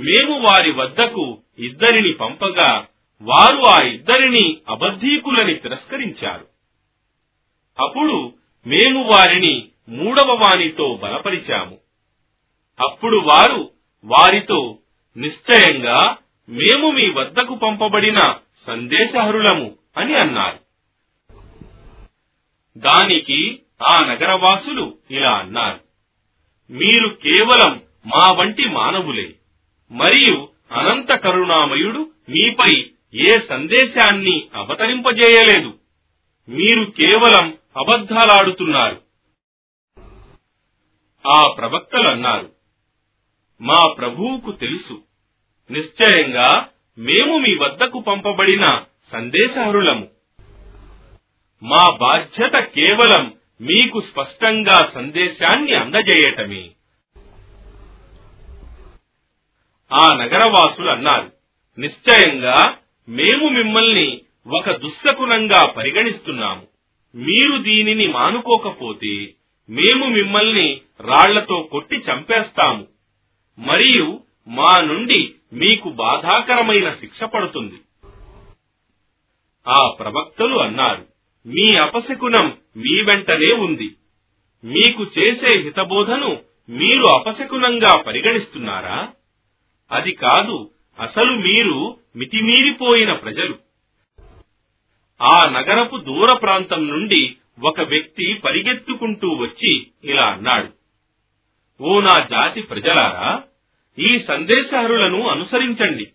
మేము 0.00 0.38
వారి 0.38 0.72
వద్దకు 0.72 1.38
ఇద్దరిని 1.58 2.12
పంపగా 2.12 2.86
వారు 3.22 3.62
ఆ 3.68 3.86
ఇద్దరిని 3.86 4.56
అబద్ధీకులని 4.68 5.54
తిరస్కరించారు. 5.54 6.46
అప్పుడు 7.78 8.32
మేము 8.66 9.02
వారిని 9.02 9.68
మూడవ 9.88 10.32
వాణితో 10.32 11.00
బలపరిచాము. 11.02 11.78
అప్పుడు 12.80 13.16
వారు 13.16 13.70
వారితో 14.04 14.78
నిశ్చయంగా 15.16 16.16
మేము 16.48 16.90
మీ 16.90 17.10
వద్దకు 17.10 17.54
పంపబడిన 17.54 18.18
సందేశహరులము 18.66 19.76
అని 19.96 20.14
అన్నారు. 20.14 20.59
దానికి 22.80 23.62
ఆ 23.82 23.96
నగరవాసులు 24.04 24.98
ఇలా 25.10 25.30
అన్నారు 25.30 25.80
మీరు 26.70 27.08
కేవలం 27.08 27.82
మా 28.06 28.30
వంటి 28.36 28.68
మానవులే 28.68 29.34
మరియు 29.90 30.48
అనంత 30.72 31.12
కరుణామయుడు 31.12 32.10
మీపై 32.28 32.90
ఏ 33.14 33.38
సందేశాన్ని 33.48 34.48
అవతరింపజేయలేదు. 34.54 35.78
మీరు 36.48 36.84
కేవలం 36.84 37.58
అబద్ధాలాడుతున్నారు. 37.76 39.02
ఆ 41.28 41.54
ప్రవక్తలన్నారు 41.58 42.52
మా 43.60 43.92
ప్రభువుకు 43.98 44.52
తెలుసు. 44.52 45.02
నిశ్చయంగా 45.70 46.68
మేము 46.98 47.38
మీ 47.38 47.54
వద్దకు 47.54 48.00
పంపబడిన 48.00 48.84
సందేశహరులము 49.12 50.19
మా 51.62 51.96
బాధ్యత 52.00 52.52
కేవలం 52.52 53.34
మీకు 53.60 54.00
స్పష్టంగా 54.00 54.90
సందేశాన్ని 54.94 55.74
అందజేయటమే. 55.74 56.70
ఆ 59.92 60.16
నగరవాసులు 60.16 60.90
అన్నారు 60.90 61.32
నిశ్చయంగా 61.78 62.76
మేము 63.08 63.48
మిమ్మల్ని 63.48 64.20
ఒక 64.46 64.70
దుశ్శకునంగా 64.70 65.64
పరిగణిస్తున్నాము. 65.64 66.66
మీరు 67.14 67.62
దీనిని 67.62 68.06
మానుకోకపోతే 68.06 69.34
మేము 69.70 70.06
మిమ్మల్ని 70.06 70.80
రాళ్ళతో 71.00 71.68
కొట్టి 71.72 71.96
చంపేస్తాము. 71.96 72.86
మరియు 73.58 74.20
మా 74.48 74.80
నుండి 74.80 75.34
మీకు 75.52 75.88
బాధాకరమైన 75.88 76.94
శిక్ష 77.00 77.24
పడుతుంది. 77.24 77.74
ఆ 79.68 79.90
ప్రవక్తలు 79.90 80.56
అన్నారు 80.56 81.09
మీ 81.46 81.76
అపశకునం 81.76 82.58
మీ 82.76 83.02
వెంటనే 83.02 83.54
ఉంది. 83.54 83.96
మీకు 84.64 85.06
చేసే 85.18 85.58
హితబోధను 85.58 86.42
మీరు 86.68 87.04
అపశకునంగా 87.04 87.96
పరిగణిస్తున్నారా? 87.96 89.08
అది 89.92 90.12
కాదు 90.12 90.70
అసలు 91.00 91.32
మీరు 91.32 91.98
మితిమీరిపోయిన 92.16 93.12
ప్రజలు. 93.12 93.58
ఆ 95.22 95.50
నగరపు 95.50 95.96
దూర 95.96 96.32
ప్రాంతం 96.32 96.88
నుండి 96.88 97.36
ఒక 97.62 97.80
వ్యక్తి 97.80 98.34
పరిగెత్తుకుంటూ 98.34 99.28
వచ్చి 99.28 99.86
ఇలా 100.04 100.26
అన్నాడు. 100.26 100.68
ఓ 101.82 102.00
నా 102.00 102.26
జాతి 102.30 102.62
ప్రజలారా 102.62 103.42
ఈ 103.98 104.24
సందేశహరులను 104.28 105.28
అనుసరించండి. 105.28 106.06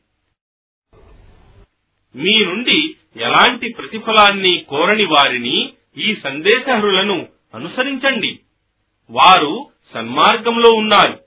మీ 2.16 2.46
నుండి 2.46 2.96
ఎలాంటి 3.18 3.70
ప్రతిఫలాన్ని 3.70 4.66
కోరని 4.70 5.06
వారిని 5.06 5.70
ఈ 5.98 6.16
సందేశహరులను 6.16 7.28
అనుసరించండి. 7.56 8.40
వారు 9.10 9.68
సన్మార్గంలో 9.94 10.70
ఉన్నారు. 10.70 11.25